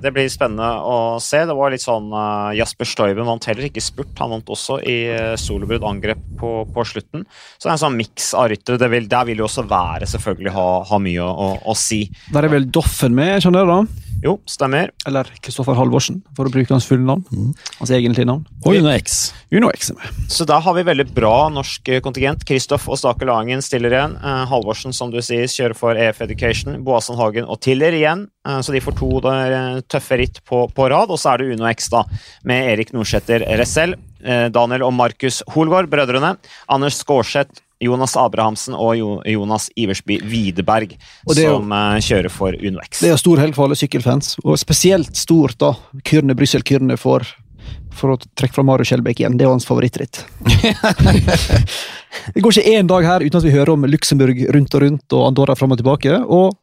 det, 0.04 0.12
blir 0.16 0.30
spennende 0.32 0.70
å 0.88 1.20
se. 1.24 1.44
Det 1.48 1.56
var 1.58 1.74
litt 1.74 1.84
sånn 1.84 2.08
uh, 2.14 2.56
Jasper 2.56 2.88
Stoiben 2.88 3.28
vant 3.28 3.48
heller 3.50 3.68
ikke 3.68 3.84
spurt. 3.84 4.16
Han 4.22 4.34
vant 4.38 4.54
også 4.56 4.80
i 4.80 4.98
uh, 5.12 5.36
solobrudd 5.40 5.86
angrep 5.88 6.22
på, 6.40 6.54
på, 6.72 6.86
slutten. 6.88 7.26
Så 7.58 7.68
det 7.68 7.72
er 7.74 7.76
en 7.76 7.84
sånn 7.84 8.00
miks 8.00 8.32
av 8.38 8.50
ryttere. 8.54 8.80
Der 8.80 9.28
vil 9.28 9.44
jo 9.44 9.48
også 9.50 9.68
været 9.70 10.08
selvfølgelig 10.12 10.56
ha, 10.56 10.68
ha 10.88 11.02
mye 11.04 11.26
å, 11.26 11.30
å, 11.30 11.50
å, 11.74 11.78
si. 11.78 12.06
Der 12.32 12.48
er 12.48 12.56
vel 12.56 12.70
Doffen 12.72 13.18
med, 13.18 13.42
skjønner 13.44 13.68
du 13.68 13.74
da? 13.76 13.82
Jo, 14.24 14.36
stemmer. 14.50 14.92
Eller 15.08 15.28
Kristoffer 15.40 15.78
Halvorsen, 15.78 16.20
for 16.36 16.50
å 16.50 16.52
bruke 16.52 16.74
hans 16.74 16.88
fulle 16.88 17.06
navn. 17.08 17.24
Mm. 17.32 17.54
Hans 17.80 17.94
egentlige 17.96 18.28
navn. 18.28 18.44
Og 18.66 18.76
Uno 18.76 18.92
X. 18.92 19.20
Uno 19.56 19.70
X 19.72 19.94
er 19.94 20.00
med. 20.00 20.18
Så 20.32 20.48
da 20.50 20.60
har 20.64 20.76
vi 20.76 20.84
veldig 20.88 21.06
bra 21.16 21.48
norsk 21.54 21.92
kontingent. 22.04 22.44
Kristoff 22.48 22.90
og 22.92 23.00
Stake 23.00 23.28
Langen 23.30 23.64
stiller 23.64 23.96
igjen. 23.96 24.18
Eh, 24.20 24.42
Halvorsen, 24.52 24.96
som 24.96 25.14
du 25.14 25.22
sier, 25.24 25.48
kjører 25.48 25.78
for 25.78 26.00
EF 26.00 26.20
Education. 26.26 26.82
Boasson 26.84 27.20
Hagen 27.20 27.48
og 27.48 27.62
Tiller 27.64 27.96
igjen. 27.96 28.28
Eh, 28.48 28.60
så 28.66 28.76
de 28.76 28.84
får 28.84 28.98
to 29.00 29.14
eh, 29.32 29.80
tøffe 29.88 30.20
ritt 30.20 30.44
på, 30.48 30.66
på 30.76 30.92
rad. 30.92 31.14
Og 31.14 31.22
så 31.22 31.34
er 31.34 31.42
det 31.44 31.56
Uno 31.56 31.70
X, 31.72 31.90
da, 31.94 32.04
med 32.50 32.74
Erik 32.74 32.94
Nordsæter 32.96 33.48
Ressel. 33.60 33.96
Eh, 34.20 34.48
Daniel 34.52 34.84
og 34.90 34.94
Markus 35.00 35.42
Holgaard, 35.56 35.90
brødrene. 35.92 36.36
Anders 36.68 37.00
Skårseth 37.00 37.64
Jonas 37.84 38.16
Abrahamsen 38.20 38.76
og 38.76 38.98
Jonas 39.30 39.70
Iversby 39.80 40.20
Widerberg 40.28 40.98
som 41.32 41.72
uh, 41.72 41.96
kjører 42.04 42.32
for 42.34 42.56
UnoX. 42.56 43.00
Det 43.00 43.12
er 43.14 43.22
stor 43.22 43.40
helg 43.40 43.56
for 43.56 43.68
alle 43.68 43.78
sykkelfans, 43.80 44.36
og 44.44 44.60
spesielt 44.60 45.16
stort 45.18 45.60
da 45.62 45.74
Kyrne 46.08 46.36
Brussel 46.36 46.66
Kyrne 46.68 47.00
for, 47.00 47.24
for 47.96 48.16
å 48.16 48.20
trekke 48.20 48.58
fra 48.58 48.66
Mario 48.68 48.88
Skjelbæk 48.90 49.24
igjen. 49.24 49.40
Det 49.40 49.48
er 49.48 49.54
hans 49.54 49.68
favorittritt. 49.70 50.26
det 52.36 52.44
går 52.44 52.58
ikke 52.58 52.76
én 52.76 52.92
dag 52.92 53.08
her 53.08 53.24
uten 53.24 53.40
at 53.40 53.48
vi 53.48 53.56
hører 53.56 53.76
om 53.78 53.88
Luxembourg 53.88 54.44
rundt 54.56 54.76
og 54.76 54.86
rundt 54.86 55.20
og 55.20 55.28
Andorra 55.32 55.56
fram 55.60 55.76
og 55.76 55.80
tilbake. 55.80 56.20
og 56.28 56.58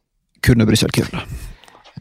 Kurne 0.45 0.69
Brussel 0.69 0.93
Kurne. 0.93 1.25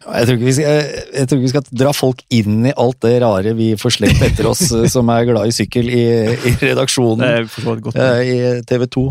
Jeg 0.06 0.28
tror, 0.28 0.42
skal, 0.54 0.90
jeg 1.18 1.26
tror 1.26 1.38
ikke 1.38 1.44
vi 1.44 1.50
skal 1.50 1.70
dra 1.82 1.92
folk 1.96 2.20
inn 2.30 2.68
i 2.70 2.74
alt 2.78 3.00
det 3.02 3.16
rare 3.24 3.54
vi 3.58 3.72
får 3.80 3.96
slept 3.96 4.22
etter 4.22 4.46
oss 4.46 4.62
eh, 4.70 4.86
som 4.94 5.10
er 5.10 5.26
glad 5.26 5.50
i 5.50 5.54
sykkel 5.56 5.90
i, 5.90 6.04
i 6.46 6.52
redaksjonen 6.60 7.48
godt. 7.82 7.98
eh, 7.98 8.20
i 8.22 8.36
TV 8.68 8.86
2. 8.98 9.06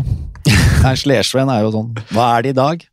Ernst 0.86 1.08
Lersven 1.10 1.52
er 1.52 1.66
jo 1.66 1.74
sånn 1.74 1.92
Hva 2.14 2.30
er 2.38 2.46
det 2.46 2.54
i 2.54 2.58
dag? 2.60 2.86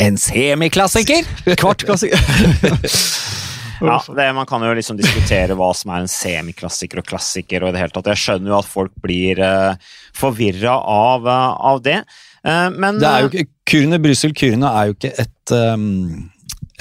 En 0.00 0.16
semiklassiker! 0.20 1.28
Kvartklassiker. 1.60 2.16
Ja, 3.80 3.96
det, 4.16 4.32
Man 4.36 4.46
kan 4.46 4.60
jo 4.64 4.72
liksom 4.76 4.98
diskutere 4.98 5.56
hva 5.56 5.70
som 5.76 5.92
er 5.94 6.04
en 6.04 6.10
semiklassiker 6.10 7.00
og 7.00 7.06
klassiker. 7.08 7.64
og 7.64 7.70
i 7.70 7.76
det 7.76 7.80
hele 7.80 7.94
tatt. 7.94 8.10
Jeg 8.12 8.20
skjønner 8.20 8.52
jo 8.52 8.58
at 8.58 8.68
folk 8.68 8.92
blir 9.00 9.40
uh, 9.40 9.94
forvirra 10.16 10.74
av, 10.84 11.24
uh, 11.24 11.54
av 11.72 11.80
det. 11.84 12.02
Uh, 12.44 12.68
men 12.76 13.00
Det 13.00 13.08
er 13.08 13.24
jo 13.24 13.30
ikke, 13.32 13.46
Kyrne 13.70 14.00
Brussel 14.02 14.34
Kyrne 14.36 14.68
er 14.68 14.90
jo 14.90 14.98
ikke 14.98 15.14
et, 15.24 15.54
um, 15.56 16.28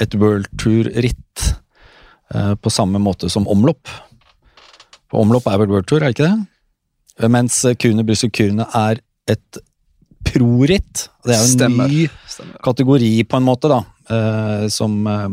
et 0.02 0.16
World 0.20 0.48
Tour-ritt 0.62 1.50
eh, 2.34 2.54
på 2.56 2.72
samme 2.74 3.02
måte 3.04 3.30
som 3.32 3.48
omlopp. 3.52 3.88
For 5.10 5.24
omlopp 5.24 5.48
er 5.50 5.60
vel 5.64 5.72
World 5.74 5.88
Tour, 5.90 6.04
er 6.04 6.12
det 6.12 6.18
ikke 6.20 6.30
det? 6.30 7.30
Mens 7.34 7.58
Kune 7.82 8.06
Brussel 8.08 8.32
Kune 8.32 8.64
er 8.78 9.02
et 9.30 9.58
pro-ritt. 10.30 11.08
Det 11.26 11.34
er 11.36 11.40
jo 11.42 11.48
en 11.48 11.56
Stemmer. 11.56 11.90
ny 11.92 12.06
Stemmer. 12.30 12.60
kategori 12.64 13.12
på 13.28 13.40
en 13.40 13.48
måte, 13.48 13.72
da. 13.72 13.80
eh, 14.10 14.68
som 14.72 14.96
eh, 15.08 15.28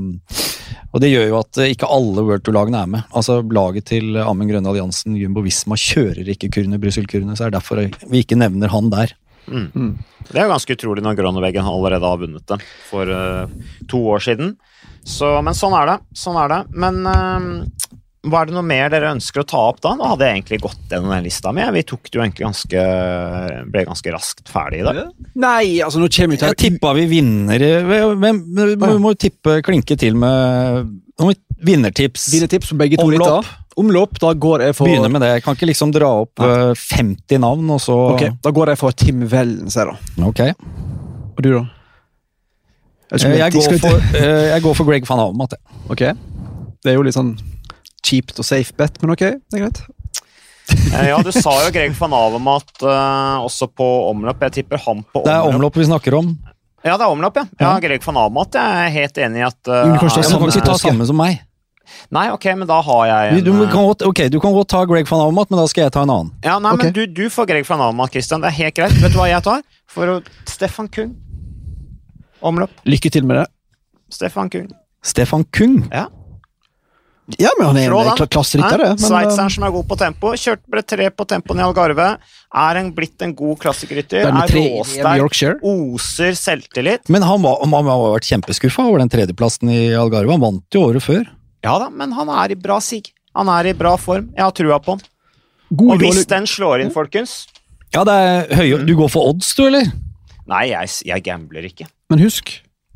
Og 0.94 1.00
det 1.02 1.10
gjør 1.12 1.26
jo 1.28 1.38
at 1.42 1.58
eh, 1.62 1.72
ikke 1.74 1.88
alle 1.92 2.24
World 2.24 2.44
Tour-lagene 2.46 2.80
er 2.82 2.90
med. 2.96 3.04
Altså 3.14 3.38
Laget 3.52 3.86
til 3.92 4.16
Amund 4.22 4.50
Grønne 4.50 4.70
Alliansen, 4.72 5.16
Jumbo 5.20 5.42
Visma, 5.44 5.76
kjører 5.78 6.30
ikke 6.32 6.50
Kurne 6.56 6.80
Brussel 6.82 7.06
Kurne, 7.10 7.36
så 7.36 7.46
er 7.46 7.52
det 7.52 7.60
derfor 7.60 7.82
vi 8.10 8.22
ikke 8.24 8.38
nevner 8.40 8.72
han 8.72 8.90
der. 8.94 9.12
Mm. 9.46 9.90
Det 10.26 10.40
er 10.40 10.48
jo 10.48 10.54
ganske 10.54 10.76
utrolig 10.76 11.04
når 11.06 11.18
Grønneveggen 11.20 11.68
allerede 11.70 12.08
har 12.10 12.18
vunnet 12.20 12.46
det 12.50 12.58
for 12.88 13.10
uh, 13.10 13.46
to 13.90 14.00
år 14.14 14.24
siden. 14.24 14.56
Så, 15.06 15.28
men 15.46 15.54
sånn 15.54 15.76
er 15.78 15.92
det. 15.92 16.00
Sånn 16.18 16.38
er 16.40 16.50
det. 16.50 16.60
Men 16.74 16.98
uh, 17.06 17.86
hva 18.26 18.42
er 18.42 18.48
det 18.48 18.56
noe 18.56 18.66
mer 18.66 18.90
dere 18.90 19.12
ønsker 19.14 19.44
å 19.44 19.46
ta 19.46 19.60
opp 19.70 19.78
da? 19.84 19.94
Nå 19.94 20.08
hadde 20.10 20.26
jeg 20.26 20.40
egentlig 20.40 20.58
gått 20.64 20.90
gjennom 20.90 21.12
den 21.14 21.26
lista 21.28 21.52
mi. 21.54 21.62
Vi 21.76 21.84
tok 21.86 22.10
det 22.10 22.18
jo 22.18 22.24
egentlig 22.24 22.46
ganske 22.46 22.86
Ble 23.70 23.84
ganske 23.86 24.14
raskt 24.14 24.50
ferdig 24.50 24.82
i 24.82 24.86
dag. 24.88 25.02
Nei, 25.38 25.78
altså 25.86 26.02
nå 26.02 26.10
kommer 26.10 26.34
vi 26.34 26.40
Jeg 26.40 26.56
til 26.56 26.62
tippa 26.64 26.94
vi 26.98 27.06
vinner 27.10 27.66
Hvem, 27.86 28.24
hvem, 28.24 28.40
vi 28.66 28.98
må 29.02 29.14
jo 29.14 29.20
tippe, 29.28 29.60
klinke 29.66 29.98
til 30.00 30.18
med 30.18 30.90
nå 31.16 31.30
må 31.30 31.36
vinnertips. 31.66 32.26
tips 32.50 32.74
begge 32.76 32.98
to 32.98 33.06
Omlopp. 33.06 33.46
ritter. 33.46 33.65
Omlopp. 33.76 34.18
Da 34.22 34.32
går 34.32 34.62
jeg 34.64 34.76
for 34.78 34.88
Begynner 34.88 35.12
med 35.12 35.20
det. 35.20 35.28
Jeg 35.34 35.42
kan 35.44 35.56
ikke 35.58 35.68
liksom 35.68 35.90
dra 35.92 36.08
opp 36.22 36.40
Nei. 36.40 36.72
50 36.74 37.40
navn, 37.42 37.70
og 37.74 37.80
så 37.84 37.96
Ok, 38.14 38.22
Da 38.42 38.52
går 38.56 38.72
jeg 38.72 38.78
for 38.80 38.96
Tim 38.96 39.26
Wellens, 39.28 39.76
jeg, 39.76 39.90
da. 39.90 40.24
Ok. 40.24 40.40
Og 41.36 41.42
du, 41.44 41.50
da? 41.58 41.64
Jeg, 43.12 43.20
skulle- 43.20 43.36
Jeg 43.38 43.52
går 43.52 43.78
for, 43.78 44.00
eh, 44.16 44.46
jeg 44.54 44.62
går 44.62 44.74
for 44.74 44.84
Greg 44.88 45.04
van 45.08 45.20
Avermaet. 45.20 45.52
jeg. 45.58 45.76
Ok. 45.92 46.02
Det 46.82 46.92
er 46.92 46.96
jo 46.96 47.02
litt 47.06 47.14
sånn 47.16 47.36
kjipt 48.06 48.38
og 48.38 48.46
safe 48.46 48.72
bet, 48.78 49.00
men 49.02 49.10
ok, 49.14 49.22
det 49.50 49.58
er 49.58 49.64
greit. 49.66 49.80
Eh, 50.94 51.08
ja, 51.10 51.18
du 51.22 51.30
sa 51.34 51.52
jo 51.64 51.70
Greg 51.74 51.92
van 51.98 52.14
Avermaet 52.16 52.82
uh, 52.82 53.42
også 53.46 53.68
på 53.70 53.86
omløp. 54.10 54.40
Jeg 54.48 54.52
tipper 54.62 54.80
han 54.82 55.04
på 55.14 55.22
Det 55.26 55.32
er 55.32 55.42
omløp. 55.46 55.54
omlopp 55.60 55.78
vi 55.78 55.86
snakker 55.86 56.16
om. 56.18 56.32
Ja, 56.86 56.96
det 56.96 57.06
er 57.06 57.10
omløp, 57.10 57.36
ja. 57.38 57.46
ja. 57.60 57.68
Ja. 57.74 57.74
Greg 57.82 58.02
van 58.06 58.18
Avermaet 58.24 58.58
jeg 58.58 58.86
er 58.86 58.94
helt 58.94 59.18
enig 59.28 59.42
i 59.42 59.46
at 59.46 59.58
uh, 59.70 59.82
Du 59.92 59.98
kan 60.00 60.50
ikke 60.50 60.66
ta 60.66 60.78
samme 60.78 61.06
som 61.06 61.18
meg. 61.18 61.40
Nei, 62.14 62.26
ok, 62.34 62.48
men 62.58 62.68
da 62.68 62.80
har 62.86 63.04
jeg 63.10 63.36
en 63.36 63.46
du, 63.46 63.52
kan 63.70 63.88
godt, 63.90 64.04
ok, 64.06 64.24
du 64.32 64.38
kan 64.42 64.54
godt 64.56 64.70
ta 64.72 64.82
Greg 64.88 65.08
van 65.10 65.24
Almat, 65.26 65.52
men 65.52 65.60
da 65.60 65.66
skal 65.70 65.86
jeg 65.86 65.94
ta 65.96 66.04
en 66.06 66.12
annen. 66.14 66.34
Ja, 66.46 66.58
nei, 66.62 66.74
okay. 66.76 66.90
men 66.90 66.96
du, 66.96 67.04
du 67.06 67.30
får 67.32 67.48
Greg 67.52 67.68
van 67.68 67.84
Almat, 67.88 68.14
Christian. 68.14 68.44
Det 68.44 68.52
er 68.52 68.58
helt 68.62 68.78
greit. 68.78 68.98
Vet 69.02 69.14
du 69.14 69.20
hva 69.20 69.30
jeg 69.30 69.44
tar? 69.46 69.64
For 69.90 70.16
å 70.16 70.20
Stefan 70.50 70.90
Kung. 70.92 71.14
Omløp. 72.46 72.72
Lykke 72.86 73.12
til 73.12 73.26
med 73.26 73.42
det. 73.42 73.48
Stefan 74.12 74.52
Kung. 74.52 74.70
Stefan 75.06 75.46
Kung. 75.54 75.82
Ja. 75.90 76.08
Ja, 77.34 77.50
men 77.58 77.66
han 77.66 77.76
er 77.80 77.90
en 77.90 78.06
den. 78.06 78.28
klasserytter, 78.30 78.78
det. 78.78 78.90
Sveitseren 79.02 79.48
eh, 79.48 79.54
som 79.56 79.64
er 79.66 79.72
god 79.74 79.86
på 79.90 79.96
tempo. 79.98 80.30
Kjørte 80.38 80.70
ble 80.70 80.82
tre 80.86 81.08
på 81.10 81.26
tempoen 81.26 81.58
i 81.58 81.64
Algarve. 81.64 82.06
Er 82.54 82.78
en, 82.78 82.92
blitt 82.94 83.24
en 83.26 83.32
god 83.34 83.58
klassikerrytter. 83.64 84.28
Er 84.30 84.54
råsterk. 84.54 85.64
Oser 85.66 86.38
selvtillit. 86.38 87.10
Men 87.10 87.26
han, 87.26 87.42
var, 87.42 87.58
han 87.64 87.90
har 87.90 88.04
vært 88.14 88.30
kjempeskuffa 88.30 88.86
over 88.86 89.02
den 89.02 89.10
tredjeplassen 89.10 89.74
i 89.74 89.80
Algarve. 89.98 90.36
Han 90.36 90.44
vant 90.44 90.78
jo 90.78 90.84
året 90.86 91.02
før. 91.02 91.26
Ja 91.64 91.78
da, 91.82 91.88
men 91.90 92.12
han 92.12 92.28
er 92.28 92.52
i 92.52 92.58
bra 92.58 92.80
sig. 92.80 93.02
Han 93.36 93.48
er 93.52 93.66
i 93.70 93.76
bra 93.76 93.96
form. 94.00 94.30
Jeg 94.36 94.44
har 94.44 94.52
trua 94.56 94.78
på 94.82 94.96
han. 94.96 95.00
God, 95.70 95.94
Og 95.96 95.98
hvis 96.04 96.26
den 96.30 96.46
slår 96.46 96.84
inn, 96.84 96.92
folkens 96.94 97.46
Ja, 97.94 98.04
det 98.06 98.12
er 98.14 98.52
høye 98.54 98.76
Du 98.86 98.92
går 98.94 99.08
for 99.10 99.32
odds, 99.32 99.48
du, 99.58 99.64
eller? 99.66 99.88
Nei, 100.46 100.68
jeg, 100.70 100.92
jeg 101.08 101.24
gambler 101.26 101.66
ikke. 101.66 101.88
Men 102.12 102.22
husk, 102.22 102.52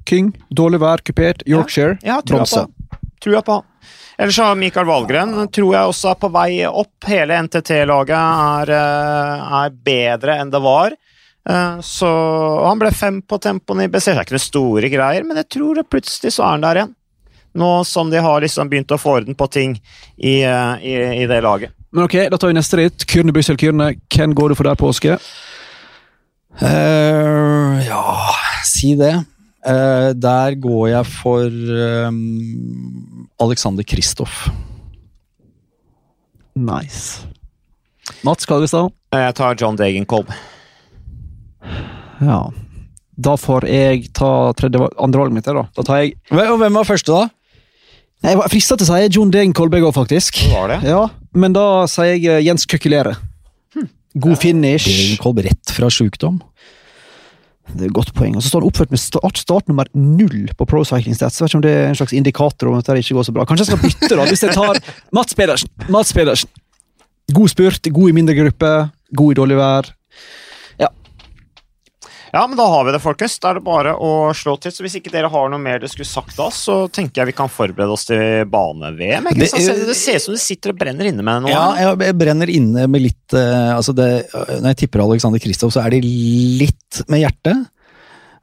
King, 0.07 0.29
dårlig 0.55 0.79
vær, 0.83 1.03
kupert, 1.03 1.43
Yorkshire, 1.51 1.97
ja, 2.05 2.21
ja, 2.21 2.21
bronse. 2.23 2.63
Trua 3.21 3.43
på 3.43 3.57
han. 3.59 3.67
Ellers 4.21 4.37
har 4.39 4.55
Mikael 4.61 4.87
Wahlgren 4.87 5.33
tror 5.51 5.73
jeg 5.75 5.91
også 5.91 6.11
er 6.13 6.19
på 6.21 6.29
vei 6.35 6.51
opp. 6.69 6.93
Hele 7.09 7.39
NTT-laget 7.47 8.15
er, 8.15 8.71
eh, 8.77 9.53
er 9.65 9.71
bedre 9.91 10.37
enn 10.43 10.51
det 10.53 10.61
var. 10.63 10.93
Eh, 11.49 11.81
Så 11.81 12.11
han 12.69 12.79
ble 12.79 12.91
fem 12.93 13.23
på 13.23 13.39
tempoen 13.41 13.83
i 13.83 13.89
BC. 13.89 14.13
Det 14.13 14.19
er 14.19 14.27
ikke 14.29 14.37
noe 14.39 14.47
store 14.47 14.91
greier, 14.93 15.25
men 15.25 15.41
jeg 15.41 15.49
tror 15.57 15.75
det 15.81 15.89
plutselig 15.91 16.35
så 16.37 16.45
er 16.45 16.51
han 16.55 16.67
der 16.69 16.83
igjen. 16.83 16.95
Nå 17.59 17.71
som 17.85 18.11
de 18.11 18.21
har 18.23 18.43
liksom 18.45 18.71
begynt 18.71 18.93
å 18.95 18.99
få 19.01 19.19
orden 19.21 19.35
på 19.35 19.49
ting 19.51 19.77
i, 20.17 20.41
eh, 20.47 20.75
i, 20.87 20.97
i 21.23 21.27
det 21.31 21.41
laget. 21.43 21.75
Men 21.91 22.07
ok, 22.07 22.17
da 22.31 22.39
tar 22.39 22.53
vi 22.53 22.59
neste 22.59 22.79
ritt. 22.79 23.07
Kyrne, 23.11 23.35
Brussel, 23.35 23.59
Kyrne. 23.59 23.95
Hvem 24.15 24.35
går 24.39 24.53
du 24.53 24.59
for 24.59 24.69
der 24.69 24.79
påske? 24.79 25.17
Uh, 26.61 27.81
ja, 27.87 28.05
si 28.67 28.95
det. 28.99 29.15
Uh, 29.67 30.13
der 30.17 30.55
går 30.63 30.87
jeg 30.93 31.09
for 31.11 31.49
um, 32.07 33.27
Alexander 33.43 33.87
Kristoff. 33.87 34.47
Nice. 36.55 37.27
Mats 38.27 38.47
Kagestad? 38.47 38.93
Jeg 39.15 39.35
tar 39.39 39.59
John 39.59 39.79
Degenkolb. 39.79 40.31
Ja. 42.21 42.41
Da 43.21 43.37
får 43.37 43.67
jeg 43.69 44.11
ta 44.17 44.53
tredje, 44.57 44.87
andre 45.01 45.23
valget 45.25 45.37
mitt. 45.37 45.49
Da 45.49 45.67
Da 45.77 45.85
tar 45.85 46.03
jeg 46.03 46.17
hvem 46.31 46.79
var 46.79 46.89
første, 46.89 47.13
da? 47.13 47.29
Jeg 48.21 48.37
var 48.37 48.53
frista 48.53 48.77
til 48.77 48.85
å 48.85 48.97
si 48.99 49.09
John 49.17 49.31
Degen 49.33 49.55
Kolberg 49.57 49.87
òg, 49.89 49.95
faktisk. 49.97 50.43
Hva 50.51 50.67
var 50.67 50.75
det? 50.75 50.79
Ja, 50.91 51.07
Men 51.33 51.55
da 51.57 51.87
sier 51.89 52.17
jeg 52.19 52.27
eh, 52.29 52.43
Jens 52.45 52.67
Køkulere. 52.69 53.15
God 54.21 54.41
finish. 54.43 54.89
Degenkolb 54.91 55.39
rett 55.47 55.71
fra 55.73 55.89
sjukdom. 55.93 56.41
Det 57.71 57.85
er 57.85 57.89
et 57.89 57.95
godt 57.95 58.11
poeng. 58.17 58.35
Og 58.35 58.43
så 58.43 58.51
står 58.51 58.65
han 58.65 58.73
oppført 58.73 58.91
med 58.91 59.01
start, 59.01 59.39
startnummer 59.39 59.87
null 59.95 60.51
på 60.59 60.67
Pro 60.69 60.83
Cycling 60.85 61.15
Stats. 61.15 61.39
Jeg 61.39 61.47
vet 61.47 61.53
ikke 61.53 61.61
om 61.61 61.65
det 61.69 61.75
er 61.77 61.93
en 61.93 61.99
slags 62.01 62.15
indikator 62.19 62.71
om 62.71 62.81
at 62.81 62.91
det 62.91 63.05
ikke 63.05 63.17
går 63.21 63.29
så 63.29 63.35
bra. 63.37 63.47
Kanskje 63.47 63.69
jeg 63.69 63.71
skal 63.71 63.83
bytte, 63.85 64.11
da, 64.19 64.27
hvis 64.27 64.43
jeg 64.43 64.57
tar 64.59 64.81
Mats 65.15 65.39
Pedersen. 65.39 65.71
Mats 65.89 66.13
Pedersen. 66.17 66.51
God 67.31 67.53
spurt, 67.53 67.87
god 67.95 68.11
i 68.11 68.17
mindre 68.17 68.35
gruppe, 68.35 68.73
god 69.15 69.33
i 69.33 69.39
dårlig 69.39 69.61
vær. 69.61 69.93
Ja, 72.33 72.45
men 72.47 72.55
da 72.59 72.67
har 72.71 72.85
vi 72.87 72.93
det, 72.95 73.01
folkens. 73.03 73.35
Da 73.43 73.51
er 73.51 73.59
det 73.59 73.65
bare 73.67 73.93
å 73.99 74.11
slå 74.39 74.53
til. 74.63 74.71
Så 74.71 74.85
hvis 74.85 74.95
ikke 75.01 75.11
dere 75.11 75.31
har 75.33 75.49
noe 75.51 75.59
mer 75.59 75.81
dere 75.83 75.91
skulle 75.91 76.07
sagt 76.07 76.37
da, 76.39 76.47
så 76.55 76.85
tenker 76.95 77.23
jeg 77.25 77.31
vi 77.33 77.35
kan 77.41 77.51
forberede 77.51 77.91
oss 77.97 78.05
til 78.07 78.45
bane-VM. 78.51 79.27
Det- 79.35 79.51
Det, 79.51 79.97
ser 79.99 80.15
ut 80.21 80.23
som 80.23 80.35
du 80.35 80.39
sitter 80.39 80.71
og 80.71 80.79
brenner 80.79 81.09
inne 81.11 81.25
med 81.27 81.43
nå. 81.43 81.51
Ja, 81.51 81.65
jeg, 81.97 82.15
brenner 82.21 82.47
inne 82.55 82.87
med 82.87 83.03
litt 83.03 83.35
eh, 83.35 83.73
altså 83.75 83.95
det, 83.99 84.09
Når 84.33 84.69
jeg 84.71 84.77
tipper 84.85 85.03
Alexander 85.03 85.43
Kristoff, 85.43 85.73
så 85.75 85.83
er 85.85 85.91
det 85.97 86.05
litt 86.05 87.03
med 87.09 87.25
hjertet. 87.25 87.67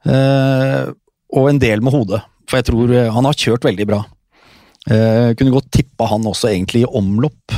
eh, 0.04 0.92
og 1.32 1.48
en 1.50 1.58
del 1.58 1.80
med 1.84 1.92
hodet. 1.92 2.22
For 2.48 2.56
jeg 2.60 2.68
tror 2.70 2.92
eh, 2.96 3.10
han 3.12 3.24
har 3.28 3.32
kjørt 3.36 3.64
veldig 3.64 3.86
bra. 3.88 4.02
Eh, 4.88 5.32
kunne 5.36 5.52
godt 5.52 5.70
tippa 5.72 6.06
han 6.08 6.22
også 6.24 6.48
egentlig 6.52 6.84
i 6.84 6.92
omlopp. 6.96 7.52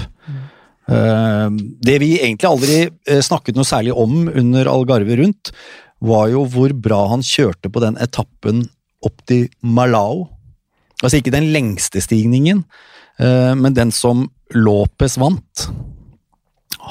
Eh, 0.91 1.49
det 1.87 1.99
vi 2.03 2.17
egentlig 2.19 2.49
aldri 2.49 2.79
eh, 3.07 3.21
snakket 3.23 3.55
noe 3.59 3.67
særlig 3.69 3.95
om 3.95 4.25
under 4.29 4.67
Algarve 4.73 5.19
rundt, 5.21 5.53
var 6.01 6.31
jo 6.33 6.45
hvor 6.49 6.73
bra 6.73 7.01
han 7.13 7.25
kjørte 7.25 7.71
på 7.73 7.83
den 7.85 7.99
etappen 8.01 8.65
opp 9.05 9.21
til 9.29 9.49
Malau. 9.61 10.29
Altså 11.01 11.21
ikke 11.21 11.33
den 11.33 11.51
lengste 11.55 12.03
stigningen, 12.05 12.65
eh, 13.21 13.53
men 13.57 13.77
den 13.77 13.93
som 13.95 14.27
Lopez 14.57 15.17
vant. 15.21 15.69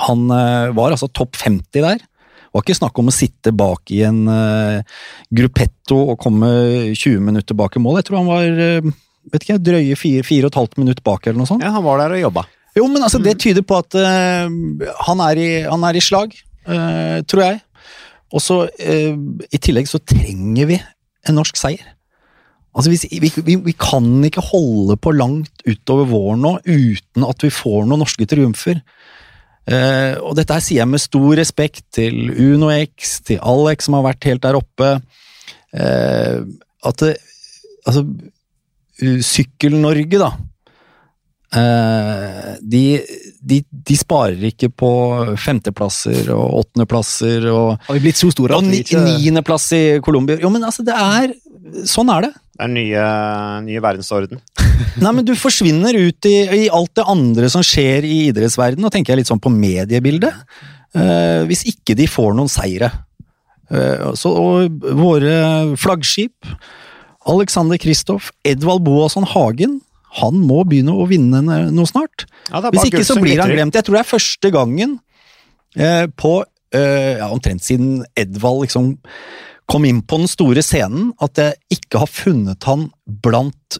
Han 0.07 0.29
eh, 0.33 0.69
var 0.77 0.93
altså 0.93 1.09
topp 1.11 1.37
50 1.41 1.83
der. 1.83 1.99
Det 1.99 2.57
var 2.57 2.65
ikke 2.65 2.79
snakk 2.79 2.97
om 3.01 3.11
å 3.11 3.13
sitte 3.13 3.53
bak 3.53 3.91
i 3.93 4.01
en 4.07 4.23
eh, 4.33 4.97
gruppetto 5.37 5.99
og 6.13 6.17
komme 6.21 6.49
20 6.95 7.21
minutter 7.21 7.57
bak 7.57 7.77
i 7.77 7.83
mål. 7.83 7.99
Jeg 7.99 8.09
tror 8.09 8.21
han 8.23 8.31
var 8.31 8.93
vet 9.29 9.45
ikke, 9.45 9.61
drøye 9.61 9.97
fire, 9.99 10.25
fire 10.25 10.47
og 10.47 10.53
et 10.53 10.61
halvt 10.63 10.79
minutt 10.81 11.03
bak, 11.05 11.27
eller 11.27 11.41
noe 11.41 11.49
sånt. 11.49 11.65
Ja, 11.65 11.75
han 11.75 11.85
var 11.85 12.01
der 12.01 12.17
og 12.17 12.23
jobba. 12.23 12.47
Jo, 12.77 12.87
men 12.89 13.03
altså, 13.05 13.19
det 13.21 13.35
tyder 13.41 13.65
på 13.65 13.77
at 13.81 13.97
han, 13.97 15.21
er 15.25 15.41
i, 15.41 15.49
han 15.65 15.83
er 15.85 15.97
i 15.97 16.01
slag, 16.01 16.33
tror 16.65 17.41
jeg. 17.43 17.59
Og 18.33 18.43
så, 18.43 18.63
eh, 18.79 19.15
i 19.49 19.61
tillegg 19.61 19.89
så 19.89 20.01
trenger 20.01 20.69
vi 20.69 20.77
en 21.27 21.37
norsk 21.39 21.57
seier. 21.57 21.95
Altså, 22.77 22.91
vi, 22.93 23.31
vi, 23.41 23.55
vi 23.65 23.73
kan 23.73 24.05
ikke 24.23 24.43
holde 24.51 24.95
på 25.01 25.11
langt 25.15 25.63
utover 25.65 26.05
våren 26.11 26.43
nå 26.45 26.51
uten 26.67 27.25
at 27.25 27.41
vi 27.43 27.49
får 27.51 27.87
noen 27.87 28.03
norske 28.05 28.27
triumfer. 28.29 28.83
Eh, 29.69 30.13
og 30.21 30.35
dette 30.37 30.55
her 30.55 30.63
sier 30.63 30.83
jeg 30.83 30.91
med 30.91 31.01
stor 31.01 31.33
respekt 31.37 31.83
til 31.97 32.29
UnoX, 32.29 33.19
til 33.25 33.41
Alex 33.41 33.87
som 33.87 33.97
har 33.97 34.05
vært 34.11 34.29
helt 34.29 34.45
der 34.45 34.59
oppe. 34.59 34.93
Eh, 35.73 36.45
at 36.89 37.03
det, 37.03 37.17
Altså, 37.87 38.03
Sykkel-Norge, 38.99 40.19
da. 40.19 40.27
Eh, 41.49 42.49
de, 42.61 42.83
de, 43.41 43.57
de 43.65 43.95
sparer 43.97 44.43
ikke 44.51 44.67
på 44.69 44.89
femteplasser 45.41 46.29
og 46.35 46.59
åttendeplasser 46.59 47.47
og, 47.49 47.79
Har 47.87 47.97
vi 47.97 48.03
blitt 48.03 48.19
så 48.19 48.29
store 48.29 48.53
og 48.53 48.67
at 48.67 48.69
vi 48.69 48.83
ikke 48.83 49.01
niendeplass 49.01 49.65
i 49.73 49.83
Colombia. 50.05 50.37
Jo, 50.43 50.51
men 50.53 50.67
altså, 50.67 50.85
det 50.85 50.93
er 50.97 51.33
Sånn 51.89 52.09
er 52.09 52.23
det. 52.23 52.29
Det 52.55 52.65
er 52.65 52.69
nye, 52.71 53.01
nye 53.65 53.81
verdensorden. 53.83 54.39
Nei, 55.03 55.11
men 55.11 55.25
du 55.27 55.35
forsvinner 55.37 55.93
ut 55.93 56.25
i, 56.25 56.37
i 56.55 56.69
alt 56.73 56.93
det 56.97 57.05
andre 57.11 57.49
som 57.51 57.61
skjer 57.65 58.07
i 58.07 58.15
idrettsverdenen. 58.29 58.85
Nå 58.87 58.89
tenker 58.93 59.13
jeg 59.13 59.21
litt 59.21 59.29
sånn 59.29 59.41
på 59.43 59.51
mediebildet. 59.53 60.33
Uh, 60.95 61.45
hvis 61.45 61.65
ikke 61.69 61.93
de 61.99 62.07
får 62.09 62.33
noen 62.39 62.49
seire. 62.49 62.89
Uh, 63.69 64.15
så, 64.17 64.31
og 64.33 64.87
våre 64.97 65.35
flaggskip, 65.77 66.49
Alexander 67.29 67.77
Kristoff, 67.77 68.31
Edvald 68.47 68.81
Boasson 68.87 69.27
Hagen, 69.29 69.77
han 70.17 70.39
må 70.41 70.63
begynne 70.67 70.95
å 70.95 71.05
vinne 71.09 71.41
noe 71.43 71.89
snart. 71.89 72.25
Ja, 72.49 72.63
Hvis 72.73 72.89
ikke 72.89 73.05
så 73.05 73.19
blir 73.21 73.41
han 73.41 73.53
glemt. 73.53 73.77
Jeg 73.77 73.85
tror 73.85 73.99
det 73.99 74.01
er 74.01 74.09
første 74.09 74.51
gangen 74.53 74.97
eh, 75.77 76.07
på 76.09 76.39
eh, 76.73 77.19
ja, 77.19 77.29
omtrent 77.29 77.65
siden 77.65 78.01
Edvald 78.17 78.65
liksom 78.65 78.95
kom 79.69 79.85
inn 79.85 80.01
på 80.01 80.17
den 80.17 80.29
store 80.29 80.63
scenen, 80.65 81.11
at 81.21 81.37
jeg 81.37 81.77
ikke 81.77 82.01
har 82.01 82.09
funnet 82.09 82.65
han 82.65 82.87
blant 83.05 83.77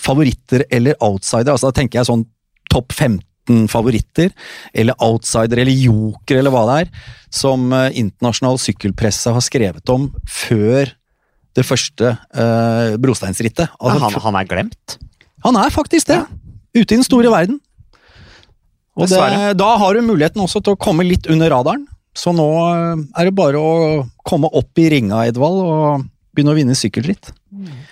favoritter 0.00 0.64
eller 0.72 0.96
outsider. 1.04 1.52
Altså, 1.52 1.68
da 1.68 1.76
tenker 1.82 2.00
jeg 2.00 2.08
sånn 2.08 2.24
topp 2.72 2.94
15 2.96 3.68
favoritter, 3.68 4.32
eller 4.72 4.96
outsider 5.04 5.60
eller 5.60 5.76
joker 5.76 6.40
eller 6.40 6.54
hva 6.54 6.64
det 6.70 6.78
er, 6.84 6.90
som 7.34 7.68
eh, 7.76 7.90
internasjonal 8.00 8.60
sykkelpresse 8.62 9.36
har 9.36 9.44
skrevet 9.44 9.92
om 9.92 10.08
før 10.24 10.94
det 11.52 11.64
første 11.68 12.14
eh, 12.16 12.94
brosteinsrittet. 13.02 13.74
Altså, 13.76 14.06
han, 14.06 14.20
han 14.24 14.40
er 14.40 14.48
glemt. 14.48 14.96
Han 15.42 15.58
er 15.58 15.74
faktisk 15.74 16.10
det. 16.10 16.22
Ute 16.76 16.86
i 16.86 16.98
den 16.98 17.06
store 17.06 17.30
verden. 17.32 17.60
Og 18.96 19.08
det, 19.08 19.56
da 19.56 19.70
har 19.80 19.96
du 19.96 20.04
muligheten 20.04 20.42
også 20.44 20.60
til 20.64 20.76
å 20.76 20.80
komme 20.80 21.04
litt 21.06 21.28
under 21.32 21.52
radaren. 21.52 21.86
Så 22.16 22.34
nå 22.36 22.46
eh, 22.68 23.04
er 23.16 23.28
det 23.28 23.36
bare 23.36 23.60
å 23.60 24.02
komme 24.28 24.50
opp 24.52 24.80
i 24.80 24.90
ringa, 24.92 25.22
Edvald, 25.30 25.62
og 25.64 26.08
begynne 26.32 26.52
å 26.52 26.58
vinne 26.58 26.76
sykkelritt. 26.76 27.30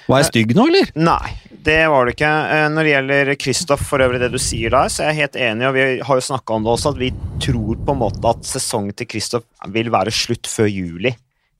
Var 0.08 0.20
jeg 0.20 0.28
stygg 0.28 0.52
nå, 0.56 0.66
eller? 0.68 0.90
Nei, 1.00 1.32
det 1.64 1.78
var 1.92 2.04
det 2.04 2.14
ikke. 2.16 2.32
Eh, 2.56 2.66
Når 2.72 2.86
det 2.86 2.92
gjelder 2.92 3.32
Kristoff, 3.40 3.86
for 3.88 4.04
øvrig 4.04 4.20
det 4.20 4.30
du 4.34 4.38
sier 4.40 4.72
der, 4.76 4.92
så 4.92 5.06
er 5.06 5.14
jeg 5.14 5.22
helt 5.22 5.40
enig, 5.48 5.68
og 5.70 5.76
vi 5.76 5.86
har 6.04 6.20
jo 6.20 6.26
snakka 6.28 6.56
om 6.56 6.68
det 6.68 6.74
også, 6.74 6.92
at 6.92 7.00
vi 7.00 7.10
tror 7.40 7.80
på 7.80 7.96
en 7.96 8.02
måte 8.04 8.34
at 8.34 8.44
sesongen 8.48 8.96
til 8.96 9.08
Kristoff 9.08 9.48
vil 9.72 9.92
være 9.92 10.12
slutt 10.12 10.48
før 10.52 10.68
juli 10.68 11.14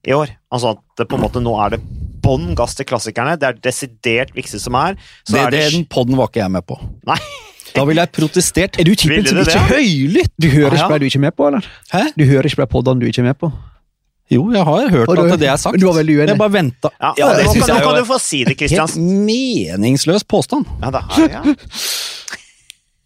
i 0.09 0.16
år. 0.16 0.36
Altså 0.53 0.76
at 0.76 0.84
det 1.01 1.09
på 1.09 1.16
en 1.16 1.24
måte 1.24 1.41
nå 1.45 1.57
er 1.64 1.76
det 1.76 1.82
bånn 2.22 2.54
gass 2.58 2.74
til 2.78 2.86
klassikerne. 2.88 3.36
Det 3.40 3.48
er 3.48 3.58
desidert 3.64 4.34
viktigste 4.36 4.60
som 4.62 4.74
er. 4.80 4.96
Så 5.24 5.34
Det, 5.36 5.40
er 5.46 5.50
det, 5.56 5.64
den 5.74 5.86
podden 5.90 6.16
var 6.20 6.28
ikke 6.30 6.42
jeg 6.44 6.50
med 6.56 6.66
på. 6.68 6.78
Nei. 7.08 7.18
Da 7.70 7.84
ville 7.86 8.02
jeg 8.02 8.10
protestert 8.16 8.80
Er 8.82 8.86
du 8.88 8.94
typen 8.98 9.26
som 9.30 9.38
ikke 9.44 9.60
høylytt! 9.70 10.32
Du 10.42 10.48
hører 10.50 10.72
Ah, 10.74 10.74
ja. 10.74 10.80
ikke 10.80 10.88
på 10.90 10.94
det 10.96 11.00
du 11.00 11.06
ikke 11.06 11.18
er 11.20 11.26
med 11.28 11.34
på, 11.38 11.46
eller? 11.46 11.66
Hæ? 11.92 12.00
Du 12.18 12.24
hører 12.26 12.48
ikke 12.50 12.66
på 12.66 12.80
de 12.82 12.94
du 12.98 13.06
ikke 13.06 13.22
er 13.22 13.28
med 13.28 13.38
på? 13.38 13.50
Jo, 14.30 14.42
jeg 14.54 14.62
har 14.66 14.88
hørt 14.90 15.08
har 15.10 15.16
du- 15.16 15.32
at 15.32 15.38
det 15.42 15.48
er 15.50 15.56
sagt. 15.58 15.78
du 15.78 15.86
var 15.86 15.94
veldig 16.00 16.16
uenig. 16.18 16.28
Jeg 16.34 16.38
bare 16.38 16.52
venta. 16.52 16.90
ja, 17.00 17.12
Ja, 17.18 17.28
det 17.36 17.46
nå, 17.46 17.52
kan, 17.52 17.68
nå 17.76 17.80
kan 17.82 17.94
du 17.98 18.04
få 18.10 18.18
si 18.20 18.44
det, 18.44 18.56
Christian. 18.58 18.86
Helt 18.86 18.98
meningsløs 19.26 20.22
påstand. 20.26 20.66
Ja, 20.82 20.90
det 20.90 21.00
er, 21.02 21.30
ja. 21.30 21.42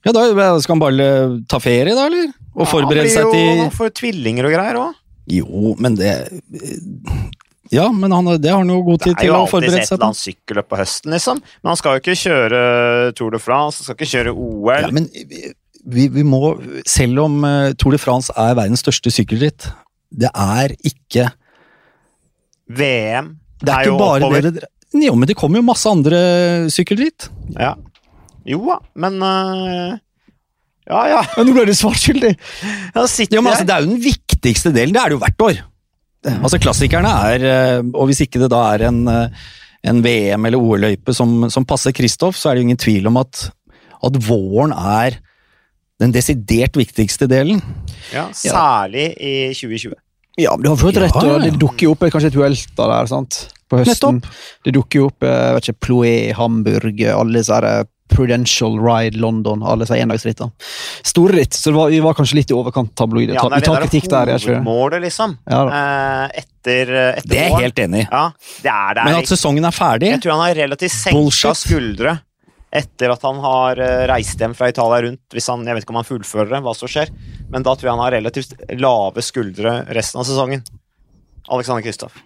Ja, 0.04 0.12
da 0.12 0.60
Skal 0.60 0.74
han 0.74 0.80
bare 0.80 1.06
ta 1.48 1.58
ferie, 1.58 1.94
da, 1.96 2.06
eller? 2.06 2.32
Og 2.54 2.68
forberede 2.68 3.08
seg 3.08 3.24
til 3.32 3.60
Han 3.60 3.70
blir 3.72 3.88
jo 3.88 3.94
tvillinger 4.00 4.44
og 4.48 4.52
greier 4.52 4.76
òg. 4.80 4.92
Jo, 5.32 5.74
men 5.80 5.94
det 5.96 6.10
Ja, 7.74 7.88
men 7.92 8.14
han, 8.14 8.28
det 8.38 8.52
har 8.52 8.62
han 8.62 8.70
jo 8.70 8.80
god 8.86 9.02
tid 9.02 9.14
Det 9.14 9.16
tid 9.16 9.18
er 9.18 9.24
til 9.24 9.30
jo 9.30 9.34
å 9.34 9.42
alltid 9.42 9.54
forberede 9.56 9.82
et 9.82 9.88
seg 9.88 9.94
eller 9.96 10.02
på. 10.04 10.08
annet 10.10 10.20
sykkelløp 10.22 10.70
på 10.70 10.80
høsten, 10.80 11.14
liksom. 11.16 11.42
Men 11.60 11.72
han 11.72 11.80
skal 11.80 11.96
jo 11.96 12.02
ikke 12.04 12.16
kjøre 12.22 12.64
Tour 13.18 13.34
de 13.34 13.40
France, 13.42 13.80
han 13.80 13.88
skal 13.88 13.98
ikke 13.98 14.10
kjøre 14.12 14.34
OL. 14.34 14.86
Ja, 14.86 14.90
men 14.94 15.08
vi, 15.84 16.08
vi 16.08 16.24
må, 16.26 16.40
selv 16.88 17.24
om 17.26 17.40
eh, 17.48 17.72
Tour 17.80 17.96
de 17.96 18.00
France 18.00 18.32
er 18.40 18.54
verdens 18.56 18.84
største 18.84 19.12
sykkelritt, 19.12 19.68
det 20.14 20.30
er 20.30 20.76
ikke 20.86 21.28
VM 22.70 23.34
Det 23.60 23.72
er, 23.74 23.88
jo 23.90 23.98
bare 23.98 24.22
oppover. 24.22 24.46
det 24.46 24.54
det 24.60 25.04
Jo, 25.04 25.16
men 25.18 25.28
det 25.28 25.36
kommer 25.36 25.58
jo 25.58 25.66
masse 25.66 25.90
andre 25.90 26.18
sykkelritt. 26.72 27.28
Ja. 27.58 27.74
Jo 28.46 28.60
da, 28.68 28.78
men 29.00 29.20
uh, 29.24 29.96
Ja, 30.86 31.00
ja. 31.10 31.20
Men 31.34 31.48
nå 31.48 31.56
ble 31.56 31.66
du 31.68 31.74
svarskyldig! 31.74 32.34
skyldig! 32.36 33.34
Ja, 33.34 33.42
men 33.42 33.52
altså, 33.52 33.66
Det 33.66 33.74
er 33.74 33.84
jo 33.84 33.90
den 33.90 34.02
viktigste 34.04 34.72
delen. 34.74 34.94
Det 34.94 35.00
er 35.02 35.10
det 35.10 35.18
jo 35.18 35.22
hvert 35.24 35.46
år. 35.48 35.62
Altså, 36.24 36.60
Klassikerne 36.62 37.10
er 37.34 37.44
eh, 37.44 37.82
Og 37.92 38.08
hvis 38.08 38.22
ikke 38.24 38.40
det 38.40 38.48
da 38.52 38.62
er 38.72 38.86
en, 38.88 39.02
eh, 39.10 39.44
en 39.84 40.00
VM- 40.04 40.46
eller 40.48 40.60
OL-løype 40.60 41.12
som, 41.16 41.50
som 41.52 41.66
passer 41.68 41.92
Kristoff, 41.92 42.38
så 42.40 42.50
er 42.50 42.54
det 42.56 42.62
jo 42.62 42.68
ingen 42.70 42.80
tvil 42.80 43.10
om 43.10 43.18
at, 43.20 43.50
at 44.04 44.16
våren 44.24 44.72
er 44.72 45.18
den 46.00 46.14
desidert 46.14 46.74
viktigste 46.76 47.28
delen. 47.30 47.60
ja, 48.12 48.26
Særlig 48.34 49.12
i 49.20 49.34
2020. 49.54 49.92
Ja, 50.40 50.56
men 50.56 50.64
du 50.64 50.72
har 50.72 50.80
fått 50.80 50.96
rett. 50.98 51.14
Ja. 51.22 51.36
Det 51.38 51.52
dukker 51.62 51.86
jo 51.86 51.92
opp 51.94 52.08
kanskje 52.10 52.32
et 52.32 52.38
Vuelta 52.40 52.88
der 52.90 53.10
sant? 53.12 53.44
på 53.70 53.80
høsten. 53.80 54.18
Nettopp. 54.18 54.40
Det 54.64 54.74
dukker 54.76 55.00
jo 55.00 55.06
opp 55.10 55.24
eh, 55.24 55.34
jeg 55.34 55.56
vet 55.56 55.68
ikke, 55.68 55.82
Ploé, 55.86 56.14
Hamburg, 56.36 57.04
alle 57.14 57.38
disse 57.40 57.54
her, 57.56 57.66
eh, 57.68 57.86
Prudential 58.14 58.76
Ride 58.80 59.18
London, 59.20 59.62
alle 59.66 59.84
disse 59.84 59.98
endagsrittene. 60.00 60.52
Store 61.04 61.36
ritt, 61.40 61.56
så 61.58 61.72
var, 61.74 61.90
vi 61.92 62.00
var 62.04 62.16
kanskje 62.18 62.38
litt 62.40 62.52
i 62.52 62.56
overkant 62.56 62.94
tabloide. 62.98 63.34
Ja, 63.36 63.44
Ta- 63.44 63.56
vi 63.56 63.66
tar 63.66 63.82
kritikk 63.84 64.06
er 64.08 64.14
der. 64.14 64.34
Jeg 64.36 64.46
tror. 64.46 64.60
Målet, 64.66 65.02
liksom. 65.04 65.36
Ja. 65.50 65.62
Eh, 65.68 66.42
etter, 66.44 66.94
etter 67.14 67.28
Det 67.32 67.40
er 67.40 67.48
jeg 67.50 67.64
helt 67.66 67.82
enig 67.86 68.04
i. 68.04 68.06
Ja. 68.10 68.28
Men 69.04 69.18
at 69.18 69.30
sesongen 69.30 69.66
er 69.66 69.74
ferdig 69.74 70.12
Jeg 70.14 70.22
tror 70.24 70.38
han 70.38 70.46
har 70.48 70.62
relativt 70.64 70.94
senka 70.94 71.54
skuldre 71.58 72.18
etter 72.74 73.12
at 73.14 73.22
han 73.22 73.36
har 73.38 73.78
eh, 73.78 74.04
reist 74.10 74.40
hjem 74.42 74.54
fra 74.58 74.68
Italia 74.72 75.04
rundt. 75.06 75.36
Han, 75.46 75.66
jeg 75.68 75.76
vet 75.76 75.84
ikke 75.86 75.94
om 75.94 76.00
han 76.00 76.08
fullfører 76.08 76.56
det, 76.56 76.62
hva 76.66 76.72
som 76.74 76.90
skjer, 76.90 77.12
men 77.52 77.62
da 77.62 77.74
tror 77.78 77.86
jeg 77.86 77.94
han 77.94 78.02
har 78.02 78.16
relativt 78.16 78.56
lave 78.82 79.22
skuldre 79.22 79.76
resten 79.94 80.18
av 80.22 80.26
sesongen. 80.26 80.64
Alexander 81.54 81.84
Kristoff. 81.86 82.16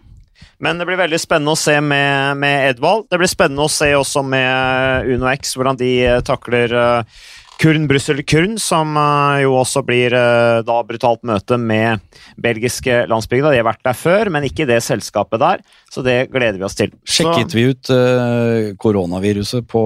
Men 0.61 0.79
det 0.81 0.87
blir 0.89 0.99
veldig 1.01 1.21
spennende 1.23 1.55
å 1.55 1.59
se 1.61 1.77
med, 1.81 2.37
med 2.43 2.71
Edvald. 2.73 3.07
Det 3.11 3.19
blir 3.21 3.31
spennende 3.31 3.67
å 3.67 3.73
se 3.73 3.93
også 3.99 4.25
med 4.27 5.11
Uno 5.15 5.29
X 5.35 5.55
hvordan 5.59 5.79
de 5.79 5.93
eh, 6.07 6.21
takler 6.27 6.75
eh, 6.75 7.21
Kurn 7.59 7.89
Brussel 7.91 8.21
Kurn, 8.23 8.53
som 8.63 8.93
eh, 8.99 9.41
jo 9.43 9.57
også 9.59 9.81
blir 9.87 10.15
eh, 10.15 10.61
da 10.67 10.77
brutalt 10.87 11.25
møte 11.27 11.57
med 11.59 11.99
belgiske 12.39 13.01
landsbygda. 13.11 13.51
De 13.51 13.59
har 13.63 13.67
vært 13.67 13.83
der 13.89 13.99
før, 13.99 14.31
men 14.35 14.47
ikke 14.47 14.63
i 14.63 14.69
det 14.71 14.79
selskapet 14.87 15.43
der, 15.43 15.65
så 15.91 16.05
det 16.07 16.21
gleder 16.31 16.61
vi 16.61 16.67
oss 16.69 16.79
til. 16.79 16.93
Så- 17.03 17.25
Sjekket 17.27 17.57
vi 17.59 17.67
ut 17.73 17.91
eh, 17.95 18.69
koronaviruset 18.79 19.67
på 19.71 19.83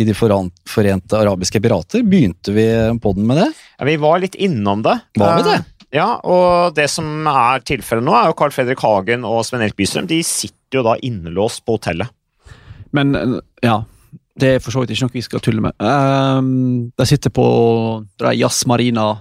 i 0.00 0.04
De 0.06 0.14
forente 0.14 1.18
arabiske 1.18 1.58
pirater? 1.60 2.04
Begynte 2.06 2.52
vi 2.54 2.64
podden 3.02 3.26
med 3.26 3.40
det? 3.42 3.48
Ja, 3.78 3.84
vi 3.88 3.96
var 3.98 4.20
litt 4.22 4.36
innom 4.38 4.84
det. 4.86 4.94
Var 5.18 5.40
vi 5.40 5.48
det? 5.48 5.56
Ja, 5.94 6.20
og 6.22 6.76
det 6.76 6.86
som 6.92 7.26
er 7.26 7.62
tilfellet 7.66 8.06
nå, 8.06 8.14
er 8.14 8.30
jo 8.30 8.36
Carl 8.38 8.52
Fredrik 8.54 8.82
Hagen 8.84 9.24
og 9.26 9.42
Sven 9.46 9.64
Erik 9.64 9.74
Bystrøm. 9.78 10.06
De 10.10 10.20
sitter 10.26 10.78
jo 10.78 10.84
da 10.86 10.94
innelåst 11.02 11.64
på 11.66 11.78
hotellet. 11.78 12.12
Men 12.94 13.40
ja, 13.62 13.80
det 14.38 14.54
er 14.56 14.62
for 14.62 14.74
så 14.74 14.82
vidt 14.82 14.94
ikke 14.94 15.08
noe 15.08 15.16
vi 15.16 15.24
skal 15.26 15.42
tulle 15.42 15.64
med. 15.64 15.74
Um, 15.82 16.90
de 16.94 17.08
sitter 17.08 17.34
på 17.34 17.46
Jazz 18.38 18.62
Marina 18.70 19.12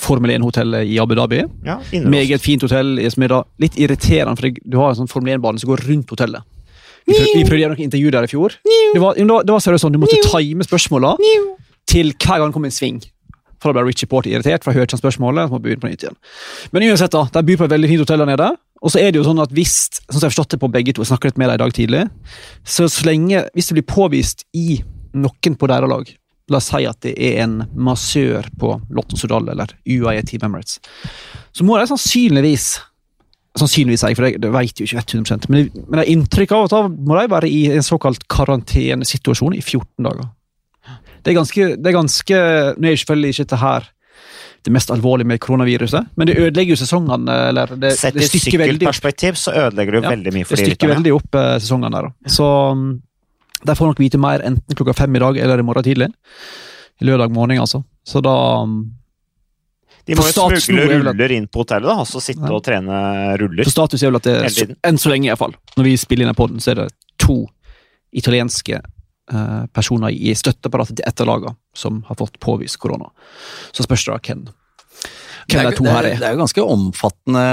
Formel 0.00 0.32
1-hotellet 0.34 0.88
i 0.90 0.96
Abu 0.98 1.14
Dhabi. 1.14 1.44
Ja. 1.66 1.78
Meget 2.10 2.42
fint 2.42 2.64
hotell, 2.66 2.96
som 3.12 3.26
er 3.26 3.30
da 3.36 3.42
litt 3.62 3.76
irriterende, 3.78 4.34
for 4.40 4.56
du 4.58 4.78
har 4.80 4.90
en 4.90 5.02
sånn 5.04 5.10
Formel 5.12 5.36
1-bane 5.36 5.62
som 5.62 5.70
går 5.70 5.84
rundt 5.86 6.10
hotellet. 6.16 6.42
Vi 7.04 7.12
prøvde, 7.12 7.32
vi 7.36 7.44
prøvde 7.44 7.58
å 7.58 7.60
gjøre 7.60 7.74
noe 7.74 7.84
intervju 7.84 8.10
der 8.14 8.26
i 8.26 8.30
fjor. 8.32 8.56
Det 8.64 9.00
var, 9.02 9.18
det 9.18 9.28
var, 9.28 9.44
det 9.44 9.52
var 9.52 9.62
seriøst 9.62 9.84
sånn, 9.84 9.94
Du 9.94 10.00
måtte 10.00 10.22
time 10.24 10.64
spørsmåla 10.64 11.12
til 11.90 12.14
hver 12.16 12.40
gang 12.40 12.48
det 12.48 12.56
kom 12.56 12.66
en 12.66 12.74
sving. 12.74 13.02
For 13.64 13.72
da 13.72 13.80
ble 13.80 13.88
Richie 13.88 14.10
Porter 14.10 14.34
irritert, 14.34 14.64
for 14.64 14.74
jeg 14.74 14.84
hørte 14.84 14.98
han 14.98 15.00
spørsmålet. 15.00 15.48
så 15.48 15.56
må 15.56 15.62
begynne 15.64 15.80
på 15.80 15.88
nytt 15.88 16.04
igjen. 16.04 16.18
Men 16.76 16.84
uansett, 16.90 17.14
da, 17.16 17.24
de 17.32 17.44
byr 17.48 17.62
på 17.62 17.68
et 17.68 17.74
veldig 17.74 17.90
fint 17.90 18.04
hotell 18.04 18.24
der 18.24 18.32
nede. 18.34 18.50
Og 18.84 18.92
så 18.92 19.00
er 19.00 19.12
det 19.12 19.22
jo 19.22 19.24
sånn 19.24 19.40
at 19.40 19.54
hvis 19.56 19.78
sånn 20.02 20.18
som 20.18 20.26
jeg 20.26 20.34
forstått 20.34 20.56
det 20.56 20.60
på 20.60 20.68
begge 20.74 20.92
to, 20.92 21.00
jeg 21.00 21.10
snakket 21.14 21.32
litt 21.32 21.40
med 21.40 21.48
deg 21.50 21.56
i 21.56 21.62
dag 21.62 21.78
tidlig, 21.78 22.02
så, 22.60 22.90
så 22.92 23.06
lenge, 23.08 23.46
hvis 23.56 23.70
det 23.70 23.78
blir 23.78 23.88
påvist 23.88 24.44
i 24.52 24.82
noen 25.16 25.56
på 25.56 25.70
deres 25.70 25.88
lag 25.88 26.12
La 26.52 26.58
oss 26.60 26.66
si 26.68 26.84
at 26.84 26.98
det 27.00 27.14
er 27.16 27.38
en 27.46 27.60
massør 27.72 28.44
på 28.60 28.74
Lotto 28.92 29.16
Sudal 29.16 29.46
eller 29.48 29.70
UAE 29.88 30.20
Team 30.28 30.44
Emirates. 30.44 30.76
Så 31.56 31.64
må 31.64 31.78
de 31.80 31.88
sannsynligvis 31.88 32.74
Sannsynligvis, 33.54 34.02
jeg, 34.02 34.16
for 34.18 34.26
det, 34.26 34.40
det 34.42 34.48
vet 34.50 34.80
jo 34.82 34.84
ikke 34.88 35.20
100 35.20 35.44
men, 35.46 35.68
men 35.86 36.00
jeg 36.00 36.00
har 36.00 36.08
inntrykk 36.10 36.54
av 36.56 36.64
at 36.64 36.72
da 36.72 36.80
må 36.90 37.14
de 37.14 37.28
være 37.30 37.46
i 37.46 37.60
en 37.70 37.84
såkalt 37.86 38.24
karantenesituasjon 38.26 39.54
i 39.54 39.60
14 39.62 40.08
dager. 40.08 40.26
Det 41.24 41.32
er 41.32 41.38
ganske, 41.40 41.68
det 41.80 41.90
er 41.90 41.96
ganske 41.96 42.38
Nå 42.78 42.88
er 42.90 42.98
selvfølgelig 43.00 43.34
ikke 43.34 43.44
dette 43.46 43.60
her 43.62 43.90
det 44.64 44.72
mest 44.72 44.88
alvorlige 44.90 45.28
med 45.28 45.40
koronaviruset, 45.44 46.06
men 46.16 46.28
det 46.28 46.38
ødelegger 46.40 46.72
jo 46.72 46.76
sesongene. 46.80 47.34
eller 47.50 47.74
det, 47.76 47.90
Sett 47.98 48.14
det 48.16 48.30
i 48.32 48.40
sykkelperspektiv 48.40 49.36
så 49.36 49.52
ødelegger 49.66 49.92
det 49.92 49.98
jo 50.00 50.04
Ja, 50.06 50.12
veldig 50.14 50.32
mye 50.32 50.46
for 50.48 50.56
det 50.56 50.64
de 50.64 50.70
stykker 50.72 50.92
veldig 50.94 51.12
opp 51.12 51.36
eh, 51.36 51.50
sesongene 51.60 51.90
der. 51.92 52.08
da. 52.08 52.32
Så 52.32 52.46
um, 52.72 52.86
de 53.64 53.76
får 53.76 53.92
nok 53.92 54.00
vite 54.00 54.20
mer 54.20 54.40
enten 54.40 54.78
klokka 54.78 54.94
fem 54.96 55.16
i 55.16 55.20
dag 55.20 55.36
eller 55.36 55.60
i 55.60 55.66
morgen 55.68 55.84
tidlig. 55.84 56.08
I 57.00 57.04
lørdag 57.10 57.34
morgen, 57.36 57.60
altså. 57.60 57.82
Så 58.08 58.22
da 58.24 58.34
um, 58.62 58.78
De 60.08 60.16
må 60.16 60.24
jo 60.30 60.32
smugle 60.32 60.88
er 60.88 61.04
ruller 61.10 61.36
inn 61.36 61.46
på 61.48 61.60
hotellet, 61.60 61.90
da, 61.90 61.98
altså 62.00 62.24
sitte 62.24 62.48
Ja. 62.48 62.56
og 62.56 62.64
trene 62.64 63.36
ruller. 63.40 63.68
For 63.68 63.76
status 63.76 64.02
er 64.02 64.12
vel 64.14 64.20
at 64.22 64.28
det, 64.30 64.38
er, 64.48 64.48
så, 64.48 64.66
enn 64.80 65.00
så 65.00 65.12
lenge 65.12 65.28
iallfall, 65.28 65.52
når 65.76 65.90
vi 65.90 65.96
spiller 66.00 66.24
inn 66.24 66.40
podden, 66.40 66.64
så 66.64 66.72
er 66.72 66.86
det 66.86 66.90
to 67.20 67.42
italienske 68.16 68.80
personer 69.72 70.12
i 70.12 70.34
støtteapparatet 70.36 70.98
til 70.98 71.06
ett 71.08 71.20
av 71.24 71.28
lagene 71.30 71.56
som 71.72 72.02
har 72.08 72.18
fått 72.20 72.36
påvist 72.44 72.76
korona. 72.82 73.08
Så 73.72 73.86
spørs 73.86 74.04
det 74.04 74.18
hvem, 74.28 74.42
Det 75.48 75.60
er, 75.60 75.70
det, 75.70 75.90
er, 75.90 76.08
det 76.20 76.26
er 76.28 76.34
jo 76.34 76.42
ganske 76.42 76.66
omfattende, 76.74 77.44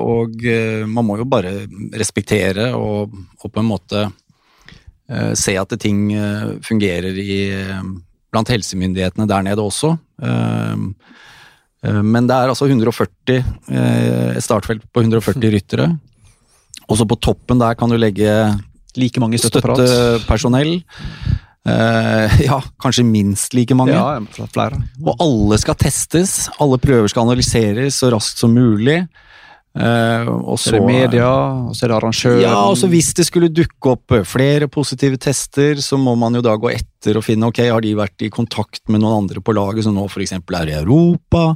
og 0.00 0.40
eh, 0.44 0.86
man 0.88 1.06
må 1.08 1.18
jo 1.20 1.28
bare 1.28 1.52
respektere 1.96 2.70
og, 2.76 3.12
og 3.40 3.52
på 3.52 3.60
en 3.60 3.68
måte 3.68 4.06
uh, 4.08 5.32
se 5.36 5.56
at 5.60 5.76
ting 5.80 6.10
eh, 6.12 6.56
fungerer 6.64 7.16
i, 7.16 7.38
eh, 7.56 7.84
blant 8.30 8.50
helsemyndighetene 8.52 9.28
der 9.30 9.44
nede 9.46 9.64
også. 9.64 9.94
Uh, 10.22 10.90
uh, 11.86 12.02
men 12.02 12.28
det 12.28 12.36
er 12.36 12.52
altså 12.52 12.68
140, 12.70 13.40
eh, 13.70 14.36
et 14.36 14.44
startfelt 14.44 14.86
på 14.92 15.04
140 15.04 15.52
ryttere. 15.56 15.90
Og 16.90 16.98
så 16.98 17.06
på 17.06 17.18
toppen 17.22 17.60
der 17.60 17.76
kan 17.78 17.90
du 17.90 17.98
legge 17.98 18.30
Like 18.98 19.20
mange 19.22 19.38
støtteapparat. 19.38 19.84
støttepersonell. 19.84 20.78
Uh, 21.68 22.40
ja, 22.48 22.62
kanskje 22.80 23.04
minst 23.04 23.54
like 23.54 23.76
mange. 23.76 23.92
Ja, 23.92 24.18
flere. 24.50 24.80
Og 25.04 25.16
alle 25.20 25.58
skal 25.60 25.76
testes, 25.80 26.48
alle 26.58 26.80
prøver 26.80 27.10
skal 27.12 27.28
analyseres 27.28 28.00
så 28.00 28.10
raskt 28.14 28.40
som 28.40 28.54
mulig. 28.56 29.02
Uh, 29.70 30.26
og 30.50 30.56
Så 30.58 30.72
er 30.72 30.80
det 30.80 30.86
media, 30.88 31.26
og 31.68 31.76
så 31.78 31.84
er 31.86 31.92
det 31.92 31.96
arrangøren. 32.00 32.40
Ja, 32.42 32.56
og 32.66 32.74
så 32.80 32.88
hvis 32.90 33.12
det 33.14 33.28
skulle 33.28 33.52
dukke 33.54 33.92
opp 33.92 34.16
eh, 34.16 34.24
flere 34.26 34.66
positive 34.66 35.20
tester, 35.22 35.78
så 35.78 35.94
må 36.00 36.16
man 36.18 36.34
jo 36.34 36.42
da 36.42 36.56
gå 36.58 36.72
etter 36.72 37.20
og 37.20 37.22
finne 37.22 37.46
ok, 37.52 37.60
har 37.70 37.84
de 37.84 37.92
vært 37.94 38.24
i 38.26 38.32
kontakt 38.34 38.82
med 38.90 39.04
noen 39.04 39.28
andre 39.28 39.38
på 39.44 39.54
laget 39.54 39.86
som 39.86 39.94
nå 39.94 40.08
f.eks. 40.10 40.34
er 40.40 40.72
i 40.72 40.74
Europa? 40.80 41.52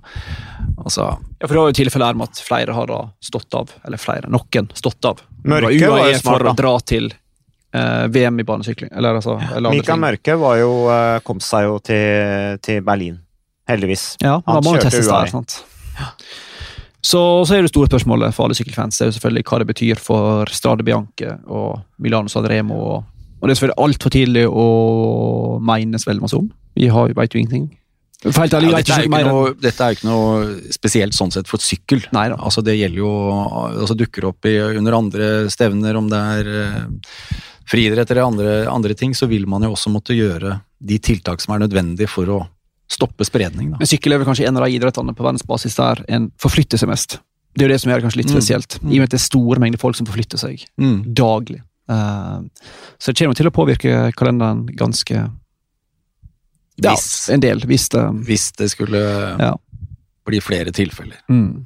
Altså, 0.79 1.09
Ja, 1.41 1.49
for 1.49 1.57
det 1.57 1.63
var 1.65 1.73
jo 1.73 1.79
tilfellet 1.81 2.13
her 2.13 2.21
med 2.21 2.31
at 2.31 2.45
flere 2.47 2.79
har 2.79 2.87
da 2.93 3.01
stått 3.25 3.59
av, 3.59 3.75
eller 3.83 3.99
flere, 3.99 4.31
noen 4.31 4.71
stått 4.79 5.11
av. 5.11 5.27
Mørke 5.43 5.75
Det 5.75 5.91
var 5.91 6.05
jo 6.05 6.07
UAE 6.07 6.15
smart, 6.21 6.29
for 6.29 6.47
å 6.47 6.53
da. 6.53 6.57
dra 6.63 6.75
til 6.87 7.11
VM 8.15 8.41
i 8.41 8.47
banesykling. 8.47 8.91
Eller 8.95 9.19
altså 9.19 9.37
eller 9.57 9.75
Mikael. 9.75 10.01
Mørke 10.01 10.39
var 10.41 10.59
jo, 10.61 10.73
eh, 10.95 11.19
kom 11.27 11.43
seg 11.43 11.69
jo 11.69 11.79
til, 11.83 12.59
til 12.65 12.83
Berlin, 12.87 13.21
heldigvis. 13.71 14.15
Ja, 14.23 14.39
men 14.39 14.51
Han 14.53 14.61
da 14.61 14.67
må 14.69 14.75
kjørte 14.77 14.91
testes 14.91 15.11
UAE. 15.11 15.21
der, 15.21 15.33
sant. 15.35 15.61
Så, 17.05 17.21
så 17.45 17.57
er 17.57 17.65
det 17.65 17.73
store 17.73 17.91
spørsmålet 17.91 18.33
for 18.33 18.47
alle 18.47 18.57
sykkelfans 18.57 18.97
det 18.97 19.05
er 19.05 19.11
jo 19.11 19.17
selvfølgelig 19.19 19.45
hva 19.51 19.59
det 19.61 19.67
betyr 19.69 20.01
for 20.01 20.49
Strade 20.57 20.87
Bianche 20.87 21.35
og 21.53 21.83
Milano 22.01 22.33
Sanremo. 22.33 22.79
Og, 22.81 23.27
og 23.41 23.45
det 23.45 23.53
er 23.53 23.59
selvfølgelig 23.59 23.85
altfor 23.85 24.15
tidlig 24.15 24.45
å 24.49 24.69
menes 25.61 26.07
veldig 26.09 26.25
masse 26.25 26.39
om. 26.39 26.49
Vi 26.79 26.89
har, 26.91 27.13
vet 27.19 27.37
jo 27.37 27.43
ingenting. 27.43 27.73
Helt 28.25 28.55
ja, 28.57 28.61
dette, 28.63 28.95
er 28.95 29.05
ikke 29.05 29.21
noe, 29.27 29.51
dette 29.61 29.85
er 29.85 29.93
jo 29.93 29.99
ikke 29.99 30.09
noe 30.09 30.71
spesielt 30.73 31.13
sånn 31.13 31.33
sett 31.35 31.51
for 31.51 31.61
sykkel. 31.61 32.07
Nei. 32.17 32.31
Altså 32.33 32.65
det 32.65 32.79
gjelder 32.79 33.03
jo 33.03 33.11
altså 33.83 33.97
dukker 34.01 34.31
opp 34.31 34.49
i, 34.49 34.55
under 34.81 34.97
andre 34.97 35.27
stevner, 35.53 35.99
om 36.01 36.09
det 36.09 36.21
er 36.39 36.49
eh, 36.63 37.43
friidrett 37.71 38.11
eller 38.11 38.27
andre, 38.27 38.67
andre 38.69 38.95
ting, 38.95 39.15
så 39.15 39.27
vil 39.29 39.47
man 39.47 39.63
jo 39.63 39.71
også 39.75 39.91
måtte 39.93 40.15
gjøre 40.17 40.61
de 40.85 40.99
tiltak 40.99 41.41
som 41.41 41.55
er 41.55 41.65
nødvendige 41.67 42.09
for 42.09 42.27
å 42.27 42.41
stoppe 42.91 43.25
spredning. 43.25 43.71
Da. 43.73 43.79
Men 43.81 43.89
sykkel 43.89 44.13
er 44.13 44.19
vel 44.21 44.27
kanskje 44.29 44.47
en 44.49 44.57
av 44.61 44.67
de 44.67 44.77
idrettene 44.77 45.15
på 45.17 45.25
verdensbasis 45.25 45.75
der 45.77 46.05
en 46.09 46.31
forflytter 46.39 46.79
seg 46.79 46.89
mest. 46.91 47.19
Det 47.55 47.63
er 47.65 47.69
jo 47.69 47.73
det 47.73 47.81
som 47.81 47.91
gjør 47.91 48.01
det 48.03 48.05
kanskje 48.09 48.21
litt 48.21 48.31
Mm. 48.33 48.37
spesielt, 48.37 48.77
i 48.83 48.87
og 48.99 49.01
med 49.01 49.03
at 49.09 49.11
det 49.15 49.21
er 49.21 49.25
store 49.31 49.59
mengder 49.63 49.79
folk 49.81 49.97
som 49.97 50.07
forflytter 50.07 50.39
seg 50.39 50.65
Mm. 50.79 51.15
daglig. 51.15 51.63
Uh, 51.89 52.41
så 52.99 53.13
det 53.13 53.17
kommer 53.19 53.35
til 53.37 53.47
å 53.47 53.53
påvirke 53.53 54.13
kalenderen 54.17 54.67
ganske 54.75 55.15
ja, 56.83 56.91
Hvis, 56.95 57.29
en 57.31 57.41
del, 57.41 57.61
hvis 57.61 57.89
det 57.93 58.03
hvis 58.27 58.53
det 58.59 58.71
skulle 58.73 58.99
Ja. 59.39 59.55
bli 60.27 60.41
flere 60.41 60.73
tilfeller. 60.73 61.19
mm. 61.31 61.65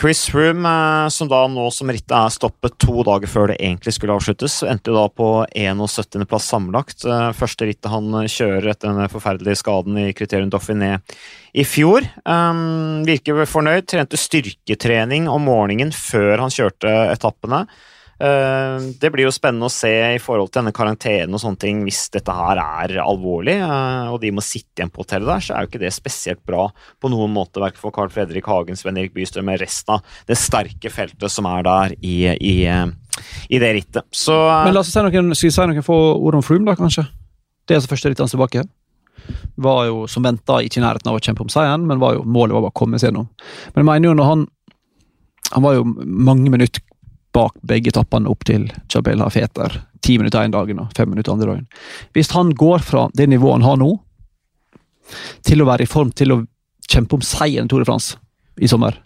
Chris 0.00 0.26
Froome, 0.28 0.68
eh, 0.68 1.08
som 1.08 1.28
da 1.28 1.46
nå 1.48 1.70
som 1.72 1.88
rittet 1.88 2.12
er 2.12 2.32
stoppet 2.32 2.76
to 2.82 3.00
dager 3.06 3.30
før 3.32 3.48
det 3.48 3.56
egentlig 3.62 3.94
skulle 3.96 4.16
avsluttes, 4.18 4.58
endte 4.68 4.92
da 4.92 5.06
på 5.08 5.30
71. 5.56 6.26
plass 6.28 6.50
sammenlagt. 6.52 7.06
Eh, 7.08 7.30
Første 7.36 7.68
rittet 7.68 7.88
han 7.90 8.12
kjører 8.28 8.68
etter 8.74 8.92
den 8.92 9.12
forferdelige 9.12 9.62
skaden 9.62 9.96
i 10.02 10.12
Criterion 10.16 10.52
Dauphiné 10.52 10.98
i 11.56 11.64
fjor. 11.64 12.04
Um, 12.28 13.06
virker 13.08 13.46
fornøyd, 13.48 13.88
trente 13.88 14.20
styrketrening 14.20 15.30
om 15.32 15.48
morgenen 15.48 15.94
før 15.96 16.44
han 16.44 16.52
kjørte 16.52 16.92
etappene. 17.14 17.64
Eh, 18.16 18.76
Det 19.00 19.10
blir 19.12 19.26
jo 19.26 19.32
spennende 19.34 19.68
å 19.68 19.72
se 19.72 19.90
i 20.14 20.20
forhold 20.22 20.48
til 20.50 20.62
denne 20.62 20.72
karantenen 20.76 21.34
og 21.36 21.42
sånne 21.42 21.60
ting, 21.60 21.82
hvis 21.84 22.06
dette 22.14 22.32
her 22.32 22.56
er 22.62 22.96
alvorlig, 23.02 23.58
eh, 23.60 24.12
og 24.12 24.20
de 24.22 24.30
må 24.32 24.44
sitte 24.44 24.80
igjen 24.80 24.92
på 24.92 25.04
hotellet 25.04 25.28
der, 25.28 25.44
så 25.44 25.54
er 25.54 25.64
jo 25.66 25.70
ikke 25.70 25.82
det 25.84 25.92
spesielt 25.92 26.40
bra 26.48 26.70
på 27.02 27.10
noen 27.12 27.34
måte, 27.34 27.60
verken 27.60 27.82
for 27.82 27.92
Carl 27.92 28.08
Fredrik 28.08 28.48
Hagen, 28.48 28.76
Sven 28.76 28.96
Erik 28.96 29.12
Bystrøm, 29.16 29.50
eller 29.50 29.66
resten 29.66 29.98
av 29.98 30.16
det 30.26 30.38
sterke 30.40 30.92
feltet 30.92 31.30
som 31.30 31.48
er 31.50 31.62
der 31.66 31.96
i, 32.00 32.16
i, 32.40 32.56
eh, 32.64 32.86
i 33.50 33.60
det 33.60 33.74
rittet. 33.76 34.08
Så 34.16 34.32
Men 34.64 34.72
la 34.74 34.80
oss 34.80 34.92
si 34.92 35.04
noen, 35.04 35.34
skal 35.36 35.50
vi 35.50 35.52
si 35.52 35.68
noen 35.68 35.84
få 35.84 36.00
ord 36.16 36.40
om 36.40 36.42
Froome, 36.46 36.64
da, 36.64 36.74
kanskje? 36.80 37.04
Det 37.66 37.74
er 37.74 37.80
altså 37.82 37.92
første 37.92 38.08
rittet 38.08 38.24
hans 38.24 38.32
tilbake. 38.32 38.64
Var 39.58 39.86
jo 39.88 40.06
som 40.06 40.22
venta 40.22 40.60
ikke 40.62 40.78
i 40.78 40.84
nærheten 40.84 41.10
av 41.10 41.16
å 41.18 41.20
kjempe 41.20 41.44
om 41.44 41.52
seieren, 41.52 41.84
men 41.86 42.00
var 42.00 42.14
jo, 42.14 42.24
målet 42.24 42.54
var 42.54 42.62
bare 42.64 42.72
å 42.72 42.80
komme 42.80 43.00
seg 43.00 43.10
gjennom. 43.10 43.28
Men 43.74 43.82
jeg 43.82 43.88
mener 43.92 44.08
jo 44.08 44.14
når 44.14 44.32
han 44.32 44.46
Han 45.52 45.62
var 45.62 45.74
jo 45.76 45.84
mange 45.84 46.50
minutter 46.50 46.82
bak 47.36 47.58
begge 47.68 47.92
etappene 47.92 48.30
opp 48.32 48.46
til 48.48 48.66
Chabela 48.92 49.28
Feter. 49.32 49.74
Ti 50.04 50.16
minutter 50.20 50.44
ene 50.46 50.54
dagen 50.56 50.80
og 50.82 50.92
fem 50.96 51.10
minutter 51.12 51.34
andre 51.34 51.50
dagen. 51.52 51.66
Hvis 52.16 52.32
han 52.32 52.52
går 52.56 52.84
fra 52.86 53.06
det 53.18 53.28
nivået 53.28 53.58
han 53.60 53.66
har 53.68 53.80
nå, 53.82 53.90
til 55.46 55.62
å 55.62 55.68
være 55.68 55.86
i 55.86 55.90
form 55.90 56.10
til 56.16 56.32
å 56.34 56.40
kjempe 56.90 57.18
om 57.18 57.22
seieren 57.26 57.68
i 57.68 57.70
Tour 57.70 57.82
de 57.84 57.88
France 57.88 58.16
i 58.62 58.70
sommer, 58.70 58.96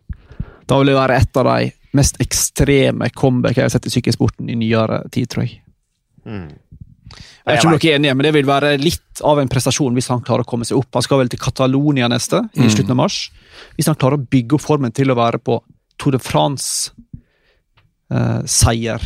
da 0.71 0.79
vil 0.79 0.93
det 0.93 0.97
være 0.97 1.19
et 1.21 1.41
av 1.41 1.49
de 1.51 1.71
mest 1.99 2.21
ekstreme 2.23 3.09
comeback 3.19 3.59
jeg 3.59 3.67
har 3.67 3.73
sett 3.75 3.89
i 3.91 3.93
sykkelsporten 3.97 4.51
i 4.53 4.57
nyere 4.59 5.03
tid, 5.13 5.27
tror 5.33 5.47
jeg. 5.47 5.61
mm. 6.25 6.51
Jeg 7.11 7.57
er 7.57 7.59
ikke 7.59 7.67
om 7.67 7.75
dere 7.75 7.91
er 7.91 7.97
enige, 7.99 8.15
men 8.15 8.27
det 8.29 8.31
vil 8.37 8.47
være 8.47 8.69
litt 8.79 9.21
av 9.27 9.41
en 9.43 9.49
prestasjon 9.51 9.97
hvis 9.97 10.07
han 10.13 10.21
klarer 10.23 10.45
å 10.45 10.47
komme 10.47 10.67
seg 10.69 10.79
opp. 10.79 10.93
Han 10.95 11.03
skal 11.03 11.19
vel 11.19 11.31
til 11.33 11.41
Catalonia 11.43 12.07
neste, 12.13 12.45
i 12.55 12.61
Mm. 12.63 12.69
slutten 12.71 12.95
av 12.95 12.99
mars. 13.01 13.17
Hvis 13.75 13.89
han 13.91 13.97
klarer 13.99 14.21
å 14.21 14.27
bygge 14.31 14.55
opp 14.55 14.63
formen 14.63 14.95
til 14.95 15.11
å 15.11 15.17
være 15.19 15.41
på 15.43 15.57
Tour 15.99 16.13
de 16.15 16.21
France-seier, 18.11 19.01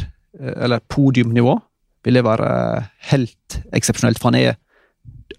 eller 0.57 0.80
podiumnivå, 0.90 1.59
vil 2.05 2.14
det 2.18 2.24
være 2.24 2.48
helt 3.11 3.59
eksepsjonelt. 3.76 4.18
For 4.20 4.32
han 4.32 4.40
er, 4.40 4.57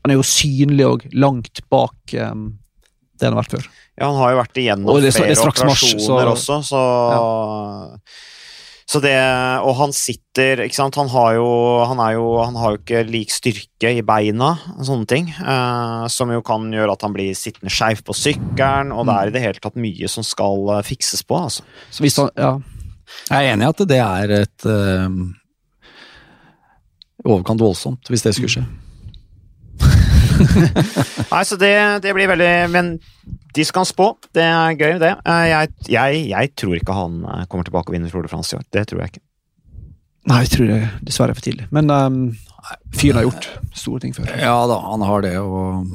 han 0.04 0.14
er 0.14 0.20
jo 0.20 0.26
synlig 0.26 0.86
og 0.88 1.04
langt 1.14 1.62
bak 1.70 2.16
um, 2.22 2.54
det 3.20 3.28
han 3.30 3.36
har 3.36 3.44
vært 3.44 3.58
før. 3.58 3.68
Ja, 3.96 4.08
han 4.10 4.18
har 4.20 4.32
jo 4.34 4.40
vært 4.42 4.58
igjennom 4.60 4.90
Og 4.92 4.98
det 5.00 5.08
er 5.08 5.12
det 5.14 5.16
er 5.16 5.36
flere 5.38 5.52
operasjoner 5.54 6.04
så- 6.04 6.32
også, 6.34 6.56
så 6.68 6.82
Så 8.86 9.00
det 9.02 9.14
Og 9.64 9.76
han 9.78 9.94
sitter 9.94 10.66
Ikke 10.66 10.76
sant, 10.76 10.96
han 10.96 11.08
har 11.08 11.36
jo 11.36 11.46
Han, 11.88 12.00
er 12.04 12.18
jo, 12.18 12.44
han 12.44 12.56
har 12.60 12.74
jo 12.76 12.78
ikke 12.82 13.06
lik 13.10 13.32
styrke 13.32 13.94
i 13.98 14.02
beina, 14.02 14.58
sånne 14.84 15.08
ting, 15.08 15.30
eh, 15.30 16.08
som 16.12 16.30
jo 16.30 16.42
kan 16.42 16.68
gjøre 16.74 16.92
at 16.92 17.02
han 17.08 17.14
blir 17.16 17.32
sittende 17.34 17.72
skeiv 17.72 18.04
på 18.04 18.14
sykkelen, 18.14 18.92
og 18.92 19.06
det 19.08 19.16
er 19.16 19.28
i 19.28 19.32
det 19.32 19.42
hele 19.42 19.60
tatt 19.64 19.76
mye 19.80 20.10
som 20.12 20.24
skal 20.28 20.70
eh, 20.76 20.84
fikses 20.84 21.24
på, 21.24 21.40
altså. 21.40 21.64
Så 21.90 22.04
hvis 22.04 22.18
han, 22.20 22.30
ja, 22.36 22.58
Jeg 23.30 23.38
er 23.38 23.54
enig 23.54 23.66
i 23.66 23.72
at 23.74 23.84
det 23.90 24.00
er 24.02 24.34
et 24.42 24.66
eh, 24.70 25.10
overkant 27.26 27.62
voldsomt, 27.62 28.10
hvis 28.12 28.26
det 28.26 28.36
skulle 28.38 28.54
skje. 28.58 28.66
Nei, 31.32 31.44
så 31.48 31.56
det, 31.60 31.72
det 32.04 32.12
blir 32.16 32.28
veldig 32.28 32.50
Men 32.74 32.96
de 33.56 33.64
skal 33.64 33.86
spå. 33.88 34.10
Det 34.36 34.44
er 34.44 34.76
gøy, 34.76 34.98
det. 35.00 35.14
Eh, 35.24 35.46
Jeg, 35.52 35.72
jeg, 35.92 36.26
jeg 36.32 36.52
tror 36.60 36.76
ikke 36.80 36.96
han 36.98 37.22
eh, 37.24 37.46
kommer 37.52 37.68
tilbake 37.68 37.92
og 37.92 37.96
vinner 37.96 38.12
Tour 38.12 38.26
de 38.26 38.32
France 38.32 38.52
i 38.56 38.60
år. 38.60 38.66
Det 38.76 38.84
tror 38.90 39.04
jeg 39.04 39.14
ikke. 39.14 39.24
Nei, 40.26 40.42
jeg 40.44 40.52
tror 40.56 40.72
det 40.72 40.82
dessverre 41.06 41.36
er 41.36 41.38
for 41.38 41.46
tidlig. 41.46 41.68
Men 41.76 41.92
um, 41.94 42.20
fyren 42.98 43.20
har 43.20 43.28
gjort 43.28 43.48
store 43.78 44.02
ting 44.02 44.16
før. 44.18 44.32
Ja 44.42 44.58
da, 44.68 44.80
han 44.90 45.04
har 45.06 45.22
det, 45.22 45.36
og 45.38 45.86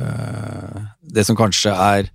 uh, 0.00 0.78
det 1.04 1.26
som 1.28 1.36
kanskje 1.36 1.74
er 1.76 2.08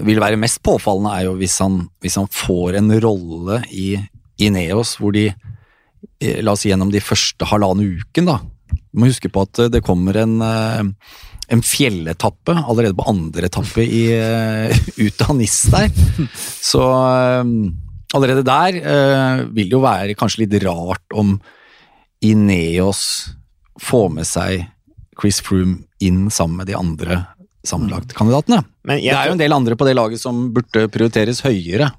vil 0.00 0.20
være 0.22 0.40
mest 0.40 0.62
påfallende, 0.64 1.12
er 1.12 1.26
jo 1.28 1.36
hvis 1.40 1.58
han, 1.62 1.82
hvis 2.02 2.16
han 2.20 2.28
får 2.32 2.78
en 2.80 2.92
rolle 3.02 3.60
i 3.72 3.94
Ineos 4.42 4.96
hvor 5.00 5.14
de 5.14 5.28
eh, 5.28 6.40
La 6.42 6.54
oss 6.54 6.64
si 6.64 6.70
gjennom 6.70 6.92
de 6.92 7.02
første 7.04 7.46
halvannen 7.48 8.00
uken, 8.00 8.30
da. 8.30 8.38
Du 8.72 9.02
må 9.02 9.10
huske 9.10 9.30
på 9.32 9.44
at 9.44 9.64
eh, 9.64 9.70
det 9.72 9.84
kommer 9.84 10.16
en, 10.22 10.38
eh, 10.46 11.12
en 11.52 11.64
fjelletappe 11.66 12.56
allerede 12.62 12.96
på 12.96 13.08
andre 13.12 13.50
etappe 13.50 13.84
i, 13.84 14.04
ut 15.04 15.24
av 15.26 15.36
NIS 15.36 15.58
der. 15.74 15.92
Så 16.62 16.82
allerede 18.16 18.44
der 18.46 18.78
vil 19.52 19.68
det 19.68 19.76
jo 19.76 19.82
være 19.84 20.16
kanskje 20.16 20.44
litt 20.44 20.56
rart 20.64 21.16
om 21.16 21.36
Ineos 22.24 23.02
får 23.82 24.08
med 24.14 24.28
seg 24.28 24.68
Chris 25.20 25.42
Froome 25.44 25.82
inn 26.02 26.28
sammen 26.32 26.62
med 26.62 26.70
de 26.70 26.78
andre 26.78 27.24
sammenlagtkandidatene. 27.68 28.62
Men 28.88 28.98
Det 28.98 29.14
er 29.14 29.30
jo 29.30 29.36
en 29.36 29.42
del 29.42 29.54
andre 29.54 29.76
på 29.78 29.86
det 29.86 29.94
laget 29.94 30.22
som 30.22 30.48
burde 30.54 30.88
prioriteres 30.90 31.42
høyere. 31.46 31.92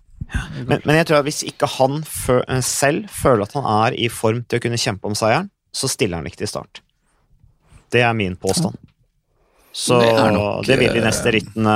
Men, 0.65 0.81
men 0.83 0.97
jeg 0.97 1.07
tror 1.07 1.21
at 1.21 1.27
hvis 1.27 1.43
ikke 1.47 1.69
han 1.77 2.01
eh, 2.01 2.63
selv 2.65 3.11
føler 3.11 3.45
at 3.45 3.53
han 3.55 3.67
er 3.69 3.97
i 4.01 4.09
form 4.11 4.41
til 4.47 4.59
å 4.59 4.63
kunne 4.63 4.79
kjempe 4.81 5.07
om 5.09 5.15
seieren, 5.17 5.51
så 5.73 5.89
stiller 5.91 6.19
han 6.19 6.27
ikke 6.29 6.43
til 6.43 6.51
start. 6.51 6.81
Det 7.93 8.01
er 8.01 8.15
min 8.17 8.35
påstand. 8.39 8.77
Så 9.73 9.97
Det 9.99 10.67
det, 10.67 10.75
vil 10.77 10.91
de 10.93 10.99
eh, 11.01 11.05
neste 11.07 11.31
rittene 11.33 11.73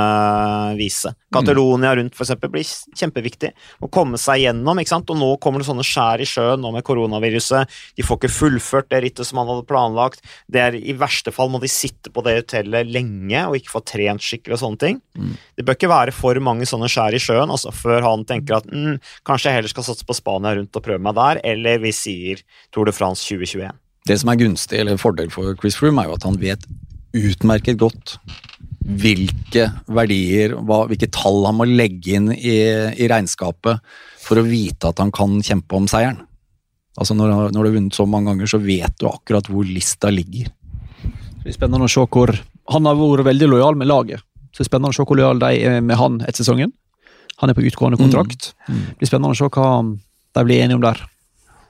vise. 0.78 1.10
Catalonia 1.34 1.96
rundt 1.98 2.14
eksempel, 2.14 2.52
blir 2.54 2.66
kjempeviktig. 2.94 3.50
Å 3.82 3.88
komme 3.90 4.20
seg 4.22 4.44
gjennom. 4.44 4.78
ikke 4.78 4.92
sant? 4.92 5.10
Og 5.10 5.18
nå 5.18 5.32
kommer 5.42 5.58
det 5.58 5.66
sånne 5.66 5.86
skjær 5.86 6.22
i 6.22 6.28
sjøen 6.28 6.62
nå 6.62 6.70
med 6.76 6.86
koronaviruset. 6.86 7.66
De 7.98 8.06
får 8.06 8.20
ikke 8.20 8.30
fullført 8.36 8.88
det 8.94 9.02
rittet 9.02 9.26
som 9.26 9.40
man 9.40 9.50
hadde 9.50 9.66
planlagt. 9.66 10.22
Det 10.46 10.62
er, 10.62 10.78
I 10.78 10.94
verste 10.94 11.34
fall 11.34 11.50
må 11.50 11.58
de 11.58 11.72
sitte 11.72 12.14
på 12.14 12.22
det 12.22 12.36
hotellet 12.38 12.86
lenge 12.86 13.44
og 13.48 13.58
ikke 13.58 13.74
få 13.74 13.82
trent 13.82 14.22
skikkelig 14.22 14.60
og 14.60 14.62
sånne 14.62 14.82
ting. 14.86 15.02
Mm. 15.18 15.34
Det 15.58 15.66
bør 15.66 15.80
ikke 15.80 15.90
være 15.90 16.14
for 16.14 16.38
mange 16.38 16.70
sånne 16.70 16.86
skjær 16.92 17.18
i 17.18 17.22
sjøen 17.22 17.50
altså 17.50 17.74
før 17.74 18.06
han 18.06 18.22
tenker 18.28 18.60
at 18.60 18.70
mm, 18.70 19.02
kanskje 19.26 19.50
jeg 19.50 19.58
heller 19.58 19.74
skal 19.74 19.90
satse 19.90 20.06
på 20.06 20.14
Spania 20.14 20.54
rundt 20.54 20.78
og 20.78 20.86
prøve 20.86 21.02
meg 21.02 21.18
der, 21.18 21.42
eller 21.50 21.82
vi 21.82 21.90
sier 21.90 22.46
Tour 22.70 22.86
de 22.86 22.94
France 22.94 23.26
2021. 23.26 23.74
Det 24.08 24.16
som 24.22 24.30
er 24.30 24.38
gunstig, 24.40 24.78
eller 24.78 25.00
fordel 25.00 25.32
for 25.34 25.58
Chris 25.58 25.76
Froome, 25.76 26.00
er 26.00 26.12
jo 26.12 26.16
at 26.16 26.24
han 26.24 26.38
vet 26.40 26.62
utmerket 27.16 27.78
godt 27.80 28.18
hvilke 28.88 29.66
verdier, 29.92 30.54
hva, 30.64 30.84
hvilke 30.88 31.10
tall 31.12 31.42
han 31.44 31.58
må 31.58 31.66
legge 31.68 32.16
inn 32.16 32.30
i, 32.32 32.56
i 32.96 33.08
regnskapet 33.10 33.82
for 34.22 34.40
å 34.40 34.46
vite 34.46 34.88
at 34.88 35.02
han 35.02 35.12
kan 35.14 35.36
kjempe 35.44 35.76
om 35.76 35.88
seieren. 35.90 36.22
Altså 36.98 37.14
når, 37.14 37.50
når 37.52 37.58
du 37.58 37.68
har 37.68 37.76
vunnet 37.76 37.96
så 37.96 38.06
mange 38.08 38.32
ganger, 38.32 38.50
så 38.50 38.60
vet 38.62 38.96
du 38.98 39.06
akkurat 39.10 39.48
hvor 39.52 39.66
lista 39.68 40.10
ligger. 40.10 40.48
Det 41.04 41.44
blir 41.44 41.56
spennende 41.56 41.86
å 41.86 41.92
se 41.92 42.02
hvor 42.02 42.34
Han 42.68 42.84
har 42.84 42.98
vært 42.98 43.24
veldig 43.24 43.46
lojal 43.48 43.78
med 43.80 43.88
laget. 43.88 44.20
Så 44.52 44.60
det 44.60 44.66
er 44.66 44.68
spennende 44.68 44.90
å 44.92 44.96
se 44.96 45.04
hvor 45.08 45.16
lojal 45.16 45.38
de 45.40 45.60
er 45.64 45.78
med 45.80 45.96
han 45.96 46.18
etter 46.20 46.42
sesongen. 46.42 46.74
Han 47.40 47.48
er 47.48 47.56
på 47.56 47.62
utgående 47.64 47.96
kontrakt. 47.96 48.50
Mm. 48.66 48.80
Det 48.90 48.98
blir 49.00 49.08
spennende 49.08 49.32
å 49.32 49.38
se 49.38 49.48
hva 49.54 49.68
de 49.86 50.44
blir 50.44 50.64
enige 50.64 50.76
om 50.76 50.84
der. 50.84 51.00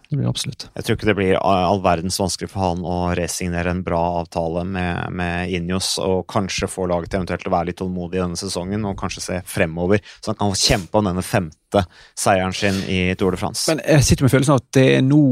Det 0.09 0.17
blir 0.17 0.29
absolutt. 0.31 0.71
Jeg 0.73 0.87
tror 0.87 0.97
ikke 0.97 1.09
det 1.11 1.17
blir 1.19 1.37
all 1.37 1.83
verdens 1.85 2.17
vanskelig 2.17 2.49
for 2.49 2.63
han 2.65 2.81
å 2.81 2.95
resignere 3.19 3.75
en 3.75 3.83
bra 3.85 4.01
avtale 4.23 4.63
med, 4.65 5.13
med 5.13 5.53
Injos, 5.53 5.99
og 6.01 6.23
kanskje 6.33 6.71
få 6.73 6.87
laget 6.89 7.19
eventuelt 7.19 7.45
til 7.45 7.51
å 7.51 7.57
være 7.59 7.71
litt 7.71 7.79
tålmodig 7.83 8.23
denne 8.23 8.41
sesongen, 8.41 8.87
og 8.89 8.97
kanskje 9.01 9.25
se 9.27 9.37
fremover, 9.45 10.01
så 10.23 10.33
han 10.33 10.41
kan 10.41 10.57
kjempe 10.57 10.97
om 10.97 11.11
denne 11.11 11.25
femte 11.27 11.85
seieren 12.17 12.57
sin 12.57 12.81
i 12.89 13.03
Tour 13.21 13.37
de 13.37 13.43
France. 13.43 13.69
Men 13.69 13.85
jeg 13.85 14.09
sitter 14.09 14.25
med 14.25 14.33
følelsen 14.33 14.57
av 14.57 14.63
at 14.63 14.73
det 14.79 14.87
er 14.95 15.05
nå 15.05 15.23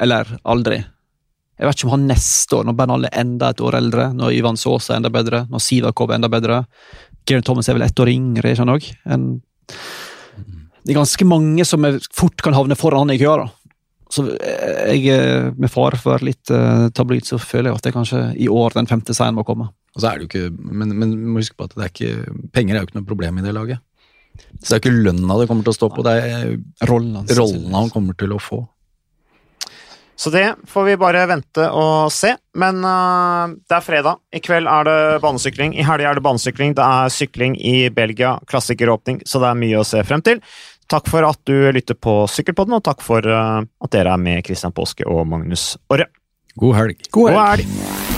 eller 0.00 0.30
aldri. 0.54 0.78
Jeg 1.60 1.68
vet 1.68 1.76
ikke 1.76 1.90
om 1.90 1.96
han 1.96 2.08
neste 2.08 2.56
år, 2.56 2.68
når 2.70 2.76
Bernal 2.78 3.10
er 3.10 3.18
enda 3.20 3.50
et 3.50 3.60
år 3.66 3.76
eldre, 3.76 4.06
når 4.16 4.38
Ivan 4.38 4.56
Saas 4.56 4.86
er 4.88 5.00
enda 5.00 5.10
bedre, 5.12 5.42
når 5.50 5.64
Sivakov 5.66 6.14
er 6.14 6.20
enda 6.20 6.30
bedre 6.32 6.62
Geraint 7.28 7.44
Thomas 7.46 7.68
er 7.68 7.76
vel 7.76 7.84
ett 7.84 8.00
år 8.00 8.08
yngre, 8.14 8.48
ikke 8.48 8.62
sant 8.62 8.72
òg? 8.72 8.86
Det 10.80 10.94
er 10.94 10.96
ganske 10.96 11.26
mange 11.28 11.66
som 11.68 11.84
fort 12.16 12.40
kan 12.42 12.56
havne 12.56 12.78
foran 12.78 13.04
han 13.04 13.12
i 13.12 13.20
køa. 13.20 13.42
da. 13.42 13.59
Så 14.10 14.24
jeg, 14.34 15.04
eh, 15.14 15.50
med 15.54 15.70
fare 15.70 15.98
for 16.00 16.22
litt 16.26 16.50
uh, 16.50 16.88
tabloid, 16.94 17.26
så 17.28 17.38
føler 17.38 17.70
jeg 17.70 17.78
at 17.78 17.86
det 17.86 17.94
kanskje 17.94 18.24
i 18.42 18.48
år 18.50 18.74
den 18.74 18.90
femte 18.90 19.14
seieren 19.14 19.38
må 19.38 19.46
komme. 19.46 19.68
Og 19.94 20.02
så 20.02 20.10
er 20.10 20.18
det 20.18 20.26
jo 20.26 20.30
ikke, 20.30 20.66
men, 20.66 20.96
men 20.98 21.14
må 21.30 21.42
huske 21.42 21.58
på 21.58 21.68
at 21.68 21.76
det 21.76 21.86
er 21.86 21.94
ikke, 21.94 22.34
penger 22.54 22.74
er 22.74 22.82
jo 22.82 22.90
ikke 22.90 22.98
noe 22.98 23.06
problem 23.06 23.38
i 23.38 23.46
det 23.46 23.54
laget. 23.54 23.82
Så 24.58 24.66
det 24.66 24.76
er 24.76 24.82
ikke 24.82 24.98
lønna 25.06 25.38
det 25.38 25.46
kommer 25.50 25.66
til 25.66 25.74
å 25.74 25.78
stå 25.78 25.88
på, 25.94 26.04
det 26.06 26.12
er 26.18 26.52
Rollen 26.90 27.22
rollen 27.38 27.74
han 27.76 27.90
kommer 27.92 28.18
til 28.18 28.34
å 28.34 28.42
få. 28.42 28.64
Så 30.20 30.28
det 30.34 30.44
får 30.68 30.84
vi 30.84 30.94
bare 31.00 31.22
vente 31.30 31.64
og 31.72 32.10
se. 32.12 32.34
Men 32.60 32.82
uh, 32.84 33.54
det 33.70 33.78
er 33.78 33.84
fredag. 33.86 34.18
I 34.36 34.42
kveld 34.44 34.68
er 34.68 34.84
det 34.84 34.98
banesykling. 35.24 35.72
I 35.78 35.86
helga 35.86 36.10
er 36.10 36.18
det 36.18 36.24
banesykling. 36.26 36.74
Det 36.76 36.84
er 36.84 37.14
sykling 37.14 37.56
i 37.56 37.88
Belgia, 37.94 38.34
klassikeråpning, 38.50 39.22
så 39.24 39.40
det 39.40 39.48
er 39.48 39.62
mye 39.62 39.80
å 39.80 39.86
se 39.88 40.02
frem 40.04 40.20
til. 40.26 40.42
Takk 40.90 41.06
for 41.06 41.22
at 41.22 41.38
du 41.46 41.54
lytter 41.70 41.94
på 41.94 42.24
Sykkelpodden, 42.26 42.74
og 42.74 42.82
takk 42.82 43.04
for 43.06 43.22
eh, 43.22 43.60
at 43.62 43.94
dere 43.94 44.16
er 44.16 44.22
med, 44.22 44.42
Kristian 44.46 44.74
Påske 44.74 45.06
og 45.06 45.22
Magnus 45.30 45.76
Orre. 45.90 46.10
God 46.58 46.74
helg. 46.80 47.10
God 47.14 47.30
helg. 47.30 47.62
God 47.62 47.86
helg. 47.86 48.08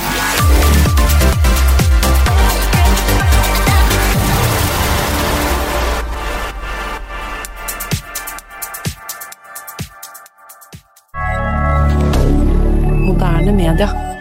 moderne 13.13 13.53
media. 13.53 14.12